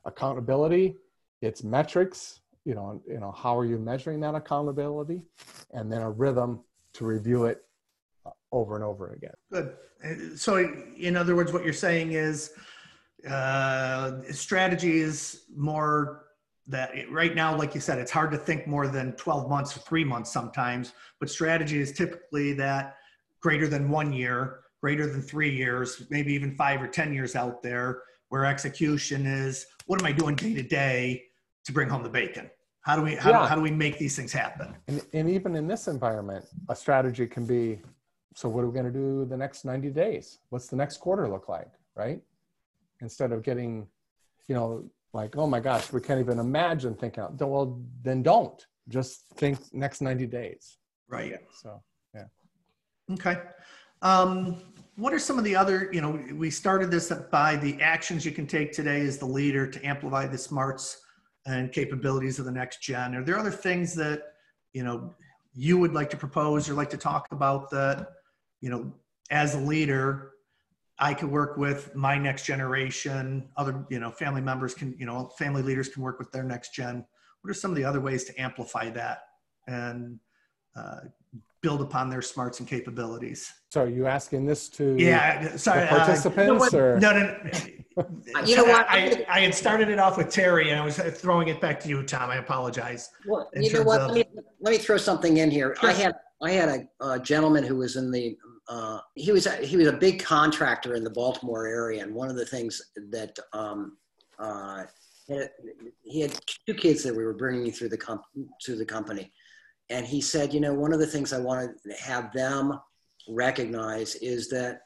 accountability. 0.05 0.97
It's 1.43 1.63
metrics 1.63 2.41
you 2.67 2.75
know 2.75 3.01
you 3.09 3.21
know 3.21 3.33
how 3.33 3.57
are 3.57 3.65
you 3.65 3.79
measuring 3.79 4.21
that 4.21 4.35
accountability? 4.35 5.23
And 5.73 5.91
then 5.91 6.03
a 6.03 6.11
rhythm 6.11 6.61
to 6.95 7.07
review 7.07 7.45
it 7.45 7.63
uh, 8.27 8.31
over 8.53 8.75
and 8.75 8.85
over 8.85 9.13
again. 9.13 9.35
Good. 9.53 10.39
So 10.39 10.57
in 10.99 11.17
other 11.17 11.37
words 11.37 11.53
what 11.53 11.65
you're 11.65 11.73
saying 11.73 12.13
is 12.13 12.53
uh, 13.29 14.23
strategy 14.31 14.99
is 14.99 15.45
more 15.55 16.25
that 16.67 16.93
right 17.11 17.35
now 17.35 17.57
like 17.57 17.75
you 17.75 17.81
said 17.81 17.99
it's 17.99 18.11
hard 18.11 18.33
to 18.33 18.37
think 18.37 18.67
more 18.67 18.89
than 18.89 19.13
12 19.13 19.49
months 19.49 19.77
or 19.77 19.81
three 19.81 20.03
months 20.03 20.33
sometimes 20.33 20.93
but 21.21 21.31
strategy 21.31 21.79
is 21.79 21.93
typically 21.93 22.53
that 22.53 22.97
greater 23.41 23.69
than 23.69 23.89
one 23.89 24.13
year 24.13 24.61
greater 24.81 25.07
than 25.11 25.23
three 25.23 25.55
years, 25.55 26.03
maybe 26.11 26.33
even 26.33 26.55
five 26.55 26.83
or 26.83 26.89
10 26.89 27.13
years 27.13 27.35
out 27.35 27.63
there, 27.63 28.03
where 28.29 28.45
execution 28.45 29.27
is 29.27 29.67
what 29.87 30.01
am 30.01 30.07
I 30.07 30.13
doing 30.13 30.35
day 30.35 30.55
to 30.55 30.63
day 30.63 31.25
to 31.65 31.73
bring 31.73 31.89
home 31.89 32.03
the 32.03 32.09
bacon? 32.09 32.51
How 32.81 32.97
do 32.97 33.03
we 33.03 33.17
how, 33.17 33.31
yeah. 33.31 33.47
how 33.49 33.55
do 33.55 33.61
we 33.61 33.71
make 33.71 33.99
these 33.99 34.15
things 34.17 34.33
happen? 34.33 34.77
And, 34.89 35.03
and 35.13 35.29
even 35.29 35.57
in 35.57 35.67
this 35.67 35.89
environment, 35.89 36.45
a 36.69 36.77
strategy 36.77 37.27
can 37.27 37.47
be 37.47 37.81
so 38.37 38.51
what 38.51 38.63
are 38.63 38.67
we 38.67 38.75
going 38.75 38.93
to 38.93 38.93
do 38.93 39.25
the 39.25 39.37
next 39.37 39.65
90 39.65 39.91
days? 39.91 40.41
What's 40.51 40.67
the 40.69 40.77
next 40.77 40.99
quarter 40.99 41.27
look 41.27 41.49
like, 41.49 41.71
right? 41.95 42.21
Instead 43.01 43.33
of 43.33 43.43
getting, 43.43 43.89
you 44.47 44.55
know, 44.55 44.85
like, 45.15 45.37
oh 45.39 45.47
my 45.47 45.59
gosh, 45.59 45.91
we 45.91 46.03
can't 46.03 46.21
even 46.21 46.39
imagine 46.39 46.95
thinking, 46.95 47.25
well, 47.41 47.81
then 48.03 48.23
don't. 48.23 48.67
Just 48.91 49.29
think 49.37 49.59
next 49.73 50.03
90 50.03 50.27
days. 50.27 50.77
Right. 51.09 51.39
So, 51.55 51.83
yeah. 52.15 52.25
Okay. 53.13 53.39
Um, 54.03 54.61
what 54.97 55.13
are 55.13 55.19
some 55.19 55.39
of 55.39 55.45
the 55.45 55.55
other, 55.55 55.91
you 55.93 56.01
know, 56.01 56.19
we 56.35 56.51
started 56.51 56.91
this 56.91 57.13
by 57.31 57.57
the 57.57 57.81
actions 57.83 58.25
you 58.25 58.33
can 58.33 58.47
take 58.47 58.73
today 58.73 59.01
as 59.03 59.19
the 59.19 59.27
leader 59.27 59.67
to 59.67 59.87
amplify 59.87 60.27
the 60.27 60.39
smarts 60.39 61.03
and 61.47 61.71
capabilities 61.71 62.39
of 62.39 62.47
the 62.47 62.51
next 62.51 62.81
gen? 62.83 63.15
Are 63.15 63.23
there 63.23 63.39
other 63.39 63.51
things 63.51 63.95
that, 63.97 64.23
you 64.73 64.83
know, 64.83 65.15
you 65.55 65.79
would 65.79 65.93
like 65.93 66.11
to 66.11 66.17
propose 66.17 66.69
or 66.69 66.75
like 66.75 66.91
to 66.91 66.97
talk 66.97 67.29
about 67.31 67.71
that, 67.71 68.09
you 68.61 68.71
know, 68.71 68.93
as 69.31 69.55
a 69.55 69.59
leader, 69.59 70.33
I 70.99 71.13
could 71.13 71.31
work 71.31 71.59
with 71.59 71.95
my 71.95 72.17
next 72.17 72.47
generation, 72.47 73.49
other, 73.57 73.85
you 73.91 73.99
know, 73.99 74.11
family 74.11 74.41
members 74.41 74.75
can, 74.75 74.95
you 74.99 75.05
know, 75.05 75.31
family 75.39 75.63
leaders 75.63 75.89
can 75.89 76.03
work 76.03 76.19
with 76.19 76.33
their 76.33 76.43
next 76.43 76.75
gen. 76.75 77.05
What 77.43 77.51
are 77.51 77.55
some 77.55 77.71
of 77.71 77.77
the 77.77 77.85
other 77.85 78.01
ways 78.01 78.25
to 78.25 78.41
amplify 78.41 78.91
that 78.91 79.21
and 79.67 80.19
uh, 80.75 81.01
build 81.67 81.81
upon 81.81 82.09
their 82.09 82.23
smarts 82.23 82.61
and 82.61 82.69
capabilities. 82.69 83.53
So 83.71 83.83
are 83.83 83.89
you 83.89 84.07
asking 84.07 84.47
this 84.47 84.69
to 84.71 84.95
yeah, 84.99 85.57
sorry, 85.57 85.83
uh, 85.83 85.99
participants 85.99 86.73
uh, 86.73 86.79
or 86.79 87.01
no, 87.01 87.13
no, 87.13 87.37
no. 87.45 88.43
you 88.45 88.57
know 88.57 88.65
what? 88.65 88.87
I, 88.89 89.25
I 89.29 89.41
had 89.41 89.55
started 89.55 89.89
it 89.89 89.99
off 89.99 90.17
with 90.17 90.31
Terry 90.31 90.71
and 90.71 90.79
I 90.79 90.85
was 90.85 90.99
throwing 90.99 91.49
it 91.49 91.61
back 91.61 91.81
to 91.81 91.89
you, 91.89 92.03
Tom. 92.03 92.31
I 92.31 92.37
apologize. 92.37 93.11
Well, 93.27 93.51
you 93.55 93.73
know 93.73 93.83
what? 93.83 94.01
Of, 94.01 94.13
let, 94.13 94.33
me, 94.33 94.43
let 94.61 94.71
me 94.73 94.79
throw 94.79 94.97
something 94.97 95.39
in 95.39 95.51
here. 95.51 95.75
Sure. 95.81 95.91
I 95.91 95.93
had 95.93 96.15
I 96.43 96.51
had 96.53 96.69
a, 96.69 97.05
a, 97.13 97.19
gentleman 97.19 97.65
who 97.65 97.77
was 97.77 97.97
in 97.97 98.11
the 98.11 98.37
uh, 98.69 99.01
he 99.15 99.33
was 99.33 99.47
a, 99.47 99.57
he 99.57 99.77
was 99.77 99.89
a 99.89 99.93
big 99.93 100.23
contractor 100.23 100.95
in 100.95 101.05
the 101.05 101.11
Baltimore 101.11 101.67
area, 101.67 102.03
and 102.03 102.15
one 102.15 102.29
of 102.29 102.37
the 102.37 102.45
things 102.45 102.81
that 103.11 103.37
um, 103.53 103.97
uh, 104.39 104.85
he 106.03 106.21
had 106.21 106.39
two 106.67 106.75
kids 106.75 107.03
that 107.03 107.17
we 107.17 107.25
were 107.25 107.35
bringing 107.35 107.73
through 107.73 107.89
the 107.89 107.97
comp- 107.97 108.23
to 108.61 108.77
the 108.77 108.85
company 108.85 109.33
and 109.91 110.07
he 110.07 110.21
said, 110.21 110.53
you 110.53 110.61
know, 110.61 110.75
one 110.75 110.93
of 110.93 110.99
the 110.99 111.07
things 111.07 111.33
I 111.33 111.39
want 111.39 111.71
to 111.85 111.93
have 111.95 112.33
them 112.33 112.79
recognize 113.29 114.17
is 114.17 114.49
that 114.49 114.81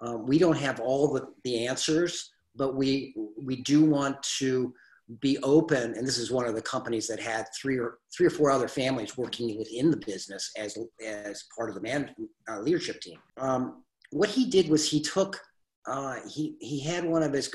um, 0.00 0.26
we 0.26 0.38
don't 0.38 0.56
have 0.56 0.80
all 0.80 1.12
the, 1.12 1.28
the 1.44 1.66
answers, 1.66 2.30
but 2.54 2.74
we 2.74 3.14
we 3.36 3.62
do 3.62 3.84
want 3.84 4.22
to 4.38 4.74
be 5.20 5.38
open. 5.42 5.94
And 5.94 6.06
this 6.06 6.18
is 6.18 6.30
one 6.30 6.46
of 6.46 6.54
the 6.54 6.62
companies 6.62 7.06
that 7.06 7.20
had 7.20 7.46
three 7.58 7.78
or 7.78 7.98
three 8.14 8.26
or 8.26 8.30
four 8.30 8.50
other 8.50 8.68
families 8.68 9.16
working 9.16 9.56
within 9.58 9.90
the 9.90 9.96
business 9.98 10.50
as 10.56 10.76
as 11.04 11.44
part 11.56 11.68
of 11.68 11.74
the 11.74 11.80
man 11.80 12.14
uh, 12.50 12.60
leadership 12.60 13.00
team. 13.00 13.18
Um, 13.38 13.82
what 14.10 14.28
he 14.28 14.46
did 14.46 14.68
was 14.68 14.88
he 14.90 15.00
took 15.00 15.40
uh, 15.86 16.16
he 16.28 16.56
he 16.60 16.80
had 16.80 17.04
one 17.04 17.22
of 17.22 17.32
his 17.32 17.54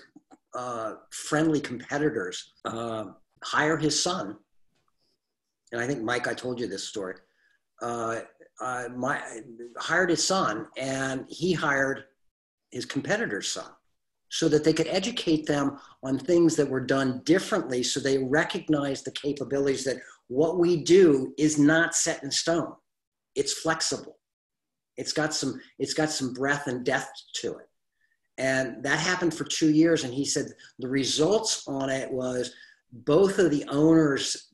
uh, 0.55 0.93
friendly 1.11 1.59
competitors 1.59 2.53
uh, 2.65 3.05
hire 3.43 3.77
his 3.77 4.01
son 4.01 4.37
and 5.71 5.81
I 5.81 5.87
think 5.87 6.01
Mike, 6.01 6.27
I 6.27 6.33
told 6.33 6.59
you 6.59 6.67
this 6.67 6.87
story. 6.87 7.15
Uh, 7.81 8.21
uh, 8.59 8.89
my 8.95 9.21
hired 9.77 10.09
his 10.09 10.23
son, 10.23 10.67
and 10.77 11.25
he 11.27 11.53
hired 11.53 12.03
his 12.71 12.85
competitor's 12.85 13.47
son, 13.47 13.69
so 14.29 14.47
that 14.49 14.63
they 14.63 14.73
could 14.73 14.87
educate 14.87 15.45
them 15.47 15.79
on 16.03 16.19
things 16.19 16.55
that 16.55 16.69
were 16.69 16.85
done 16.85 17.21
differently, 17.25 17.81
so 17.81 17.99
they 17.99 18.19
recognize 18.19 19.01
the 19.01 19.11
capabilities 19.11 19.83
that 19.83 19.97
what 20.27 20.59
we 20.59 20.83
do 20.83 21.33
is 21.37 21.57
not 21.57 21.95
set 21.95 22.23
in 22.23 22.31
stone. 22.31 22.73
It's 23.35 23.53
flexible. 23.53 24.17
It's 24.97 25.13
got 25.13 25.33
some. 25.33 25.59
It's 25.79 25.93
got 25.93 26.09
some 26.09 26.33
breadth 26.33 26.67
and 26.67 26.85
depth 26.85 27.11
to 27.35 27.57
it, 27.57 27.67
and 28.37 28.83
that 28.83 28.99
happened 28.99 29.33
for 29.33 29.45
two 29.45 29.71
years. 29.71 30.03
And 30.03 30.13
he 30.13 30.25
said 30.25 30.47
the 30.77 30.89
results 30.89 31.63
on 31.67 31.89
it 31.89 32.11
was 32.11 32.53
both 32.91 33.39
of 33.39 33.49
the 33.49 33.65
owners 33.69 34.50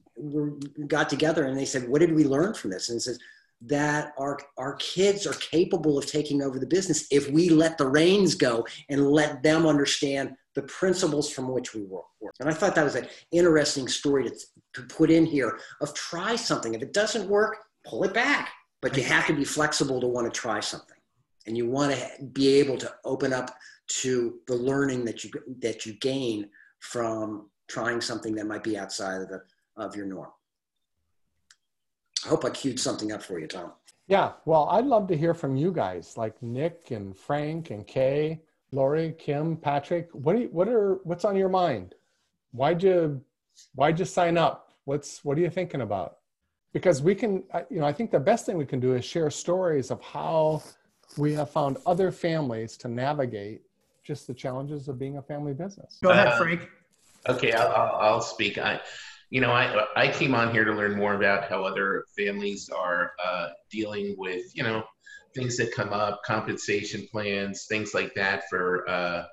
got 0.88 1.10
together 1.10 1.46
and 1.46 1.58
they 1.58 1.66
said, 1.66 1.88
"What 1.88 2.00
did 2.00 2.14
we 2.14 2.24
learn 2.24 2.54
from 2.54 2.72
this?" 2.72 2.90
And 2.90 2.98
it 2.98 3.02
says 3.02 3.20
that 3.62 4.14
our 4.18 4.38
our 4.58 4.76
kids 4.76 5.26
are 5.26 5.34
capable 5.34 5.98
of 5.98 6.06
taking 6.06 6.42
over 6.42 6.60
the 6.60 6.68
business 6.68 7.08
if 7.12 7.30
we 7.30 7.50
let 7.50 7.78
the 7.78 7.88
reins 7.88 8.36
go 8.36 8.66
and 8.90 9.12
let 9.12 9.42
them 9.44 9.66
understand 9.66 10.36
the 10.56 10.64
principles 10.64 11.30
from 11.32 11.50
which 11.50 11.74
we 11.76 11.84
work. 11.84 12.06
And 12.40 12.50
I 12.50 12.54
thought 12.54 12.76
that 12.76 12.84
was 12.84 12.96
an 12.96 13.08
interesting 13.32 13.88
story 13.88 14.30
to, 14.30 14.36
to 14.74 14.82
put 14.84 15.12
in 15.12 15.26
here 15.26 15.60
of 15.82 15.94
try 15.94 16.36
something. 16.36 16.74
If 16.74 16.82
it 16.82 16.94
doesn't 16.94 17.30
work, 17.30 17.58
pull 17.86 18.04
it 18.04 18.14
back. 18.14 18.50
But 18.82 18.96
you 18.96 19.04
have 19.04 19.28
to 19.28 19.34
be 19.34 19.44
flexible 19.44 20.00
to 20.02 20.08
want 20.08 20.32
to 20.32 20.40
try 20.40 20.60
something. 20.60 20.98
And 21.46 21.58
you 21.58 21.68
want 21.68 21.94
to 21.94 22.24
be 22.34 22.60
able 22.60 22.78
to 22.78 22.94
open 23.06 23.34
up 23.34 23.56
to 23.88 24.40
the 24.48 24.56
learning 24.56 25.06
that 25.06 25.24
you 25.24 25.32
that 25.60 25.86
you 25.86 25.94
gain 25.94 26.50
from 26.80 27.50
trying 27.68 28.02
something 28.02 28.36
that 28.36 28.48
might 28.48 28.64
be 28.64 28.78
outside 28.78 29.22
of 29.22 29.30
the 29.30 29.42
of 29.78 29.96
your 29.96 30.06
norm. 30.06 30.30
I 32.26 32.30
hope 32.30 32.46
I 32.46 32.50
queued 32.50 32.80
something 32.80 33.12
up 33.12 33.24
for 33.24 33.40
you, 33.40 33.48
Tom. 33.48 33.72
Yeah, 34.08 34.34
well, 34.46 34.68
I'd 34.72 34.86
love 34.86 35.08
to 35.08 35.18
hear 35.18 35.34
from 35.34 35.56
you 35.56 35.72
guys, 35.72 36.16
like 36.18 36.42
Nick 36.42 36.92
and 36.92 37.16
Frank 37.16 37.72
and 37.72 37.86
Kay, 37.86 38.42
Lori, 38.72 39.14
Kim, 39.18 39.58
Patrick. 39.58 40.10
What 40.14 40.36
do 40.36 40.44
you, 40.44 40.50
what 40.52 40.68
are 40.68 40.96
what's 41.04 41.26
on 41.26 41.36
your 41.36 41.50
mind? 41.50 41.96
Why'd 42.52 42.84
you 42.84 43.22
why'd 43.76 44.00
you 44.00 44.06
sign 44.06 44.38
up? 44.38 44.74
What's 44.86 45.24
what 45.24 45.38
are 45.38 45.42
you 45.42 45.50
thinking 45.50 45.82
about? 45.82 46.18
Because 46.74 47.02
we 47.02 47.16
can, 47.16 47.44
you 47.70 47.80
know, 47.80 47.86
I 47.86 47.94
think 47.94 48.12
the 48.12 48.20
best 48.20 48.46
thing 48.46 48.58
we 48.58 48.66
can 48.66 48.80
do 48.80 48.94
is 48.94 49.04
share 49.04 49.30
stories 49.30 49.90
of 49.92 50.02
how 50.02 50.62
we 51.18 51.34
have 51.34 51.50
found 51.50 51.78
other 51.86 52.12
families 52.12 52.78
to 52.78 52.88
navigate 52.88 53.62
just 54.04 54.28
the 54.28 54.34
challenges 54.34 54.88
of 54.88 54.98
being 54.98 55.18
a 55.18 55.22
family 55.22 55.54
business. 55.54 55.98
Go 56.02 56.12
ahead, 56.12 56.28
uh, 56.28 56.38
Frank. 56.38 56.70
Okay, 57.28 57.52
I'll, 57.52 57.68
I'll, 57.68 57.96
I'll 57.96 58.22
speak. 58.22 58.58
I, 58.58 58.80
you 59.30 59.42
know, 59.42 59.52
I, 59.52 59.86
I 59.96 60.08
came 60.08 60.34
on 60.34 60.52
here 60.52 60.64
to 60.64 60.74
learn 60.74 60.96
more 60.96 61.16
about 61.16 61.50
how 61.50 61.64
other 61.64 62.06
families 62.18 62.70
are 62.70 63.12
uh, 63.24 63.50
dealing 63.70 64.16
with, 64.18 64.44
you 64.56 64.64
know, 64.64 64.84
things 65.36 65.58
that 65.58 65.74
come 65.74 65.92
up, 65.92 66.22
compensation 66.26 67.08
plans, 67.12 67.66
things 67.68 67.94
like 67.94 68.14
that 68.16 68.44
for 68.50 68.88
uh, 68.90 69.24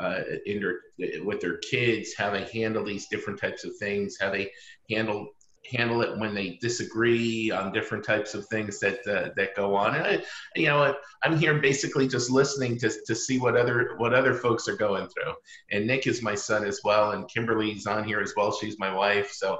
uh, 0.00 0.20
in 0.46 0.60
their, 0.60 1.22
with 1.24 1.40
their 1.40 1.58
kids, 1.58 2.14
how 2.16 2.30
they 2.30 2.44
handle 2.44 2.84
these 2.84 3.08
different 3.08 3.38
types 3.40 3.64
of 3.64 3.72
things, 3.78 4.16
how 4.20 4.30
they 4.30 4.50
handle 4.90 5.28
handle 5.70 6.02
it 6.02 6.18
when 6.18 6.34
they 6.34 6.58
disagree 6.60 7.50
on 7.50 7.72
different 7.72 8.04
types 8.04 8.34
of 8.34 8.46
things 8.46 8.80
that 8.80 9.06
uh, 9.06 9.30
that 9.36 9.54
go 9.54 9.74
on. 9.74 9.94
And 9.94 10.06
I, 10.06 10.22
you 10.56 10.66
know, 10.66 10.94
I'm 11.22 11.38
here 11.38 11.58
basically 11.60 12.08
just 12.08 12.30
listening 12.30 12.78
to 12.80 12.92
to 13.06 13.14
see 13.14 13.38
what 13.38 13.56
other 13.56 13.94
what 13.98 14.14
other 14.14 14.34
folks 14.34 14.68
are 14.68 14.76
going 14.76 15.08
through. 15.08 15.34
And 15.70 15.86
Nick 15.86 16.06
is 16.06 16.22
my 16.22 16.34
son 16.34 16.64
as 16.64 16.80
well, 16.84 17.12
and 17.12 17.28
Kimberly's 17.28 17.86
on 17.86 18.04
here 18.04 18.20
as 18.20 18.34
well. 18.36 18.52
She's 18.52 18.78
my 18.78 18.92
wife, 18.94 19.30
so. 19.32 19.58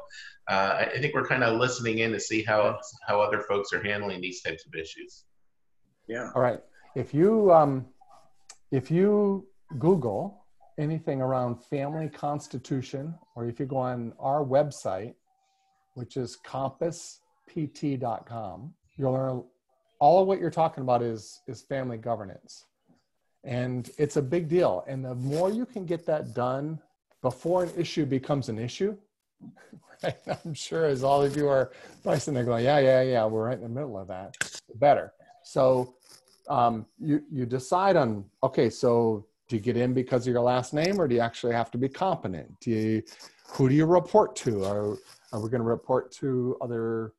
Uh, 0.48 0.86
I 0.92 0.98
think 0.98 1.14
we're 1.14 1.24
kind 1.24 1.44
of 1.44 1.61
listening 1.61 2.00
in 2.00 2.11
to 2.11 2.18
see 2.18 2.42
how 2.42 2.76
how 3.07 3.20
other 3.20 3.42
folks 3.42 3.72
are 3.72 3.80
handling 3.80 4.20
these 4.20 4.42
types 4.42 4.66
of 4.66 4.74
issues. 4.74 5.22
Yeah. 6.09 6.30
All 6.34 6.42
right. 6.42 6.59
If 6.96 7.14
you 7.14 7.53
um, 7.53 7.86
if 8.72 8.90
you 8.90 9.46
Google 9.78 10.46
anything 10.78 11.20
around 11.20 11.62
family 11.64 12.09
constitution, 12.09 13.14
or 13.36 13.46
if 13.46 13.61
you 13.61 13.66
go 13.66 13.76
on 13.76 14.12
our 14.18 14.44
website, 14.44 15.14
which 15.95 16.16
is 16.16 16.38
compasspt.com. 16.47 18.74
You'll 18.97 19.12
learn 19.12 19.45
all 19.99 20.20
of 20.20 20.26
what 20.26 20.40
you're 20.40 20.51
talking 20.51 20.82
about 20.82 21.03
is, 21.03 21.40
is 21.47 21.62
family 21.62 21.97
governance. 21.97 22.64
And 23.45 23.90
it's 23.99 24.16
a 24.16 24.22
big 24.22 24.49
deal. 24.49 24.84
And 24.88 25.05
the 25.05 25.14
more 25.14 25.51
you 25.51 25.66
can 25.66 25.86
get 25.86 26.05
that 26.07 26.34
done 26.34 26.80
before 27.22 27.62
an 27.62 27.70
issue 27.76 28.05
becomes 28.05 28.49
an 28.49 28.59
issue, 28.59 28.97
right? 30.03 30.16
I'm 30.45 30.55
sure 30.55 30.86
as 30.86 31.05
all 31.05 31.22
of 31.22 31.36
you 31.36 31.49
are 31.49 31.70
probably 32.03 32.18
sitting 32.18 32.34
there 32.34 32.45
going, 32.45 32.64
yeah, 32.64 32.78
yeah, 32.78 33.03
yeah, 33.03 33.24
we're 33.24 33.47
right 33.47 33.57
in 33.57 33.62
the 33.62 33.68
middle 33.68 33.97
of 33.97 34.09
that, 34.09 34.36
the 34.68 34.76
better. 34.76 35.12
So 35.45 35.95
um, 36.49 36.86
you, 36.99 37.22
you 37.30 37.47
decide 37.47 37.97
on, 37.97 38.24
okay, 38.43 38.70
so 38.70 39.26
do 39.49 39.57
you 39.57 39.62
get 39.62 39.76
in 39.76 39.95
because 39.95 40.26
of 40.26 40.32
your 40.32 40.43
last 40.43 40.74
name 40.74 41.01
or 41.01 41.07
do 41.07 41.14
you 41.14 41.20
actually 41.20 41.55
have 41.55 41.70
to 41.72 41.78
be 41.78 41.88
competent? 41.88 42.59
Do 42.61 42.70
you, 42.70 43.03
who 43.49 43.68
do 43.68 43.74
you 43.74 43.86
report 43.86 44.34
to? 44.36 44.64
Or 44.64 44.99
are 45.33 45.41
we 45.41 45.49
going 45.49 45.62
to 45.62 45.68
report 45.68 46.12
to 46.12 46.57
other, 46.61 47.12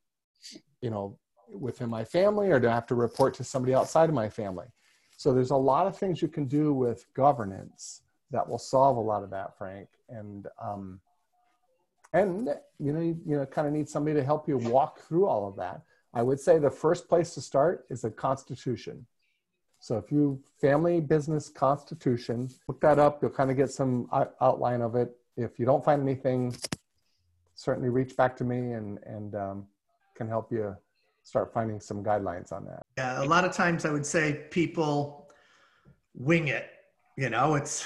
you 0.82 0.89
know, 0.89 1.18
within 1.51 1.89
my 1.89 2.03
family, 2.03 2.51
or 2.51 2.59
do 2.59 2.68
I 2.68 2.74
have 2.74 2.88
to 2.88 2.95
report 2.95 3.34
to 3.36 3.43
somebody 3.43 3.74
outside 3.74 4.09
of 4.09 4.16
my 4.16 4.30
family? 4.30 4.68
So 5.18 5.34
there's 5.34 5.51
a 5.51 5.55
lot 5.55 5.88
of 5.88 5.97
things 5.97 6.22
you 6.22 6.28
can 6.28 6.45
do 6.45 6.74
with 6.74 7.05
governance 7.14 8.01
that 8.32 8.47
will 8.47 8.57
solve 8.57 8.97
a 8.97 8.99
lot 8.99 9.24
of 9.24 9.30
that, 9.30 9.57
Frank. 9.57 9.88
And 10.09 10.47
um, 10.61 10.99
and 12.14 12.49
you 12.80 12.93
know, 12.93 13.01
you, 13.01 13.20
you 13.26 13.38
know, 13.38 13.45
kind 13.45 13.68
of 13.68 13.74
need 13.74 13.89
somebody 13.89 14.16
to 14.16 14.24
help 14.24 14.47
you 14.47 14.57
walk 14.57 14.99
through 14.99 15.28
all 15.28 15.47
of 15.47 15.55
that. 15.57 15.82
I 16.14 16.22
would 16.22 16.39
say 16.39 16.59
the 16.59 16.70
first 16.70 17.09
place 17.09 17.34
to 17.34 17.41
start 17.41 17.86
is 17.89 18.03
a 18.03 18.11
constitution. 18.11 19.05
So 19.80 19.97
if 19.97 20.11
you 20.11 20.41
family 20.61 21.01
business 21.01 21.49
constitution, 21.49 22.49
look 22.68 22.80
that 22.82 22.99
up. 22.99 23.22
You'll 23.22 23.32
kind 23.32 23.51
of 23.51 23.57
get 23.57 23.72
some 23.72 24.07
outline 24.39 24.82
of 24.82 24.95
it. 24.95 25.16
If 25.36 25.59
you 25.59 25.66
don't 25.66 25.84
find 25.84 26.01
anything, 26.01 26.55
certainly 27.55 27.89
reach 27.89 28.15
back 28.15 28.35
to 28.37 28.43
me 28.43 28.73
and 28.73 28.99
and 29.05 29.35
um, 29.35 29.65
can 30.15 30.27
help 30.27 30.51
you 30.51 30.75
start 31.23 31.53
finding 31.53 31.79
some 31.79 32.03
guidelines 32.03 32.51
on 32.51 32.65
that. 32.65 32.85
Yeah, 32.97 33.23
a 33.23 33.25
lot 33.25 33.45
of 33.45 33.53
times 33.53 33.85
I 33.85 33.91
would 33.91 34.05
say 34.05 34.45
people 34.51 35.29
wing 36.13 36.49
it. 36.49 36.69
You 37.17 37.29
know, 37.29 37.55
it's 37.55 37.85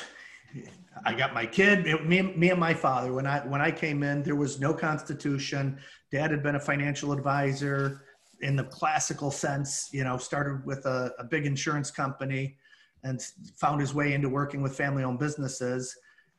I 1.05 1.13
got 1.13 1.34
my 1.34 1.45
kid, 1.45 1.86
it, 1.86 2.07
me, 2.07 2.22
me 2.22 2.49
and 2.49 2.59
my 2.59 2.74
father. 2.74 3.13
When 3.13 3.28
I 3.28 3.39
when 3.45 3.61
I 3.61 3.72
came 3.72 4.03
in, 4.03 4.24
there 4.24 4.36
was 4.36 4.59
no 4.59 4.74
constitution. 4.74 5.80
Dad 6.11 6.32
had 6.32 6.41
been 6.41 6.55
a 6.55 6.59
financial 6.59 7.11
advisor 7.11 8.05
in 8.41 8.55
the 8.55 8.63
classical 8.63 9.32
sense. 9.32 9.89
You 9.91 10.03
know, 10.03 10.18
started 10.18 10.65
with 10.65 10.86
a, 10.86 11.13
a 11.20 11.24
big 11.24 11.45
insurance 11.45 11.91
company 11.91 12.57
and 13.03 13.22
found 13.55 13.80
his 13.80 13.93
way 13.93 14.13
into 14.13 14.30
working 14.30 14.61
with 14.61 14.76
family-owned 14.76 15.20
businesses. 15.20 15.95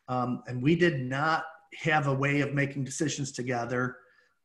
Um, 0.09 0.43
and 0.49 0.63
we 0.63 0.75
did 0.75 1.01
not 1.01 1.45
have 1.77 2.07
a 2.07 2.15
way 2.15 2.41
of 2.41 2.55
making 2.55 2.85
decisions 2.85 3.33
together. 3.33 3.97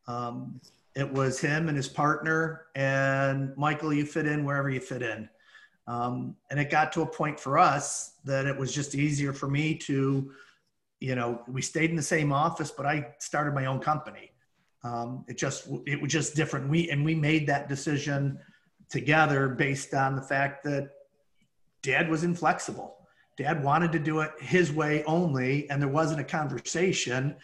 Um, 0.07 0.59
it 0.95 1.11
was 1.11 1.39
him 1.39 1.69
and 1.69 1.78
his 1.78 1.88
partner, 1.88 2.65
and 2.76 3.55
Michael, 3.57 3.93
you 3.93 4.05
fit 4.05 4.28
in 4.28 4.45
wherever 4.45 4.69
you 4.69 4.80
fit 4.80 5.01
in. 5.01 5.28
Um, 5.88 6.36
and 6.49 6.59
it 6.59 6.69
got 6.69 6.93
to 6.93 7.01
a 7.01 7.05
point 7.05 7.39
for 7.39 7.57
us 7.57 8.13
that 8.26 8.45
it 8.45 8.57
was 8.57 8.74
just 8.74 8.95
easier 8.95 9.34
for 9.34 9.47
me 9.47 9.76
to, 9.76 10.32
you 10.99 11.15
know, 11.15 11.41
we 11.47 11.61
stayed 11.61 11.89
in 11.89 11.95
the 11.95 12.01
same 12.01 12.32
office, 12.32 12.71
but 12.71 12.86
I 12.86 13.07
started 13.19 13.53
my 13.53 13.65
own 13.65 13.80
company. 13.80 14.32
Um, 14.84 15.26
it 15.28 15.38
just 15.38 15.67
it 15.86 16.01
was 16.01 16.11
just 16.11 16.36
different. 16.36 16.69
We 16.69 16.89
and 16.89 17.03
we 17.03 17.15
made 17.15 17.47
that 17.47 17.69
decision 17.69 18.38
together 18.89 19.49
based 19.49 19.93
on 19.93 20.15
the 20.15 20.21
fact 20.21 20.63
that 20.65 20.91
Dad 21.82 22.09
was 22.09 22.24
inflexible 22.24 22.97
dad 23.38 23.63
wanted 23.63 23.91
to 23.91 23.99
do 23.99 24.19
it 24.19 24.31
his 24.39 24.71
way 24.71 25.03
only 25.05 25.69
and 25.69 25.81
there 25.81 25.89
wasn't 25.89 26.19
a 26.19 26.23
conversation. 26.23 27.36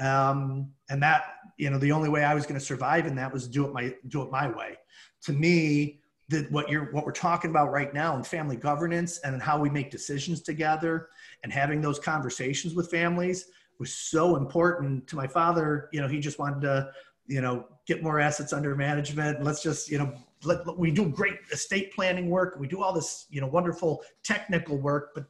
Um, 0.00 0.70
and 0.90 1.02
that 1.02 1.24
you 1.56 1.70
know 1.70 1.78
the 1.78 1.90
only 1.90 2.08
way 2.08 2.22
i 2.22 2.32
was 2.32 2.46
going 2.46 2.58
to 2.58 2.64
survive 2.64 3.06
in 3.06 3.16
that 3.16 3.32
was 3.32 3.48
do 3.48 3.66
it 3.66 3.72
my 3.72 3.94
do 4.08 4.22
it 4.22 4.30
my 4.30 4.48
way. 4.48 4.76
To 5.22 5.32
me 5.32 6.00
that 6.28 6.50
what 6.52 6.68
you're 6.68 6.92
what 6.92 7.04
we're 7.04 7.12
talking 7.12 7.50
about 7.50 7.72
right 7.72 7.92
now 7.92 8.16
in 8.16 8.22
family 8.22 8.56
governance 8.56 9.18
and 9.18 9.42
how 9.42 9.58
we 9.58 9.70
make 9.70 9.90
decisions 9.90 10.42
together 10.42 11.08
and 11.42 11.52
having 11.52 11.80
those 11.80 11.98
conversations 11.98 12.74
with 12.74 12.90
families 12.90 13.46
was 13.78 13.92
so 13.92 14.36
important 14.36 15.06
to 15.08 15.16
my 15.16 15.26
father. 15.26 15.88
You 15.92 16.00
know 16.00 16.08
he 16.08 16.20
just 16.20 16.38
wanted 16.38 16.60
to 16.62 16.90
you 17.26 17.40
know 17.40 17.66
get 17.86 18.02
more 18.02 18.20
assets 18.20 18.52
under 18.52 18.76
management. 18.76 19.42
Let's 19.42 19.62
just 19.62 19.90
you 19.90 19.98
know 19.98 20.14
let, 20.44 20.78
we 20.78 20.92
do 20.92 21.08
great 21.08 21.38
estate 21.50 21.92
planning 21.92 22.30
work. 22.30 22.56
We 22.60 22.68
do 22.68 22.82
all 22.82 22.92
this 22.92 23.26
you 23.30 23.40
know 23.40 23.48
wonderful 23.48 24.02
technical 24.22 24.76
work 24.76 25.10
but 25.14 25.24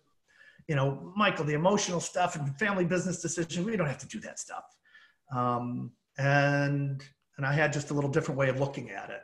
you 0.68 0.76
know, 0.76 1.12
Michael, 1.16 1.46
the 1.46 1.54
emotional 1.54 1.98
stuff 1.98 2.36
and 2.36 2.56
family 2.58 2.84
business 2.84 3.22
decisions, 3.22 3.64
we 3.64 3.76
don't 3.76 3.86
have 3.88 3.98
to 3.98 4.06
do 4.06 4.20
that 4.20 4.38
stuff. 4.38 4.64
Um, 5.34 5.90
and 6.18 7.02
and 7.36 7.46
I 7.46 7.52
had 7.52 7.72
just 7.72 7.90
a 7.90 7.94
little 7.94 8.10
different 8.10 8.38
way 8.38 8.48
of 8.48 8.60
looking 8.60 8.90
at 8.90 9.10
it. 9.10 9.22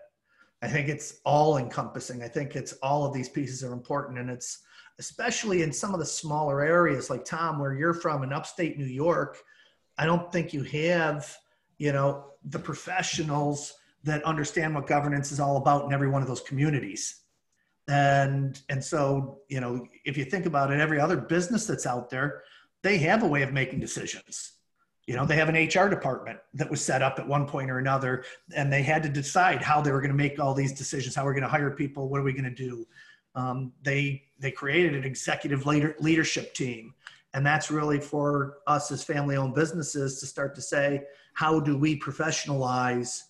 I 0.62 0.68
think 0.68 0.88
it's 0.88 1.20
all 1.24 1.59
encompassing. 1.59 2.22
I 2.22 2.28
think 2.28 2.57
it's 2.57 2.72
all 2.74 3.05
of 3.05 3.12
these 3.12 3.28
pieces 3.28 3.62
are 3.62 3.72
important, 3.72 4.18
and 4.18 4.30
it's 4.30 4.62
especially 4.99 5.62
in 5.62 5.72
some 5.72 5.92
of 5.92 6.01
the 6.01 6.07
smaller 6.07 6.62
areas 6.62 7.11
like 7.11 7.24
Tom, 7.24 7.59
where 7.59 7.74
you're 7.74 7.92
from 7.92 8.22
in 8.22 8.32
upstate 8.32 8.78
New 8.78 8.86
York. 8.86 9.38
I 9.99 10.07
don't 10.07 10.32
think 10.32 10.53
you 10.53 10.62
have, 10.62 11.36
you 11.78 11.92
know, 11.92 12.30
the 12.45 12.59
professionals 12.59 13.74
that 14.05 14.22
understand 14.24 14.74
what 14.74 14.86
governance 14.86 15.32
is 15.32 15.40
all 15.40 15.57
about 15.57 15.84
in 15.84 15.92
every 15.92 16.09
one 16.09 16.22
of 16.22 16.28
those 16.28 16.40
communities 16.40 17.24
and 17.89 18.62
and 18.68 18.82
so 18.82 19.41
you 19.49 19.61
know 19.61 19.87
if 20.05 20.16
you 20.16 20.24
think 20.24 20.47
about 20.47 20.72
it 20.72 20.80
every 20.80 20.99
other 20.99 21.16
business 21.16 21.66
that's 21.66 21.87
out 21.87 22.09
there 22.09 22.43
they 22.82 22.99
have 22.99 23.22
a 23.22 23.26
way 23.26 23.43
of 23.43 23.53
making 23.53 23.80
decisions. 23.80 24.53
You 25.07 25.16
know 25.16 25.26
they 25.26 25.37
have 25.37 25.51
an 25.51 25.57
hr 25.57 25.89
department 25.89 26.39
that 26.55 26.70
was 26.70 26.80
set 26.80 27.03
up 27.03 27.18
at 27.18 27.28
one 27.28 27.47
point 27.47 27.70
or 27.70 27.78
another 27.78 28.24
and 28.57 28.72
they 28.72 28.82
had 28.82 29.03
to 29.03 29.09
decide 29.09 29.61
how 29.61 29.82
they 29.82 29.93
were 29.93 30.01
going 30.01 30.11
to 30.11 30.16
make 30.16 30.39
all 30.39 30.55
these 30.55 30.72
decisions 30.72 31.14
how 31.14 31.24
we're 31.24 31.35
going 31.35 31.43
to 31.43 31.49
hire 31.49 31.70
people 31.70 32.09
what 32.09 32.20
are 32.20 32.24
we 32.24 32.32
going 32.32 32.45
to 32.45 32.51
do? 32.51 32.87
Um, 33.35 33.72
they 33.82 34.22
they 34.39 34.51
created 34.51 34.95
an 34.95 35.05
executive 35.05 35.66
leader, 35.66 35.95
leadership 35.99 36.55
team 36.55 36.95
and 37.35 37.45
that's 37.45 37.70
really 37.70 38.01
for 38.01 38.59
us 38.66 38.91
as 38.93 39.05
family 39.05 39.37
owned 39.37 39.55
businesses 39.55 40.20
to 40.20 40.26
start 40.26 40.55
to 40.55 40.62
say 40.62 41.03
how 41.35 41.61
do 41.61 41.76
we 41.76 41.99
professionalize 41.99 43.24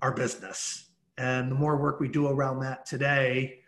our 0.00 0.12
business? 0.12 0.90
And 1.18 1.50
the 1.50 1.56
more 1.56 1.76
work 1.76 2.00
we 2.00 2.08
do 2.08 2.28
around 2.28 2.60
that 2.60 2.86
today 2.86 3.58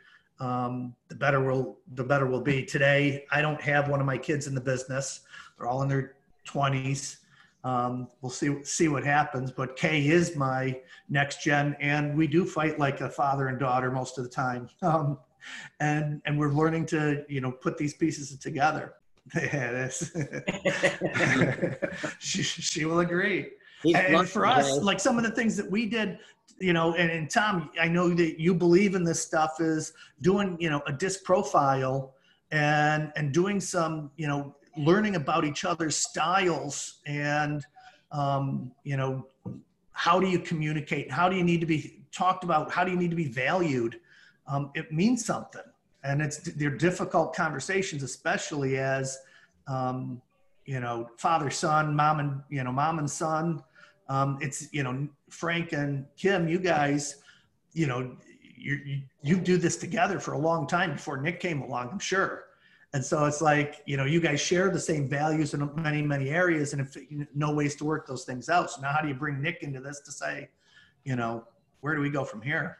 um, 0.41 0.95
the 1.09 1.15
better 1.15 1.43
will 1.43 1.79
the 1.95 2.05
better 2.05 2.27
will 2.27 2.41
be. 2.41 2.65
Today, 2.65 3.27
I 3.31 3.43
don't 3.43 3.61
have 3.61 3.89
one 3.89 4.01
of 4.01 4.07
my 4.07 4.19
kids 4.19 4.47
in 4.47 4.55
the 4.55 4.61
business; 4.61 5.21
they're 5.57 5.69
all 5.69 5.83
in 5.83 5.89
their 5.89 6.17
twenties. 6.45 7.19
Um, 7.63 8.09
we'll 8.23 8.31
see 8.31 8.65
see 8.65 8.89
what 8.89 9.05
happens. 9.05 9.53
But 9.53 9.77
Kay 9.77 10.09
is 10.09 10.35
my 10.35 10.81
next 11.09 11.43
gen, 11.43 11.77
and 11.79 12.17
we 12.17 12.27
do 12.27 12.47
fight 12.47 12.79
like 12.79 13.03
a 13.03 13.11
father 13.11 13.49
and 13.49 13.59
daughter 13.59 13.91
most 13.91 14.19
of 14.19 14.25
the 14.25 14.31
time. 14.31 14.69
Um, 14.83 15.19
and 15.81 16.21
and 16.27 16.39
we're 16.39 16.53
learning 16.53 16.85
to 16.87 17.25
you 17.27 17.41
know 17.41 17.51
put 17.51 17.79
these 17.79 17.95
pieces 17.95 18.37
together. 18.39 18.95
Yeah, 19.35 19.89
she 22.19 22.43
she 22.43 22.85
will 22.85 23.01
agree. 23.01 23.53
And 23.85 24.29
for 24.29 24.47
us, 24.47 24.79
like 24.83 25.01
some 25.01 25.17
of 25.17 25.25
the 25.25 25.31
things 25.31 25.57
that 25.57 25.71
we 25.71 25.87
did 25.87 26.19
you 26.61 26.75
know, 26.75 26.95
and, 26.95 27.11
and 27.11 27.31
Tom, 27.31 27.71
I 27.81 27.89
know 27.89 28.11
that 28.11 28.39
you 28.39 28.55
believe 28.55 28.95
in 28.95 29.03
this 29.03 29.21
stuff 29.21 29.61
is 29.61 29.95
doing, 30.21 30.59
you 30.61 30.69
know, 30.69 30.83
a 30.87 30.93
disc 30.93 31.25
profile 31.25 32.15
and 32.53 33.11
and 33.17 33.33
doing 33.33 33.61
some, 33.61 34.11
you 34.17 34.29
know, 34.29 34.55
learning 34.77 35.17
about 35.17 35.45
each 35.45 35.65
other's 35.65 35.97
styles 35.97 36.99
and 37.07 37.65
um, 38.13 38.71
you 38.85 38.97
know, 38.97 39.27
how 39.93 40.21
do 40.21 40.29
you 40.29 40.39
communicate? 40.39 41.11
How 41.11 41.29
do 41.29 41.37
you 41.37 41.45
need 41.45 41.61
to 41.61 41.67
be 41.67 42.03
talked 42.13 42.45
about? 42.45 42.71
How 42.71 42.85
do 42.85 42.91
you 42.91 42.97
need 42.97 43.11
to 43.11 43.17
be 43.17 43.29
valued? 43.29 44.01
Um, 44.47 44.71
it 44.75 44.93
means 44.93 45.25
something. 45.25 45.63
And 46.03 46.21
it's, 46.21 46.39
they're 46.39 46.71
difficult 46.71 47.35
conversations, 47.35 48.03
especially 48.03 48.79
as, 48.79 49.19
um, 49.69 50.21
you 50.65 50.81
know, 50.81 51.11
father, 51.19 51.51
son, 51.51 51.95
mom 51.95 52.21
and, 52.21 52.41
you 52.49 52.65
know, 52.65 52.73
mom 52.73 52.99
and 52.99 53.11
son. 53.11 53.63
Um, 54.11 54.39
it's, 54.41 54.69
you 54.73 54.83
know, 54.83 55.09
Frank 55.31 55.73
and 55.73 56.05
Kim, 56.17 56.49
you 56.49 56.59
guys, 56.59 57.23
you 57.73 57.87
know, 57.87 58.17
you, 58.43 58.75
you, 58.85 59.03
you 59.23 59.37
do 59.37 59.57
this 59.57 59.77
together 59.77 60.19
for 60.19 60.33
a 60.33 60.39
long 60.39 60.67
time 60.67 60.95
before 60.95 61.17
Nick 61.23 61.39
came 61.39 61.63
along, 61.63 61.91
I'm 61.93 62.01
sure. 62.01 62.47
And 62.93 63.05
so 63.05 63.25
it's 63.25 63.41
like, 63.41 63.83
you 63.87 63.97
know, 63.97 64.05
you 64.05 64.21
guys 64.21 64.41
share 64.41 64.69
the 64.69 64.81
same 64.81 65.09
values 65.09 65.55
in 65.55 65.71
many, 65.77 66.03
many 66.03 66.31
areas 66.31 66.73
and 66.73 66.83
if 66.83 66.97
you 66.97 67.25
know 67.37 67.53
ways 67.55 67.77
to 67.77 67.85
work 67.85 68.09
those 68.09 68.25
things 68.25 68.49
out. 68.49 68.73
So 68.73 68.81
now 68.81 68.93
how 68.93 69.01
do 69.01 69.07
you 69.07 69.15
bring 69.15 69.41
Nick 69.41 69.63
into 69.63 69.81
this 69.81 70.01
to 70.01 70.11
say, 70.11 70.49
you 71.05 71.15
know, 71.15 71.47
where 71.83 71.95
do 71.95 72.01
we 72.01 72.11
go 72.11 72.25
from 72.25 72.43
here? 72.43 72.79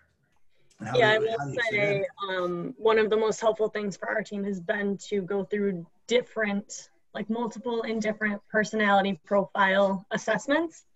Yeah, 0.97 1.11
I 1.11 1.19
will 1.19 1.55
say 1.71 2.05
um, 2.29 2.75
one 2.77 2.99
of 2.99 3.09
the 3.09 3.17
most 3.17 3.41
helpful 3.41 3.69
things 3.69 3.97
for 3.97 4.09
our 4.09 4.23
team 4.25 4.43
has 4.45 4.59
been 4.59 4.97
to 5.09 5.23
go 5.23 5.45
through 5.45 5.87
different, 6.09 6.89
like 7.15 7.31
multiple 7.31 7.83
and 7.83 8.03
different 8.03 8.43
personality 8.51 9.21
profile 9.25 10.05
assessments. 10.11 10.87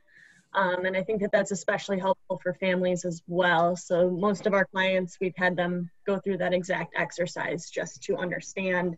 Um, 0.54 0.84
and 0.84 0.96
I 0.96 1.02
think 1.02 1.20
that 1.20 1.32
that's 1.32 1.50
especially 1.50 1.98
helpful 1.98 2.38
for 2.42 2.54
families 2.54 3.04
as 3.04 3.22
well. 3.26 3.74
So 3.74 4.10
most 4.10 4.46
of 4.46 4.54
our 4.54 4.64
clients, 4.64 5.18
we've 5.20 5.36
had 5.36 5.56
them 5.56 5.90
go 6.06 6.18
through 6.18 6.38
that 6.38 6.54
exact 6.54 6.94
exercise 6.96 7.70
just 7.70 8.02
to 8.04 8.16
understand, 8.16 8.96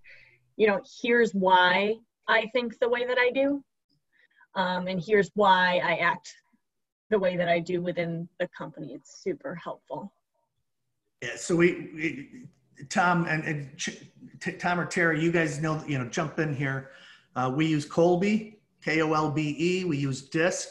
you 0.57 0.66
know, 0.66 0.80
here's 1.02 1.32
why 1.32 1.94
I 2.28 2.50
think 2.52 2.78
the 2.78 2.88
way 2.88 3.07
that 3.07 3.18
I 3.18 3.30
do. 3.30 3.64
Um, 4.54 4.86
and 4.86 5.02
here's 5.02 5.30
why 5.34 5.80
I 5.82 5.96
act 5.96 6.34
the 7.09 7.18
way 7.18 7.36
that 7.36 7.48
I 7.48 7.61
do 7.61 7.80
within 7.80 8.28
the 8.38 8.48
company. 8.48 8.92
It's 8.92 9.22
super 9.22 9.54
helpful. 9.54 10.12
Yeah. 11.22 11.36
So 11.36 11.57
we, 11.57 11.90
we 11.94 12.28
Tom 12.90 13.26
and, 13.26 13.44
and 13.44 14.61
Tom 14.61 14.80
or 14.80 14.86
Terry, 14.86 15.22
you 15.22 15.32
guys 15.32 15.61
know, 15.61 15.82
you 15.86 15.98
know, 15.98 16.07
jump 16.07 16.38
in 16.38 16.54
here. 16.54 16.90
Uh, 17.34 17.50
we 17.54 17.66
use 17.66 17.86
Kolbe, 17.86 18.57
K 18.84 19.00
O 19.02 19.12
L 19.14 19.30
B 19.30 19.57
E. 19.59 19.84
We 19.84 19.96
use 19.96 20.28
DISC. 20.28 20.68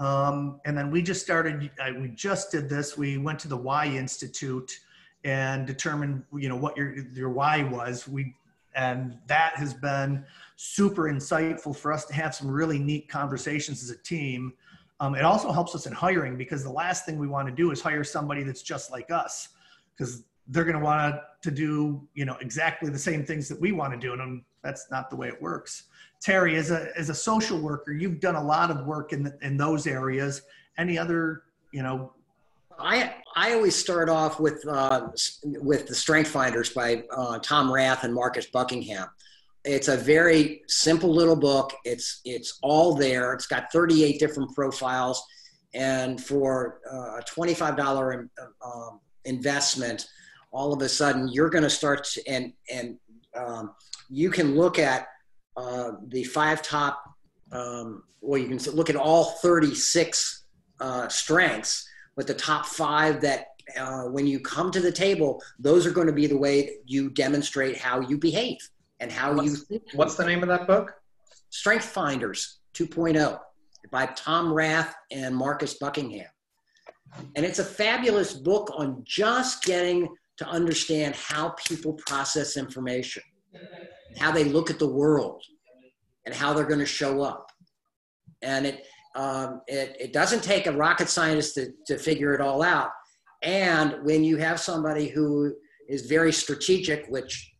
Um, 0.00 0.60
and 0.64 0.76
then 0.76 0.90
we 0.90 1.02
just 1.02 1.20
started, 1.20 1.70
I, 1.80 1.92
we 1.92 2.08
just 2.08 2.50
did 2.50 2.70
this. 2.70 2.96
We 2.96 3.18
went 3.18 3.38
to 3.40 3.48
the 3.48 3.56
WHY 3.56 3.86
Institute 3.86 4.80
and 5.24 5.66
determined, 5.66 6.24
you 6.32 6.48
know, 6.48 6.56
what 6.56 6.74
your, 6.74 6.96
your 7.12 7.28
why 7.28 7.62
was. 7.64 8.08
We, 8.08 8.34
and 8.74 9.18
that 9.26 9.56
has 9.56 9.74
been 9.74 10.24
super 10.56 11.02
insightful 11.02 11.76
for 11.76 11.92
us 11.92 12.06
to 12.06 12.14
have 12.14 12.34
some 12.34 12.50
really 12.50 12.78
neat 12.78 13.10
conversations 13.10 13.82
as 13.82 13.90
a 13.90 13.98
team. 13.98 14.54
Um, 15.00 15.14
it 15.14 15.24
also 15.24 15.52
helps 15.52 15.74
us 15.74 15.86
in 15.86 15.92
hiring 15.92 16.38
because 16.38 16.64
the 16.64 16.72
last 16.72 17.04
thing 17.04 17.18
we 17.18 17.28
want 17.28 17.48
to 17.48 17.54
do 17.54 17.70
is 17.70 17.82
hire 17.82 18.04
somebody 18.04 18.42
that's 18.42 18.62
just 18.62 18.90
like 18.90 19.10
us 19.10 19.50
because 19.94 20.24
they're 20.48 20.64
going 20.64 20.78
to 20.78 20.84
want 20.84 21.16
to 21.42 21.50
do, 21.50 22.06
you 22.14 22.24
know, 22.24 22.36
exactly 22.40 22.90
the 22.90 22.98
same 22.98 23.24
things 23.24 23.48
that 23.48 23.60
we 23.60 23.72
want 23.72 23.92
to 23.92 23.98
do. 23.98 24.12
And 24.12 24.42
that's 24.62 24.90
not 24.90 25.10
the 25.10 25.16
way 25.16 25.28
it 25.28 25.40
works. 25.40 25.84
Terry, 26.20 26.56
as 26.56 26.70
a 26.70 26.88
as 26.98 27.08
a 27.08 27.14
social 27.14 27.58
worker, 27.58 27.92
you've 27.92 28.20
done 28.20 28.36
a 28.36 28.42
lot 28.42 28.70
of 28.70 28.84
work 28.84 29.12
in 29.12 29.22
the, 29.22 29.38
in 29.42 29.56
those 29.56 29.86
areas. 29.86 30.42
Any 30.78 30.98
other, 30.98 31.44
you 31.72 31.82
know? 31.82 32.12
I 32.78 33.14
I 33.36 33.52
always 33.54 33.76
start 33.76 34.08
off 34.08 34.40
with 34.40 34.66
uh, 34.66 35.08
with 35.44 35.86
the 35.86 35.94
Strength 35.94 36.30
Finders 36.30 36.70
by 36.70 37.04
uh, 37.14 37.38
Tom 37.38 37.72
Rath 37.72 38.04
and 38.04 38.14
Marcus 38.14 38.46
Buckingham. 38.46 39.08
It's 39.64 39.88
a 39.88 39.96
very 39.96 40.62
simple 40.68 41.12
little 41.14 41.36
book. 41.36 41.72
It's 41.84 42.20
it's 42.24 42.58
all 42.62 42.94
there. 42.94 43.32
It's 43.34 43.46
got 43.46 43.70
38 43.72 44.18
different 44.18 44.54
profiles, 44.54 45.22
and 45.74 46.22
for 46.22 46.80
uh, 46.90 47.18
a 47.18 47.22
$25 47.22 48.28
um, 48.64 49.00
investment, 49.24 50.06
all 50.50 50.72
of 50.72 50.82
a 50.82 50.88
sudden 50.88 51.28
you're 51.28 51.50
going 51.50 51.64
to 51.64 51.70
start 51.70 52.04
to, 52.04 52.26
and 52.28 52.52
and 52.72 52.98
um, 53.36 53.72
you 54.08 54.30
can 54.30 54.56
look 54.56 54.78
at 54.78 55.06
uh, 55.56 55.92
the 56.08 56.24
five 56.24 56.62
top, 56.62 57.02
um, 57.52 58.02
well, 58.20 58.40
you 58.40 58.48
can 58.48 58.58
look 58.74 58.90
at 58.90 58.96
all 58.96 59.24
36 59.24 60.44
uh, 60.80 61.08
strengths, 61.08 61.88
but 62.16 62.26
the 62.26 62.34
top 62.34 62.66
five 62.66 63.20
that 63.20 63.46
uh, 63.78 64.04
when 64.04 64.26
you 64.26 64.40
come 64.40 64.70
to 64.70 64.80
the 64.80 64.90
table, 64.90 65.42
those 65.58 65.86
are 65.86 65.90
going 65.90 66.06
to 66.06 66.12
be 66.12 66.26
the 66.26 66.36
way 66.36 66.76
you 66.86 67.10
demonstrate 67.10 67.76
how 67.76 68.00
you 68.00 68.18
behave 68.18 68.58
and 68.98 69.12
how 69.12 69.32
what's, 69.32 69.48
you 69.48 69.56
think. 69.56 69.82
What's 69.94 70.16
the 70.16 70.26
name 70.26 70.42
of 70.42 70.48
that 70.48 70.66
book? 70.66 70.92
Strength 71.50 71.86
Finders 71.86 72.58
2.0 72.74 73.38
by 73.90 74.06
Tom 74.06 74.52
Rath 74.52 74.94
and 75.10 75.34
Marcus 75.34 75.74
Buckingham. 75.74 76.26
And 77.34 77.44
it's 77.44 77.58
a 77.58 77.64
fabulous 77.64 78.32
book 78.32 78.70
on 78.74 79.02
just 79.04 79.64
getting 79.64 80.08
to 80.40 80.46
understand 80.48 81.14
how 81.14 81.50
people 81.50 81.94
process 82.06 82.56
information 82.56 83.22
how 84.18 84.30
they 84.32 84.44
look 84.44 84.70
at 84.70 84.78
the 84.78 84.88
world 84.88 85.42
and 86.26 86.34
how 86.34 86.52
they're 86.52 86.66
going 86.66 86.80
to 86.80 86.86
show 86.86 87.22
up. 87.22 87.50
And 88.42 88.66
it, 88.66 88.86
um, 89.16 89.60
it, 89.66 89.96
it 89.98 90.12
doesn't 90.12 90.42
take 90.42 90.66
a 90.66 90.72
rocket 90.72 91.08
scientist 91.08 91.54
to, 91.54 91.70
to 91.86 91.98
figure 91.98 92.34
it 92.34 92.40
all 92.40 92.62
out. 92.62 92.90
And 93.42 93.96
when 94.02 94.24
you 94.24 94.36
have 94.36 94.60
somebody 94.60 95.08
who 95.08 95.54
is 95.88 96.06
very 96.06 96.32
strategic, 96.32 97.06
which, 97.08 97.52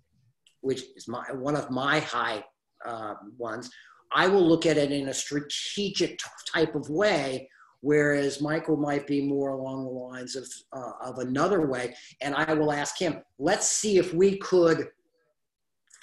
which 0.61 0.83
is 0.97 1.09
my, 1.09 1.24
one 1.33 1.57
of 1.57 1.70
my 1.70 2.01
high 2.01 2.45
uh, 2.87 3.14
ones, 3.39 3.70
I 4.12 4.26
will 4.26 4.47
look 4.47 4.66
at 4.66 4.76
it 4.76 4.91
in 4.91 5.09
a 5.09 5.14
strategic 5.14 6.18
type 6.53 6.74
of 6.74 6.89
way, 6.91 7.49
whereas 7.81 8.41
Michael 8.41 8.76
might 8.76 9.07
be 9.07 9.22
more 9.22 9.51
along 9.51 9.85
the 9.85 9.91
lines 9.91 10.37
of, 10.37 10.47
uh, 10.72 10.93
of 11.03 11.18
another 11.18 11.66
way. 11.66 11.95
And 12.20 12.35
I 12.35 12.53
will 12.55 12.72
ask 12.72 12.99
him, 12.99 13.22
let's 13.39 13.66
see 13.66 13.99
if 13.99 14.12
we 14.12 14.37
could 14.39 14.89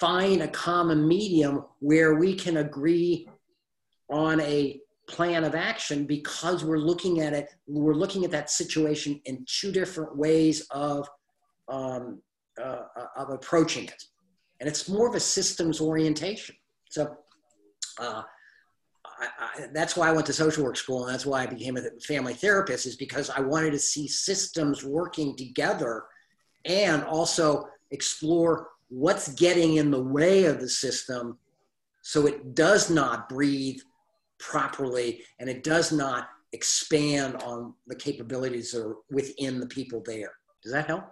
find 0.00 0.42
a 0.42 0.48
common 0.48 1.06
medium 1.06 1.64
where 1.80 2.14
we 2.14 2.34
can 2.34 2.58
agree 2.58 3.28
on 4.10 4.40
a 4.40 4.80
plan 5.08 5.42
of 5.42 5.54
action 5.54 6.04
because 6.04 6.64
we're 6.64 6.78
looking 6.78 7.20
at 7.20 7.32
it 7.32 7.48
we're 7.66 7.94
looking 7.94 8.24
at 8.24 8.30
that 8.30 8.50
situation 8.50 9.18
in 9.24 9.44
two 9.48 9.72
different 9.72 10.14
ways 10.16 10.66
of 10.70 11.08
um, 11.68 12.20
uh, 12.62 12.82
of 13.16 13.30
approaching 13.30 13.84
it 13.84 14.04
and 14.60 14.68
it's 14.68 14.86
more 14.86 15.08
of 15.08 15.14
a 15.14 15.20
systems 15.20 15.80
orientation 15.80 16.54
so 16.90 17.16
uh, 17.98 18.22
I, 19.20 19.26
I, 19.38 19.66
that's 19.72 19.96
why 19.96 20.08
I 20.08 20.12
went 20.12 20.26
to 20.26 20.32
social 20.32 20.64
work 20.64 20.76
school, 20.76 21.04
and 21.04 21.12
that's 21.12 21.26
why 21.26 21.42
I 21.42 21.46
became 21.46 21.76
a 21.76 21.82
family 22.06 22.34
therapist. 22.34 22.86
Is 22.86 22.96
because 22.96 23.30
I 23.30 23.40
wanted 23.40 23.72
to 23.72 23.78
see 23.78 24.06
systems 24.08 24.84
working 24.84 25.36
together, 25.36 26.04
and 26.64 27.02
also 27.04 27.68
explore 27.90 28.68
what's 28.88 29.28
getting 29.34 29.76
in 29.76 29.90
the 29.90 30.02
way 30.02 30.44
of 30.44 30.60
the 30.60 30.68
system 30.68 31.38
so 32.02 32.26
it 32.26 32.54
does 32.54 32.88
not 32.88 33.28
breathe 33.28 33.80
properly 34.38 35.22
and 35.38 35.48
it 35.50 35.62
does 35.62 35.92
not 35.92 36.28
expand 36.52 37.36
on 37.42 37.74
the 37.86 37.94
capabilities 37.94 38.72
that 38.72 38.82
are 38.82 38.96
within 39.10 39.60
the 39.60 39.66
people 39.66 40.02
there. 40.06 40.32
Does 40.62 40.72
that 40.72 40.86
help? 40.86 41.04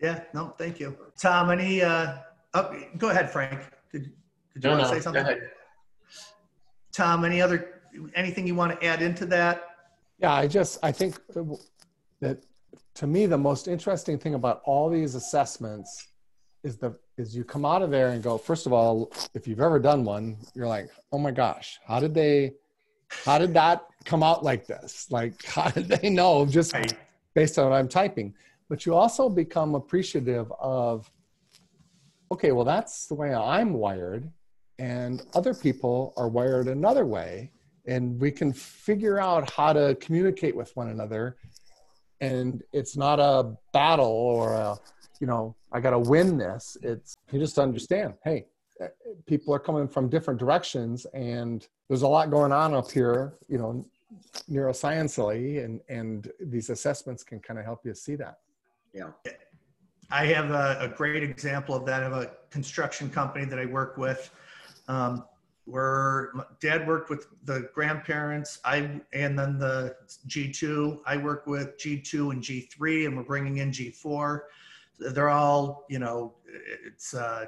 Yeah, 0.00 0.20
no, 0.34 0.54
thank 0.58 0.78
you. 0.78 0.96
Tom, 1.20 1.50
any, 1.50 1.82
uh, 1.82 2.18
oh, 2.54 2.70
go 2.98 3.10
ahead, 3.10 3.30
Frank. 3.30 3.62
Did, 3.92 4.02
did 4.02 4.12
you 4.56 4.60
no, 4.62 4.70
want 4.70 4.82
to 4.82 4.88
no, 4.88 4.94
say 4.94 5.00
something? 5.00 5.40
Go 6.96 7.04
ahead. 7.04 7.18
Tom, 7.18 7.24
any 7.24 7.40
other, 7.40 7.82
anything 8.14 8.46
you 8.46 8.54
want 8.54 8.78
to 8.78 8.86
add 8.86 9.02
into 9.02 9.26
that? 9.26 9.64
Yeah, 10.18 10.32
I 10.32 10.46
just, 10.46 10.78
I 10.82 10.92
think 10.92 11.18
that 12.20 12.44
to 12.94 13.06
me, 13.06 13.26
the 13.26 13.38
most 13.38 13.68
interesting 13.68 14.18
thing 14.18 14.34
about 14.34 14.62
all 14.64 14.90
these 14.90 15.14
assessments 15.14 16.08
is 16.62 16.76
the 16.76 16.94
is 17.16 17.34
you 17.34 17.44
come 17.44 17.64
out 17.64 17.82
of 17.82 17.90
there 17.90 18.08
and 18.10 18.22
go 18.22 18.36
first 18.36 18.66
of 18.66 18.72
all 18.72 19.10
if 19.34 19.46
you've 19.46 19.60
ever 19.60 19.78
done 19.78 20.04
one 20.04 20.36
you're 20.54 20.66
like 20.66 20.90
oh 21.12 21.18
my 21.18 21.30
gosh 21.30 21.80
how 21.86 22.00
did 22.00 22.14
they 22.14 22.52
how 23.24 23.38
did 23.38 23.54
that 23.54 23.86
come 24.04 24.22
out 24.22 24.44
like 24.44 24.66
this 24.66 25.10
like 25.10 25.42
how 25.44 25.68
did 25.70 25.88
they 25.88 26.10
know 26.10 26.44
just 26.44 26.74
based 27.34 27.58
on 27.58 27.70
what 27.70 27.76
i'm 27.76 27.88
typing 27.88 28.34
but 28.68 28.84
you 28.84 28.94
also 28.94 29.28
become 29.28 29.74
appreciative 29.74 30.52
of 30.60 31.10
okay 32.30 32.52
well 32.52 32.64
that's 32.64 33.06
the 33.06 33.14
way 33.14 33.34
i'm 33.34 33.72
wired 33.72 34.30
and 34.80 35.22
other 35.34 35.54
people 35.54 36.12
are 36.16 36.28
wired 36.28 36.66
another 36.66 37.06
way 37.06 37.52
and 37.86 38.18
we 38.20 38.30
can 38.30 38.52
figure 38.52 39.20
out 39.20 39.50
how 39.50 39.72
to 39.72 39.94
communicate 40.00 40.54
with 40.56 40.74
one 40.76 40.88
another 40.88 41.36
and 42.20 42.62
it's 42.72 42.96
not 42.96 43.20
a 43.20 43.56
battle 43.72 44.06
or 44.06 44.54
a 44.54 44.76
you 45.20 45.26
know, 45.26 45.54
I 45.70 45.80
got 45.80 45.90
to 45.90 45.98
win 45.98 46.38
this. 46.38 46.76
It's 46.82 47.16
you 47.30 47.38
just 47.38 47.58
understand, 47.58 48.14
hey, 48.24 48.46
people 49.26 49.54
are 49.54 49.58
coming 49.58 49.86
from 49.86 50.08
different 50.08 50.40
directions 50.40 51.06
and 51.12 51.66
there's 51.88 52.02
a 52.02 52.08
lot 52.08 52.30
going 52.30 52.52
on 52.52 52.74
up 52.74 52.90
here, 52.90 53.34
you 53.48 53.58
know, 53.58 53.84
neuroscientially 54.50 55.64
and, 55.64 55.80
and 55.88 56.32
these 56.40 56.70
assessments 56.70 57.22
can 57.22 57.38
kind 57.38 57.58
of 57.58 57.64
help 57.64 57.84
you 57.84 57.94
see 57.94 58.16
that. 58.16 58.38
Yeah. 58.94 59.10
I 60.10 60.24
have 60.26 60.50
a, 60.50 60.78
a 60.80 60.88
great 60.88 61.22
example 61.22 61.74
of 61.74 61.84
that 61.86 62.02
of 62.02 62.12
a 62.12 62.32
construction 62.50 63.10
company 63.10 63.44
that 63.44 63.58
I 63.58 63.66
work 63.66 63.96
with. 63.96 64.30
Um, 64.88 65.24
where 65.66 66.32
dad 66.60 66.86
worked 66.86 67.10
with 67.10 67.26
the 67.44 67.70
grandparents. 67.74 68.58
I 68.64 69.00
and 69.12 69.38
then 69.38 69.58
the 69.58 69.94
g2 70.26 71.00
i 71.06 71.16
work 71.16 71.46
with 71.46 71.78
g2 71.78 72.32
and 72.32 72.42
g3 72.42 73.06
and 73.06 73.16
we're 73.16 73.22
bringing 73.22 73.58
in 73.58 73.70
g4 73.70 74.40
they're 74.98 75.28
all 75.28 75.84
you 75.88 76.00
know 76.00 76.34
it's 76.84 77.14
uh 77.14 77.46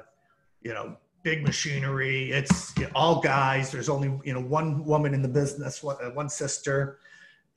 you 0.61 0.73
know 0.73 0.95
big 1.23 1.43
machinery. 1.43 2.31
It's 2.31 2.73
all 2.93 3.21
guys. 3.21 3.71
There's 3.71 3.89
only 3.89 4.19
you 4.23 4.33
know 4.33 4.41
one 4.41 4.83
woman 4.83 5.13
in 5.13 5.21
the 5.21 5.27
business 5.27 5.81
one, 5.81 5.95
uh, 6.03 6.09
one 6.09 6.29
sister. 6.29 6.99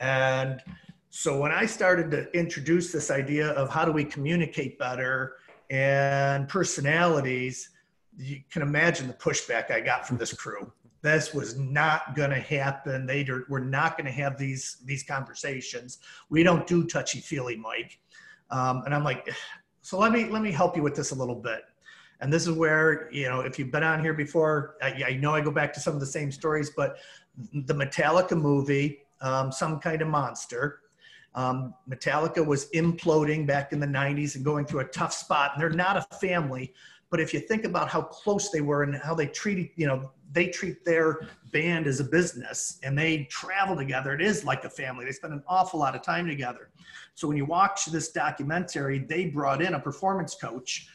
And 0.01 0.63
so 1.11 1.41
when 1.41 1.53
i 1.53 1.65
started 1.65 2.11
to 2.11 2.31
introduce 2.37 2.93
this 2.93 3.11
idea 3.11 3.51
of 3.53 3.71
how 3.71 3.85
do 3.85 3.93
we 3.93 4.05
communicate 4.05 4.79
better 4.79 5.37
and 5.71 6.49
personalities 6.49 7.71
you 8.19 8.41
can 8.51 8.63
imagine 8.63 9.07
the 9.07 9.15
pushback 9.15 9.71
I 9.71 9.81
got 9.81 10.07
from 10.07 10.17
this 10.17 10.33
crew. 10.33 10.73
This 11.03 11.35
was 11.35 11.57
not 11.59 12.17
going 12.17 12.31
to 12.31 12.41
happen. 12.41 13.07
They 13.07 13.27
were 13.49 13.61
not 13.61 13.97
going 13.97 14.07
to 14.07 14.13
have 14.13 14.39
these 14.39 14.79
these 14.85 15.03
conversations. 15.03 15.99
We 16.31 16.43
don't 16.43 16.67
do 16.67 16.85
touchy 16.85 17.21
feely, 17.21 17.57
Mike. 17.57 17.99
Um, 18.51 18.83
and 18.85 18.95
I'm 18.95 19.05
like, 19.05 19.33
so 19.83 19.99
let 19.99 20.13
me 20.13 20.25
let 20.27 20.43
me 20.43 20.51
help 20.51 20.77
you 20.77 20.83
with 20.83 20.97
this 20.97 21.11
a 21.11 21.15
little 21.15 21.35
bit. 21.35 21.63
And 22.21 22.33
this 22.33 22.47
is 22.47 22.53
where 22.53 23.09
you 23.13 23.29
know, 23.29 23.41
if 23.41 23.59
you've 23.59 23.71
been 23.71 23.85
on 23.85 24.01
here 24.01 24.15
before, 24.15 24.77
I, 24.83 25.05
I 25.09 25.15
know 25.15 25.35
I 25.35 25.41
go 25.41 25.51
back 25.51 25.73
to 25.75 25.81
some 25.81 25.95
of 25.95 26.01
the 26.01 26.07
same 26.07 26.33
stories, 26.33 26.71
but 26.71 26.97
the 27.53 27.75
Metallica 27.75 28.41
movie, 28.41 29.01
um, 29.21 29.53
some 29.53 29.79
kind 29.79 30.03
of 30.03 30.09
monster. 30.09 30.81
Um, 31.35 31.75
Metallica 31.89 32.45
was 32.45 32.71
imploding 32.71 33.47
back 33.47 33.75
in 33.75 33.79
the 33.79 33.87
90s 33.87 34.37
and 34.37 34.45
going 34.45 34.65
through 34.65 34.81
a 34.81 34.87
tough 34.87 35.13
spot, 35.13 35.51
and 35.53 35.61
they're 35.61 35.69
not 35.69 35.99
a 35.99 36.17
family 36.17 36.73
but 37.11 37.21
if 37.21 37.33
you 37.33 37.41
think 37.41 37.65
about 37.65 37.89
how 37.89 38.03
close 38.03 38.51
they 38.51 38.61
were 38.61 38.83
and 38.83 38.95
how 38.97 39.15
they 39.15 39.27
treated, 39.27 39.71
you 39.77 39.87
know, 39.87 40.11
they 40.33 40.49
treat 40.49 40.85
their 40.85 41.29
band 41.53 41.87
as 41.87 42.01
a 42.01 42.05
business 42.05 42.79
and 42.83 42.99
they 42.99 43.25
travel 43.31 43.77
together, 43.77 44.13
it 44.13 44.21
is 44.21 44.45
like 44.45 44.65
a 44.65 44.71
family. 44.71 45.05
They 45.05 45.13
spend 45.13 45.33
an 45.33 45.43
awful 45.47 45.79
lot 45.79 45.95
of 45.95 46.03
time 46.03 46.27
together. 46.27 46.71
So 47.15 47.29
when 47.29 47.37
you 47.37 47.45
watch 47.45 47.87
this 47.87 48.11
documentary, 48.11 48.99
they 48.99 49.27
brought 49.27 49.63
in 49.63 49.75
a 49.75 49.81
performance 49.81 50.35
coach, 50.35 50.89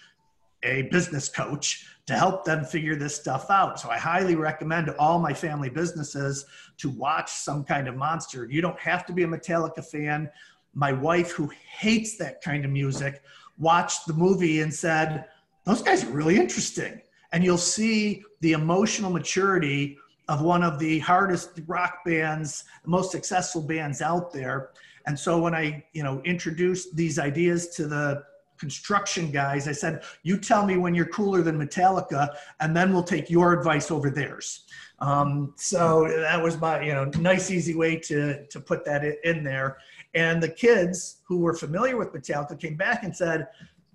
a 0.63 0.83
business 0.83 1.29
coach 1.29 1.87
to 2.07 2.13
help 2.13 2.43
them 2.43 2.65
figure 2.65 2.95
this 2.95 3.15
stuff 3.15 3.49
out. 3.49 3.79
So 3.79 3.89
I 3.89 3.97
highly 3.97 4.35
recommend 4.35 4.89
all 4.99 5.17
my 5.17 5.33
family 5.33 5.69
businesses 5.69 6.45
to 6.77 6.89
watch 6.89 7.31
some 7.31 7.63
kind 7.63 7.87
of 7.87 7.95
monster. 7.95 8.45
You 8.45 8.61
don't 8.61 8.79
have 8.79 9.05
to 9.05 9.13
be 9.13 9.23
a 9.23 9.27
Metallica 9.27 9.83
fan. 9.83 10.29
My 10.73 10.91
wife, 10.91 11.31
who 11.31 11.49
hates 11.77 12.17
that 12.17 12.41
kind 12.41 12.65
of 12.65 12.71
music, 12.71 13.23
watched 13.57 14.07
the 14.07 14.13
movie 14.13 14.61
and 14.61 14.73
said, 14.73 15.25
those 15.65 15.81
guys 15.81 16.03
are 16.03 16.09
really 16.09 16.37
interesting. 16.37 17.01
And 17.31 17.43
you'll 17.43 17.57
see 17.57 18.23
the 18.41 18.53
emotional 18.53 19.11
maturity 19.11 19.97
of 20.27 20.41
one 20.41 20.63
of 20.63 20.79
the 20.79 20.99
hardest 20.99 21.61
rock 21.67 21.99
bands, 22.05 22.65
most 22.85 23.11
successful 23.11 23.61
bands 23.61 24.01
out 24.01 24.31
there. 24.31 24.71
And 25.05 25.17
so 25.17 25.39
when 25.39 25.55
I, 25.55 25.83
you 25.93 26.03
know, 26.03 26.21
introduced 26.23 26.95
these 26.95 27.19
ideas 27.19 27.69
to 27.69 27.87
the 27.87 28.23
construction 28.59 29.31
guys, 29.31 29.67
I 29.67 29.71
said, 29.71 30.03
"You 30.23 30.37
tell 30.37 30.65
me 30.65 30.77
when 30.77 30.93
you're 30.93 31.07
cooler 31.07 31.41
than 31.41 31.57
Metallica, 31.57 32.35
and 32.59 32.75
then 32.75 32.93
we'll 32.93 33.03
take 33.03 33.29
your 33.29 33.53
advice 33.53 33.89
over 33.89 34.09
theirs." 34.09 34.65
Um, 34.99 35.53
so 35.57 36.07
that 36.07 36.41
was 36.41 36.59
my, 36.59 36.81
you 36.81 36.93
know, 36.93 37.05
nice, 37.17 37.49
easy 37.49 37.73
way 37.75 37.95
to 37.97 38.45
to 38.45 38.59
put 38.59 38.85
that 38.85 39.03
in 39.23 39.43
there. 39.43 39.77
And 40.13 40.43
the 40.43 40.49
kids 40.49 41.21
who 41.23 41.39
were 41.39 41.55
familiar 41.55 41.97
with 41.97 42.13
Metallica 42.13 42.59
came 42.59 42.75
back 42.75 43.03
and 43.03 43.15
said, 43.15 43.47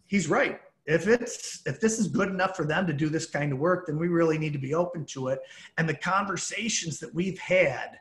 "He's 0.06 0.28
right 0.28 0.60
if 0.86 1.08
it's 1.08 1.62
if 1.66 1.80
this 1.80 1.98
is 1.98 2.08
good 2.08 2.28
enough 2.28 2.56
for 2.56 2.64
them 2.64 2.86
to 2.86 2.92
do 2.92 3.08
this 3.08 3.26
kind 3.26 3.52
of 3.52 3.58
work 3.58 3.86
then 3.86 3.98
we 3.98 4.08
really 4.08 4.38
need 4.38 4.52
to 4.52 4.58
be 4.58 4.74
open 4.74 5.04
to 5.06 5.28
it. 5.28 5.40
And 5.78 5.88
the 5.88 5.96
conversations 5.96 6.98
that 7.00 7.14
we've 7.14 7.38
had 7.38 7.98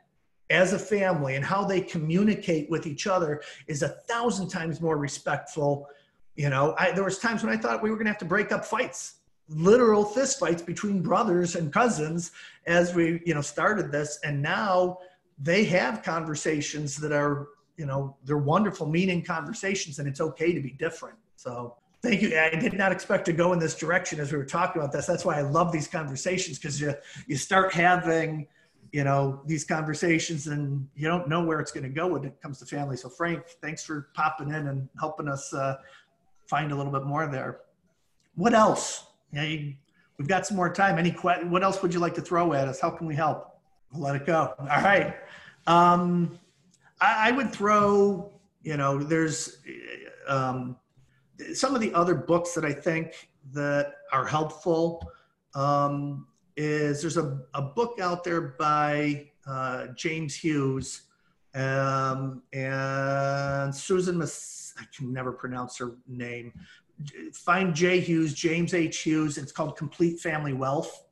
as 0.49 0.73
a 0.73 0.79
family 0.79 1.35
and 1.35 1.43
how 1.43 1.65
they 1.65 1.81
communicate 1.81 2.69
with 2.69 2.85
each 2.85 3.07
other 3.07 3.41
is 3.67 3.81
a 3.81 3.89
thousand 4.07 4.49
times 4.49 4.79
more 4.81 4.97
respectful. 4.97 5.87
You 6.35 6.49
know 6.49 6.75
I, 6.77 6.91
there 6.91 7.03
was 7.03 7.17
times 7.17 7.43
when 7.43 7.53
i 7.53 7.57
thought 7.57 7.81
we 7.81 7.89
were 7.89 7.95
going 7.95 8.05
to 8.05 8.11
have 8.11 8.19
to 8.19 8.25
break 8.25 8.51
up 8.51 8.65
fights 8.65 9.19
literal 9.49 10.03
fist 10.03 10.39
fights 10.39 10.61
between 10.61 11.01
brothers 11.01 11.55
and 11.55 11.71
cousins 11.71 12.31
as 12.65 12.95
we 12.95 13.21
you 13.25 13.33
know 13.33 13.41
started 13.41 13.91
this. 13.91 14.19
And 14.23 14.41
now 14.41 14.99
they 15.37 15.63
have 15.65 16.03
conversations 16.03 16.97
that 16.97 17.11
are 17.11 17.47
you 17.77 17.85
know 17.85 18.15
they're 18.23 18.37
wonderful 18.37 18.87
meaning 18.87 19.23
conversations 19.23 19.99
and 19.99 20.07
it's 20.07 20.21
okay 20.21 20.53
to 20.53 20.61
be 20.61 20.71
different. 20.71 21.17
So 21.35 21.75
Thank 22.05 22.21
you. 22.21 22.39
I 22.39 22.51
did 22.51 22.73
not 22.73 22.91
expect 22.91 23.25
to 23.25 23.33
go 23.33 23.51
in 23.53 23.59
this 23.59 23.75
direction 23.75 24.19
as 24.19 24.31
we 24.31 24.37
were 24.37 24.45
talking 24.45 24.79
about 24.79 24.91
this. 24.91 25.07
That's 25.07 25.25
why 25.25 25.39
I 25.39 25.41
love 25.41 25.71
these 25.71 25.87
conversations 25.87 26.59
because 26.59 26.79
you 26.79 26.93
you 27.25 27.35
start 27.35 27.73
having, 27.73 28.47
you 28.91 29.03
know, 29.03 29.41
these 29.47 29.63
conversations 29.63 30.45
and 30.47 30.87
you 30.95 31.07
don't 31.07 31.27
know 31.27 31.43
where 31.43 31.59
it's 31.59 31.71
going 31.71 31.83
to 31.83 31.89
go 31.89 32.07
when 32.07 32.23
it 32.23 32.39
comes 32.41 32.59
to 32.59 32.65
family. 32.65 32.95
So 32.95 33.09
Frank, 33.09 33.43
thanks 33.61 33.83
for 33.83 34.09
popping 34.13 34.49
in 34.49 34.67
and 34.67 34.87
helping 34.99 35.27
us 35.27 35.51
uh, 35.53 35.77
find 36.47 36.71
a 36.71 36.75
little 36.75 36.91
bit 36.91 37.03
more 37.03 37.25
there. 37.27 37.61
What 38.35 38.53
else? 38.53 39.07
Yeah, 39.31 39.43
you, 39.43 39.73
we've 40.19 40.27
got 40.27 40.45
some 40.45 40.57
more 40.57 40.71
time. 40.71 40.99
Any 40.99 41.11
que- 41.11 41.45
What 41.47 41.63
else 41.63 41.81
would 41.81 41.93
you 41.93 41.99
like 41.99 42.13
to 42.15 42.21
throw 42.21 42.53
at 42.53 42.67
us? 42.67 42.79
How 42.79 42.91
can 42.91 43.07
we 43.07 43.15
help? 43.15 43.57
I'll 43.93 44.01
let 44.01 44.15
it 44.15 44.25
go. 44.27 44.53
All 44.59 44.65
right. 44.65 45.15
Um, 45.65 46.37
I, 47.01 47.29
I 47.29 47.31
would 47.31 47.51
throw. 47.51 48.31
You 48.61 48.77
know, 48.77 49.01
there's. 49.01 49.57
Um, 50.27 50.77
some 51.53 51.75
of 51.75 51.81
the 51.81 51.93
other 51.93 52.15
books 52.15 52.53
that 52.53 52.65
I 52.65 52.73
think 52.73 53.29
that 53.51 53.93
are 54.11 54.25
helpful 54.25 55.11
um, 55.53 56.27
is 56.57 57.01
there's 57.01 57.17
a, 57.17 57.39
a 57.53 57.61
book 57.61 57.99
out 58.01 58.23
there 58.23 58.55
by 58.59 59.29
uh, 59.47 59.87
James 59.95 60.35
Hughes 60.35 61.03
um, 61.55 62.43
and 62.51 63.73
Susan, 63.73 64.17
Mas- 64.17 64.73
I 64.77 64.83
can 64.95 65.13
never 65.13 65.31
pronounce 65.31 65.77
her 65.77 65.95
name. 66.07 66.51
Find 67.33 67.73
J 67.73 67.99
Hughes, 67.99 68.33
James 68.33 68.73
H. 68.73 68.99
Hughes. 68.99 69.37
It's 69.37 69.51
called 69.51 69.77
Complete 69.77 70.19
Family 70.19 70.53
Wealth. 70.53 71.05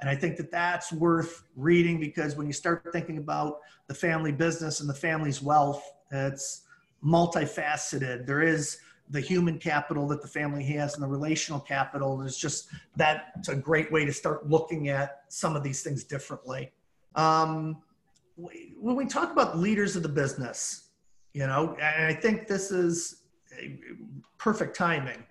And 0.00 0.08
I 0.08 0.14
think 0.14 0.36
that 0.36 0.50
that's 0.50 0.92
worth 0.92 1.44
reading 1.56 2.00
because 2.00 2.36
when 2.36 2.46
you 2.46 2.52
start 2.52 2.88
thinking 2.92 3.18
about 3.18 3.60
the 3.86 3.94
family 3.94 4.32
business 4.32 4.80
and 4.80 4.88
the 4.88 4.94
family's 4.94 5.42
wealth, 5.42 5.82
it's 6.10 6.62
multifaceted. 7.04 8.26
There 8.26 8.42
is 8.42 8.78
the 9.10 9.20
human 9.20 9.58
capital 9.58 10.06
that 10.08 10.22
the 10.22 10.28
family 10.28 10.64
has 10.64 10.94
and 10.94 11.02
the 11.02 11.08
relational 11.08 11.60
capital. 11.60 12.22
is 12.22 12.36
just 12.36 12.68
that's 12.96 13.48
a 13.48 13.56
great 13.56 13.90
way 13.92 14.04
to 14.04 14.12
start 14.12 14.48
looking 14.48 14.88
at 14.88 15.24
some 15.28 15.56
of 15.56 15.62
these 15.62 15.82
things 15.82 16.04
differently. 16.04 16.72
Um, 17.16 17.82
when 18.36 18.96
we 18.96 19.04
talk 19.04 19.32
about 19.32 19.58
leaders 19.58 19.96
of 19.96 20.02
the 20.02 20.08
business, 20.08 20.90
you 21.34 21.46
know, 21.46 21.76
and 21.80 22.06
I 22.06 22.14
think 22.14 22.46
this 22.46 22.70
is 22.70 23.22
perfect 24.38 24.76
timing. 24.76 25.24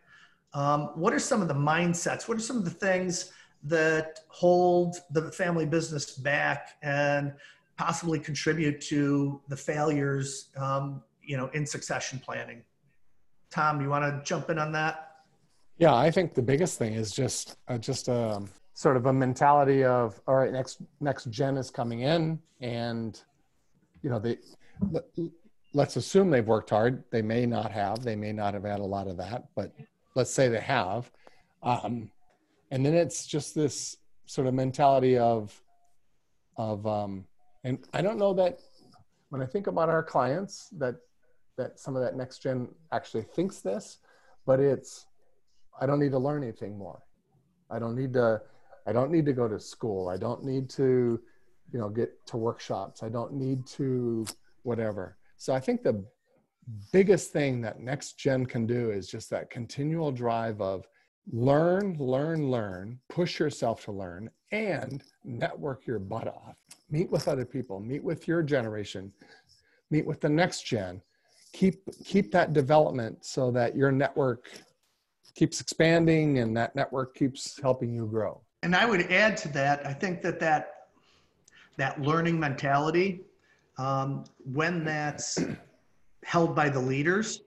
Um, 0.53 0.91
what 0.95 1.13
are 1.13 1.19
some 1.19 1.41
of 1.41 1.47
the 1.47 1.53
mindsets? 1.53 2.27
What 2.27 2.37
are 2.37 2.41
some 2.41 2.57
of 2.57 2.65
the 2.65 2.71
things 2.71 3.31
that 3.63 4.21
hold 4.27 4.97
the 5.11 5.31
family 5.31 5.65
business 5.65 6.11
back 6.11 6.77
and 6.81 7.33
possibly 7.77 8.19
contribute 8.19 8.81
to 8.81 9.41
the 9.47 9.57
failures, 9.57 10.49
um, 10.57 11.01
you 11.23 11.37
know, 11.37 11.49
in 11.53 11.65
succession 11.65 12.19
planning? 12.19 12.63
Tom, 13.49 13.81
you 13.81 13.89
want 13.89 14.03
to 14.03 14.23
jump 14.23 14.49
in 14.49 14.59
on 14.59 14.71
that? 14.73 15.05
Yeah, 15.77 15.95
I 15.95 16.11
think 16.11 16.33
the 16.33 16.41
biggest 16.41 16.77
thing 16.77 16.93
is 16.93 17.11
just 17.11 17.57
uh, 17.67 17.77
just 17.77 18.07
a 18.07 18.35
um, 18.35 18.49
sort 18.73 18.97
of 18.97 19.05
a 19.05 19.13
mentality 19.13 19.83
of 19.83 20.19
all 20.27 20.35
right, 20.35 20.51
next 20.51 20.81
next 20.99 21.29
gen 21.29 21.57
is 21.57 21.71
coming 21.71 22.01
in, 22.01 22.39
and 22.59 23.21
you 24.03 24.09
know 24.09 24.19
they 24.19 24.37
let, 24.91 25.05
let's 25.73 25.95
assume 25.95 26.29
they've 26.29 26.47
worked 26.47 26.69
hard. 26.69 27.03
They 27.11 27.21
may 27.21 27.45
not 27.45 27.71
have. 27.71 28.03
They 28.03 28.15
may 28.15 28.33
not 28.33 28.53
have 28.53 28.63
had 28.63 28.79
a 28.79 28.85
lot 28.85 29.07
of 29.07 29.17
that, 29.17 29.45
but 29.55 29.73
let's 30.15 30.31
say 30.31 30.49
they 30.49 30.59
have. 30.59 31.09
Um, 31.63 32.11
and 32.71 32.85
then 32.85 32.93
it's 32.93 33.25
just 33.25 33.55
this 33.55 33.97
sort 34.25 34.47
of 34.47 34.53
mentality 34.53 35.17
of 35.17 35.59
of 36.57 36.85
um, 36.85 37.25
and 37.63 37.79
I 37.93 38.01
don't 38.01 38.17
know 38.17 38.33
that 38.33 38.59
when 39.29 39.41
I 39.41 39.45
think 39.45 39.67
about 39.67 39.89
our 39.89 40.03
clients 40.03 40.69
that 40.77 40.95
that 41.59 41.79
some 41.79 41.95
of 41.95 42.01
that 42.01 42.15
next 42.15 42.39
gen 42.39 42.67
actually 42.91 43.23
thinks 43.23 43.59
this, 43.59 43.99
but 44.45 44.59
it's 44.59 45.05
I 45.79 45.85
don't 45.85 45.99
need 45.99 46.11
to 46.11 46.19
learn 46.19 46.43
anything 46.43 46.77
more. 46.77 47.03
I 47.69 47.79
don't 47.79 47.95
need 47.95 48.13
to 48.13 48.41
I 48.87 48.91
don't 48.91 49.11
need 49.11 49.25
to 49.25 49.33
go 49.33 49.47
to 49.47 49.59
school. 49.59 50.09
I 50.09 50.17
don't 50.17 50.43
need 50.43 50.69
to, 50.71 51.19
you 51.71 51.79
know, 51.79 51.89
get 51.89 52.25
to 52.27 52.37
workshops. 52.37 53.03
I 53.03 53.09
don't 53.09 53.33
need 53.33 53.67
to 53.77 54.25
whatever. 54.63 55.17
So 55.37 55.53
I 55.53 55.59
think 55.59 55.83
the 55.83 56.03
biggest 56.91 57.31
thing 57.31 57.61
that 57.61 57.79
next 57.79 58.17
gen 58.17 58.45
can 58.45 58.65
do 58.65 58.91
is 58.91 59.07
just 59.07 59.29
that 59.29 59.49
continual 59.49 60.11
drive 60.11 60.61
of 60.61 60.87
learn, 61.31 61.95
learn, 61.99 62.49
learn, 62.49 62.99
push 63.09 63.39
yourself 63.39 63.83
to 63.85 63.91
learn, 63.91 64.29
and 64.51 65.03
network 65.23 65.85
your 65.85 65.99
butt 65.99 66.27
off. 66.27 66.55
Meet 66.89 67.11
with 67.11 67.27
other 67.27 67.45
people, 67.45 67.79
meet 67.79 68.03
with 68.03 68.27
your 68.27 68.41
generation, 68.41 69.11
meet 69.91 70.05
with 70.05 70.21
the 70.21 70.29
next 70.29 70.63
gen, 70.63 71.01
keep 71.53 71.81
keep 72.05 72.31
that 72.31 72.53
development 72.53 73.25
so 73.25 73.51
that 73.51 73.75
your 73.75 73.91
network 73.91 74.49
keeps 75.35 75.61
expanding 75.61 76.39
and 76.39 76.55
that 76.55 76.75
network 76.75 77.15
keeps 77.15 77.59
helping 77.61 77.93
you 77.93 78.05
grow 78.05 78.41
And 78.61 78.75
I 78.75 78.85
would 78.85 79.11
add 79.11 79.37
to 79.37 79.47
that, 79.49 79.85
I 79.85 79.93
think 79.93 80.21
that 80.21 80.39
that, 80.41 80.87
that 81.77 82.01
learning 82.01 82.39
mentality, 82.39 83.21
um, 83.77 84.25
when 84.43 84.83
that's 84.83 85.39
held 86.23 86.55
by 86.55 86.69
the 86.69 86.79
leaders, 86.79 87.41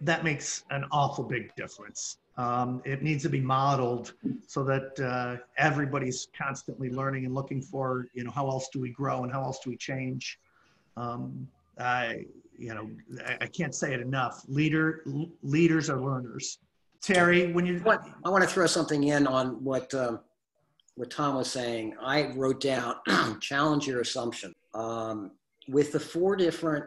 that 0.00 0.24
makes 0.24 0.64
an 0.70 0.84
awful 0.90 1.24
big 1.24 1.54
difference. 1.54 2.18
Um, 2.36 2.82
it 2.84 3.02
needs 3.02 3.22
to 3.22 3.28
be 3.28 3.40
modeled 3.40 4.14
so 4.48 4.64
that 4.64 4.98
uh, 4.98 5.36
everybody's 5.56 6.26
constantly 6.36 6.90
learning 6.90 7.26
and 7.26 7.34
looking 7.34 7.62
for, 7.62 8.08
you 8.12 8.24
know, 8.24 8.32
how 8.32 8.48
else 8.48 8.68
do 8.72 8.80
we 8.80 8.90
grow 8.90 9.22
and 9.22 9.32
how 9.32 9.42
else 9.42 9.60
do 9.60 9.70
we 9.70 9.76
change. 9.76 10.40
Um, 10.96 11.46
I, 11.78 12.26
you 12.56 12.74
know, 12.74 12.90
I, 13.26 13.38
I 13.42 13.46
can't 13.46 13.74
say 13.74 13.94
it 13.94 14.00
enough. 14.00 14.42
Leader 14.48 15.04
leaders 15.42 15.90
are 15.90 16.00
learners. 16.00 16.58
Terry, 17.02 17.52
when 17.52 17.66
you, 17.66 17.82
I 17.86 18.28
want 18.30 18.42
to 18.42 18.48
throw 18.48 18.66
something 18.66 19.04
in 19.04 19.26
on 19.26 19.62
what 19.62 19.92
um, 19.94 20.20
what 20.96 21.10
Tom 21.10 21.36
was 21.36 21.50
saying. 21.50 21.96
I 22.00 22.32
wrote 22.34 22.60
down 22.60 22.96
challenge 23.40 23.86
your 23.86 24.00
assumption. 24.00 24.54
Um, 24.74 25.32
with 25.68 25.92
the 25.92 26.00
four 26.00 26.36
different, 26.36 26.84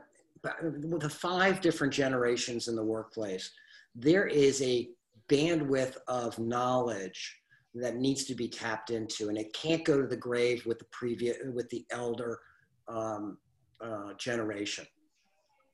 with 0.63 1.01
the 1.01 1.09
five 1.09 1.61
different 1.61 1.93
generations 1.93 2.68
in 2.68 2.76
the 2.76 2.84
workplace, 2.84 3.51
there 3.95 4.28
is 4.28 4.61
a 4.61 4.89
bandwidth 5.30 5.97
of 6.07 6.38
knowledge 6.39 7.38
that 7.76 7.97
needs 7.97 8.24
to 8.26 8.36
be 8.36 8.47
tapped 8.47 8.91
into, 8.91 9.30
and 9.30 9.38
it 9.38 9.53
can't 9.53 9.84
go 9.84 10.01
to 10.01 10.07
the 10.07 10.18
grave 10.18 10.65
with 10.65 10.80
the 10.80 10.86
previous 10.86 11.38
with 11.53 11.70
the 11.70 11.86
elder 11.91 12.39
um, 12.88 13.38
uh, 13.82 14.13
generation. 14.18 14.86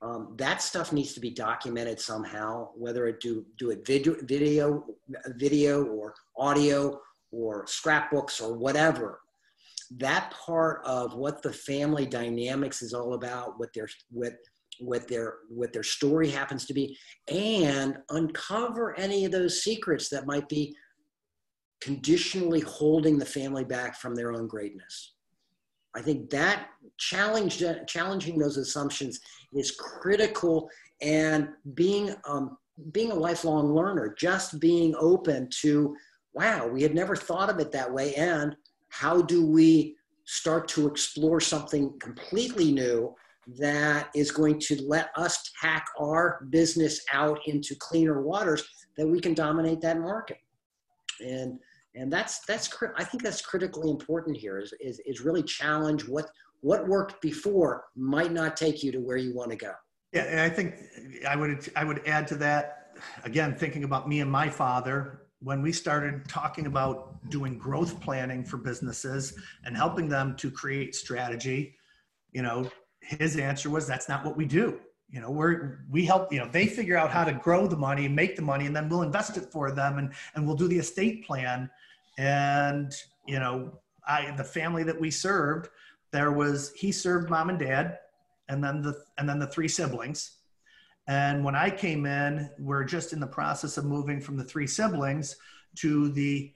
Um, 0.03 0.33
that 0.37 0.61
stuff 0.61 0.91
needs 0.91 1.13
to 1.13 1.21
be 1.21 1.29
documented 1.29 1.99
somehow, 1.99 2.69
whether 2.75 3.07
it 3.07 3.21
do 3.21 3.45
do 3.57 3.69
it 3.69 3.85
video, 3.85 4.15
video, 4.23 4.83
video 5.37 5.85
or 5.85 6.13
audio 6.37 6.99
or 7.31 7.65
scrapbooks 7.67 8.41
or 8.41 8.53
whatever. 8.57 9.21
That 9.97 10.31
part 10.31 10.81
of 10.85 11.15
what 11.15 11.41
the 11.41 11.53
family 11.53 12.05
dynamics 12.05 12.81
is 12.81 12.93
all 12.93 13.13
about, 13.13 13.57
what 13.59 13.69
their 13.73 13.87
what 14.09 14.33
what 14.79 15.07
their 15.07 15.35
what 15.49 15.71
their 15.71 15.83
story 15.83 16.29
happens 16.29 16.65
to 16.65 16.73
be, 16.73 16.97
and 17.29 17.97
uncover 18.09 18.99
any 18.99 19.23
of 19.23 19.31
those 19.31 19.63
secrets 19.63 20.09
that 20.09 20.27
might 20.27 20.49
be 20.49 20.75
conditionally 21.79 22.61
holding 22.61 23.17
the 23.17 23.25
family 23.25 23.63
back 23.63 23.95
from 23.95 24.15
their 24.15 24.33
own 24.33 24.47
greatness. 24.47 25.12
I 25.95 26.01
think 26.01 26.29
that 26.31 26.67
challenge, 26.97 27.63
challenging 27.87 28.37
those 28.37 28.57
assumptions 28.57 29.19
is 29.53 29.71
critical 29.71 30.69
and 31.01 31.49
being, 31.73 32.15
um, 32.25 32.57
being 32.91 33.11
a 33.11 33.15
lifelong 33.15 33.73
learner, 33.75 34.15
just 34.17 34.59
being 34.59 34.95
open 34.97 35.49
to, 35.61 35.95
wow, 36.33 36.67
we 36.67 36.81
had 36.81 36.95
never 36.95 37.15
thought 37.15 37.49
of 37.49 37.59
it 37.59 37.71
that 37.71 37.91
way. 37.91 38.15
And 38.15 38.55
how 38.89 39.21
do 39.21 39.45
we 39.45 39.95
start 40.25 40.67
to 40.69 40.87
explore 40.87 41.39
something 41.39 41.97
completely 41.99 42.71
new 42.71 43.13
that 43.59 44.09
is 44.15 44.31
going 44.31 44.57
to 44.57 44.81
let 44.83 45.09
us 45.17 45.51
tack 45.61 45.85
our 45.99 46.45
business 46.49 47.01
out 47.11 47.39
into 47.45 47.75
cleaner 47.75 48.21
waters 48.21 48.63
that 48.97 49.07
we 49.07 49.19
can 49.19 49.33
dominate 49.33 49.81
that 49.81 49.99
market. 49.99 50.37
And 51.19 51.59
and 51.95 52.11
that's 52.11 52.39
that's 52.45 52.69
I 52.97 53.03
think 53.03 53.23
that's 53.23 53.41
critically 53.41 53.89
important 53.89 54.37
here 54.37 54.59
is, 54.59 54.73
is 54.79 54.99
is 55.05 55.21
really 55.21 55.43
challenge 55.43 56.07
what 56.07 56.29
what 56.61 56.87
worked 56.87 57.21
before 57.21 57.85
might 57.95 58.31
not 58.31 58.57
take 58.57 58.83
you 58.83 58.91
to 58.91 58.99
where 58.99 59.17
you 59.17 59.35
want 59.35 59.51
to 59.51 59.57
go. 59.57 59.73
Yeah, 60.13 60.23
and 60.23 60.39
I 60.39 60.49
think 60.49 60.75
I 61.27 61.35
would 61.35 61.71
I 61.75 61.83
would 61.83 62.01
add 62.07 62.27
to 62.29 62.35
that 62.35 62.97
again 63.23 63.55
thinking 63.55 63.83
about 63.83 64.07
me 64.07 64.21
and 64.21 64.31
my 64.31 64.49
father 64.49 65.23
when 65.43 65.61
we 65.61 65.73
started 65.73 66.27
talking 66.29 66.67
about 66.67 67.29
doing 67.29 67.57
growth 67.57 67.99
planning 67.99 68.45
for 68.45 68.57
businesses 68.57 69.33
and 69.65 69.75
helping 69.75 70.07
them 70.07 70.37
to 70.37 70.49
create 70.49 70.95
strategy, 70.95 71.75
you 72.31 72.41
know, 72.41 72.69
his 73.01 73.35
answer 73.35 73.69
was 73.69 73.85
that's 73.85 74.07
not 74.07 74.23
what 74.23 74.37
we 74.37 74.45
do. 74.45 74.79
You 75.13 75.21
know, 75.21 75.31
we're 75.31 75.85
we 75.89 76.05
help, 76.05 76.33
you 76.33 76.39
know, 76.39 76.49
they 76.51 76.65
figure 76.65 76.97
out 76.97 77.11
how 77.11 77.23
to 77.23 77.31
grow 77.31 77.67
the 77.67 77.77
money 77.77 78.07
and 78.07 78.15
make 78.15 78.35
the 78.35 78.41
money 78.41 78.65
and 78.65 78.75
then 78.75 78.89
we'll 78.89 79.03
invest 79.03 79.37
it 79.37 79.45
for 79.51 79.71
them 79.71 79.99
and 79.99 80.11
and 80.35 80.45
we'll 80.45 80.57
do 80.57 80.67
the 80.67 80.79
estate 80.79 81.25
plan. 81.25 81.69
And 82.17 82.91
you 83.27 83.39
know 83.39 83.79
i 84.07 84.31
the 84.35 84.43
family 84.43 84.83
that 84.83 84.99
we 84.99 85.09
served 85.09 85.69
there 86.11 86.31
was 86.31 86.71
he 86.75 86.91
served 86.91 87.29
mom 87.29 87.49
and 87.49 87.59
dad 87.59 87.99
and 88.49 88.63
then 88.63 88.81
the 88.81 89.03
and 89.17 89.27
then 89.27 89.39
the 89.39 89.47
three 89.47 89.67
siblings. 89.67 90.37
And 91.07 91.43
when 91.43 91.55
i 91.55 91.69
came 91.69 92.05
in 92.05 92.49
we're 92.59 92.83
just 92.83 93.13
in 93.13 93.19
the 93.19 93.27
process 93.27 93.77
of 93.77 93.85
moving 93.85 94.21
from 94.21 94.37
the 94.37 94.43
three 94.43 94.67
siblings 94.67 95.35
to 95.75 96.09
the 96.09 96.51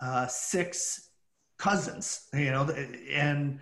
uh, 0.00 0.26
six 0.26 1.10
cousins 1.56 2.28
you 2.34 2.50
know 2.50 2.68
and 3.10 3.60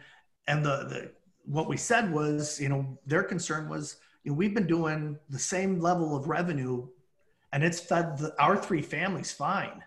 and 0.49 0.65
the, 0.65 0.77
the 0.91 1.13
what 1.45 1.69
we 1.69 1.77
said 1.77 2.13
was 2.13 2.61
you 2.61 2.69
know 2.69 2.99
their 3.07 3.23
concern 3.23 3.69
was 3.69 3.97
you 4.25 4.33
know, 4.33 4.37
we've 4.37 4.55
been 4.55 4.67
doing 4.67 5.19
the 5.31 5.39
same 5.39 5.79
level 5.79 6.17
of 6.17 6.29
revenue 6.29 6.89
and 7.53 7.63
it's 7.63 7.79
fed 7.79 8.19
the, 8.19 8.35
our 8.43 8.57
three 8.57 8.83
families 8.83 9.31
fine 9.31 9.83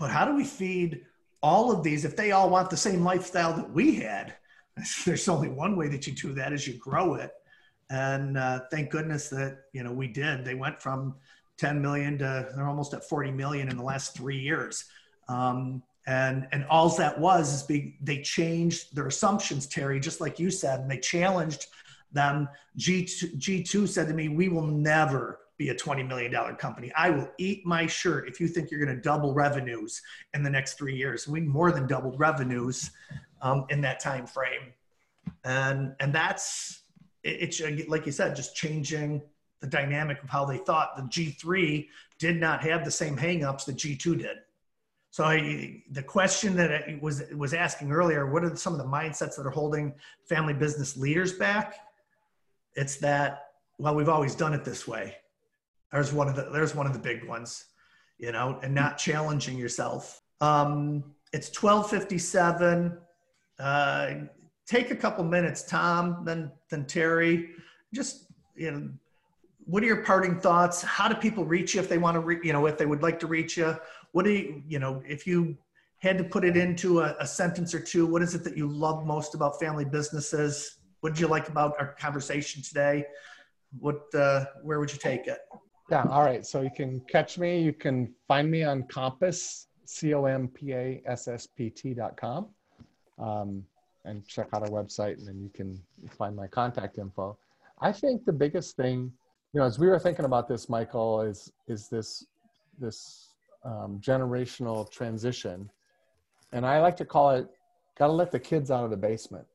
but 0.00 0.10
how 0.10 0.24
do 0.24 0.34
we 0.34 0.44
feed 0.44 1.02
all 1.42 1.70
of 1.70 1.84
these 1.84 2.04
if 2.04 2.16
they 2.16 2.32
all 2.32 2.50
want 2.50 2.70
the 2.70 2.76
same 2.76 3.04
lifestyle 3.04 3.52
that 3.52 3.70
we 3.70 3.96
had? 3.96 4.34
There's 5.04 5.28
only 5.28 5.48
one 5.48 5.76
way 5.76 5.88
that 5.88 6.06
you 6.06 6.14
do 6.14 6.32
that 6.32 6.52
is 6.52 6.66
you 6.66 6.74
grow 6.74 7.14
it. 7.14 7.30
And 7.90 8.38
uh, 8.38 8.60
thank 8.70 8.90
goodness 8.90 9.28
that 9.28 9.58
you 9.72 9.82
know 9.82 9.92
we 9.92 10.08
did. 10.08 10.44
They 10.44 10.54
went 10.54 10.80
from 10.80 11.16
10 11.58 11.82
million 11.82 12.16
to 12.18 12.48
they're 12.56 12.66
almost 12.66 12.94
at 12.94 13.06
40 13.08 13.32
million 13.32 13.68
in 13.68 13.76
the 13.76 13.82
last 13.82 14.16
three 14.16 14.38
years. 14.38 14.86
Um, 15.28 15.82
and 16.06 16.48
and 16.52 16.64
all 16.70 16.88
that 16.96 17.20
was 17.20 17.52
is 17.52 17.62
be, 17.64 17.98
they 18.00 18.22
changed 18.22 18.96
their 18.96 19.06
assumptions, 19.06 19.66
Terry, 19.66 20.00
just 20.00 20.20
like 20.20 20.38
you 20.38 20.50
said, 20.50 20.80
and 20.80 20.90
they 20.90 20.98
challenged 20.98 21.66
them. 22.12 22.48
G2, 22.78 23.38
G2 23.38 23.88
said 23.88 24.08
to 24.08 24.14
me, 24.14 24.28
"We 24.28 24.48
will 24.48 24.66
never 24.66 25.40
be 25.60 25.68
a 25.68 25.74
$20 25.74 26.08
million 26.08 26.32
company. 26.56 26.90
I 26.96 27.10
will 27.10 27.28
eat 27.36 27.66
my 27.66 27.86
shirt 27.86 28.26
if 28.26 28.40
you 28.40 28.48
think 28.48 28.70
you're 28.70 28.82
going 28.82 28.96
to 28.96 29.02
double 29.02 29.34
revenues 29.34 30.00
in 30.32 30.42
the 30.42 30.48
next 30.48 30.78
three 30.78 30.96
years. 30.96 31.28
We 31.28 31.40
more 31.40 31.70
than 31.70 31.86
doubled 31.86 32.18
revenues 32.18 32.90
um, 33.42 33.66
in 33.68 33.82
that 33.82 34.00
time 34.00 34.26
frame. 34.26 34.72
And, 35.44 35.94
and 36.00 36.14
that's, 36.14 36.84
it's 37.22 37.60
like 37.88 38.06
you 38.06 38.12
said, 38.12 38.34
just 38.34 38.56
changing 38.56 39.20
the 39.60 39.66
dynamic 39.66 40.22
of 40.22 40.30
how 40.30 40.46
they 40.46 40.56
thought. 40.56 40.96
The 40.96 41.02
G3 41.02 41.86
did 42.18 42.40
not 42.40 42.62
have 42.62 42.82
the 42.82 42.90
same 42.90 43.14
hangups 43.14 43.66
that 43.66 43.76
G2 43.76 44.18
did. 44.18 44.38
So 45.10 45.24
I, 45.24 45.82
the 45.90 46.02
question 46.02 46.56
that 46.56 46.72
I 46.72 46.98
was 47.02 47.24
was 47.36 47.52
asking 47.52 47.92
earlier, 47.92 48.30
what 48.30 48.44
are 48.44 48.56
some 48.56 48.72
of 48.72 48.78
the 48.78 48.86
mindsets 48.86 49.36
that 49.36 49.44
are 49.44 49.50
holding 49.50 49.92
family 50.26 50.54
business 50.54 50.96
leaders 50.96 51.34
back? 51.34 51.74
It's 52.76 52.96
that 52.96 53.46
well, 53.78 53.94
we've 53.94 54.10
always 54.10 54.34
done 54.34 54.52
it 54.52 54.64
this 54.64 54.86
way. 54.86 55.16
There's 55.90 56.12
one 56.12 56.28
of 56.28 56.36
the 56.36 56.50
there's 56.52 56.74
one 56.74 56.86
of 56.86 56.92
the 56.92 56.98
big 56.98 57.26
ones, 57.26 57.64
you 58.18 58.30
know, 58.30 58.58
and 58.62 58.74
not 58.74 58.98
challenging 58.98 59.56
yourself. 59.56 60.22
Um, 60.40 61.04
it's 61.32 61.48
1257. 61.48 62.96
Uh, 63.58 64.10
take 64.66 64.90
a 64.90 64.96
couple 64.96 65.24
minutes, 65.24 65.62
Tom, 65.62 66.22
then 66.24 66.52
then 66.68 66.84
Terry. 66.84 67.50
Just 67.92 68.26
you 68.54 68.70
know, 68.70 68.90
what 69.64 69.82
are 69.82 69.86
your 69.86 70.04
parting 70.04 70.38
thoughts? 70.38 70.82
How 70.82 71.08
do 71.08 71.14
people 71.14 71.44
reach 71.44 71.74
you 71.74 71.80
if 71.80 71.88
they 71.88 71.98
want 71.98 72.16
to, 72.16 72.20
re- 72.20 72.40
you 72.42 72.52
know, 72.52 72.66
if 72.66 72.76
they 72.76 72.86
would 72.86 73.02
like 73.02 73.18
to 73.20 73.26
reach 73.26 73.56
you? 73.56 73.76
What 74.12 74.24
do 74.24 74.30
you, 74.32 74.62
you 74.68 74.78
know, 74.78 75.02
if 75.06 75.26
you 75.26 75.56
had 75.98 76.18
to 76.18 76.24
put 76.24 76.44
it 76.44 76.56
into 76.56 77.00
a, 77.00 77.16
a 77.20 77.26
sentence 77.26 77.74
or 77.74 77.80
two, 77.80 78.06
what 78.06 78.22
is 78.22 78.34
it 78.34 78.44
that 78.44 78.56
you 78.56 78.66
love 78.68 79.06
most 79.06 79.34
about 79.34 79.58
family 79.58 79.84
businesses? 79.84 80.79
What 81.00 81.14
did 81.14 81.20
you 81.20 81.28
like 81.28 81.48
about 81.48 81.74
our 81.78 81.94
conversation 81.98 82.62
today? 82.62 83.04
What, 83.78 84.02
uh, 84.14 84.46
where 84.62 84.80
would 84.80 84.92
you 84.92 84.98
take 84.98 85.26
it? 85.26 85.38
Yeah. 85.90 86.04
All 86.08 86.22
right. 86.22 86.46
So 86.46 86.60
you 86.60 86.70
can 86.74 87.00
catch 87.08 87.38
me. 87.38 87.60
You 87.60 87.72
can 87.72 88.14
find 88.28 88.50
me 88.50 88.62
on 88.62 88.84
Compass, 88.84 89.66
C 89.86 90.14
O 90.14 90.24
M 90.24 90.46
P 90.48 90.72
A 90.72 91.02
S 91.06 91.26
S 91.26 91.46
P 91.46 91.68
T 91.68 91.94
dot 91.94 92.16
com, 92.16 92.46
um, 93.18 93.64
and 94.04 94.24
check 94.26 94.48
out 94.52 94.62
our 94.62 94.68
website, 94.68 95.18
and 95.18 95.26
then 95.26 95.40
you 95.40 95.50
can 95.52 95.80
find 96.16 96.36
my 96.36 96.46
contact 96.46 96.98
info. 96.98 97.36
I 97.80 97.90
think 97.90 98.24
the 98.24 98.32
biggest 98.32 98.76
thing, 98.76 99.12
you 99.52 99.60
know, 99.60 99.66
as 99.66 99.80
we 99.80 99.88
were 99.88 99.98
thinking 99.98 100.26
about 100.26 100.46
this, 100.46 100.68
Michael, 100.68 101.22
is 101.22 101.50
is 101.66 101.88
this 101.88 102.24
this 102.78 103.30
um, 103.64 104.00
generational 104.00 104.88
transition, 104.90 105.68
and 106.52 106.64
I 106.64 106.80
like 106.80 106.96
to 106.98 107.04
call 107.04 107.30
it, 107.30 107.48
got 107.98 108.06
to 108.06 108.12
let 108.12 108.30
the 108.30 108.38
kids 108.38 108.70
out 108.70 108.84
of 108.84 108.90
the 108.90 108.96
basement. 108.96 109.46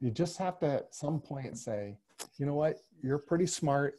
You 0.00 0.10
just 0.10 0.38
have 0.38 0.58
to 0.60 0.66
at 0.66 0.94
some 0.94 1.20
point 1.20 1.58
say, 1.58 1.98
you 2.38 2.46
know 2.46 2.54
what, 2.54 2.78
you're 3.02 3.18
pretty 3.18 3.46
smart 3.46 3.98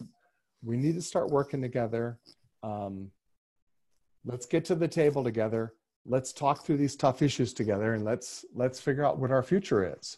we 0.63 0.77
need 0.77 0.95
to 0.95 1.01
start 1.01 1.29
working 1.29 1.61
together. 1.61 2.19
Um, 2.63 3.11
let's 4.25 4.45
get 4.45 4.65
to 4.65 4.75
the 4.75 4.87
table 4.87 5.23
together. 5.23 5.73
Let's 6.05 6.33
talk 6.33 6.65
through 6.65 6.77
these 6.77 6.95
tough 6.95 7.21
issues 7.21 7.53
together, 7.53 7.93
and 7.93 8.03
let's 8.03 8.45
let's 8.55 8.79
figure 8.79 9.05
out 9.05 9.19
what 9.19 9.31
our 9.31 9.43
future 9.43 9.95
is. 9.97 10.17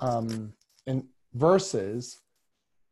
Um, 0.00 0.52
and 0.86 1.04
versus, 1.34 2.20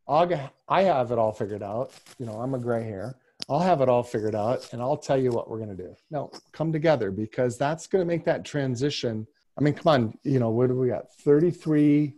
I 0.09 0.83
have 0.83 1.11
it 1.11 1.19
all 1.19 1.33
figured 1.33 1.63
out. 1.63 1.93
You 2.19 2.27
know, 2.27 2.41
I'm 2.41 2.55
a 2.55 2.59
gray 2.59 2.85
hair. 2.85 3.17
I'll 3.49 3.61
have 3.61 3.81
it 3.81 3.89
all 3.89 4.03
figured 4.03 4.35
out 4.35 4.73
and 4.73 4.81
I'll 4.81 4.97
tell 4.97 5.21
you 5.21 5.31
what 5.31 5.51
we're 5.51 5.59
going 5.59 5.77
to 5.77 5.83
do. 5.83 5.95
No, 6.11 6.31
come 6.53 6.73
together 6.73 7.11
because 7.11 7.59
that's 7.59 7.87
going 7.87 8.01
to 8.01 8.07
make 8.07 8.25
that 8.25 8.45
transition. 8.45 9.27
I 9.59 9.63
mean, 9.63 9.75
come 9.75 9.93
on, 9.93 10.19
you 10.25 10.39
know, 10.39 10.51
what 10.51 10.69
do 10.69 10.79
we 10.79 10.89
got? 10.89 11.05
33% 11.25 12.13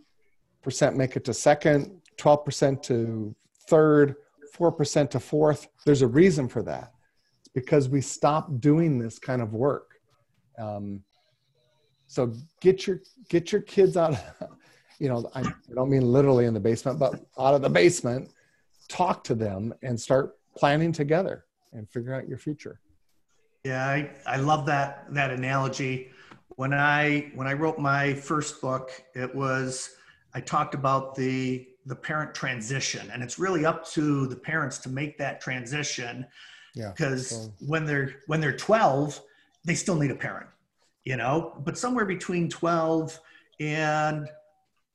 make 0.93 1.15
it 1.15 1.25
to 1.25 1.33
second, 1.33 2.01
12% 2.17 2.81
to 2.83 3.35
third, 3.69 4.15
4% 4.57 5.09
to 5.11 5.19
fourth. 5.19 5.67
There's 5.85 6.01
a 6.01 6.07
reason 6.07 6.47
for 6.47 6.63
that. 6.63 6.93
It's 7.39 7.49
because 7.49 7.89
we 7.89 8.01
stopped 8.01 8.59
doing 8.59 8.97
this 8.97 9.19
kind 9.19 9.41
of 9.41 9.53
work. 9.53 9.91
Um, 10.57 11.03
so 12.07 12.33
get 12.61 12.87
your 12.87 13.01
get 13.29 13.51
your 13.51 13.61
kids 13.61 13.97
out. 13.97 14.17
You 14.99 15.09
know, 15.09 15.29
I 15.35 15.43
don't 15.75 15.91
mean 15.91 16.01
literally 16.01 16.45
in 16.45 16.55
the 16.55 16.59
basement, 16.59 16.97
but 16.97 17.23
out 17.37 17.53
of 17.53 17.61
the 17.61 17.69
basement. 17.69 18.31
Talk 18.89 19.23
to 19.25 19.35
them 19.35 19.71
and 19.83 20.01
start 20.01 20.39
planning 20.55 20.91
together 20.91 21.45
and 21.71 21.87
figure 21.87 22.15
out 22.15 22.27
your 22.27 22.39
future. 22.39 22.79
Yeah, 23.63 23.85
I, 23.85 24.09
I 24.25 24.37
love 24.37 24.65
that 24.65 25.05
that 25.13 25.29
analogy. 25.29 26.09
When 26.55 26.73
I 26.73 27.31
when 27.35 27.47
I 27.47 27.53
wrote 27.53 27.77
my 27.77 28.13
first 28.13 28.61
book, 28.61 28.91
it 29.13 29.33
was 29.33 29.91
I 30.33 30.41
talked 30.41 30.73
about 30.73 31.15
the 31.15 31.67
the 31.85 31.95
parent 31.95 32.35
transition, 32.35 33.09
and 33.11 33.23
it's 33.23 33.39
really 33.39 33.65
up 33.65 33.87
to 33.91 34.27
the 34.27 34.35
parents 34.35 34.77
to 34.79 34.89
make 34.89 35.17
that 35.17 35.41
transition. 35.41 36.25
Yeah. 36.75 36.91
Because 36.91 37.29
so. 37.29 37.53
when 37.65 37.85
they're 37.85 38.17
when 38.27 38.41
they're 38.41 38.55
12, 38.55 39.19
they 39.65 39.75
still 39.75 39.95
need 39.95 40.11
a 40.11 40.15
parent, 40.15 40.47
you 41.05 41.17
know. 41.17 41.53
But 41.63 41.77
somewhere 41.77 42.05
between 42.05 42.49
12 42.49 43.19
and 43.59 44.29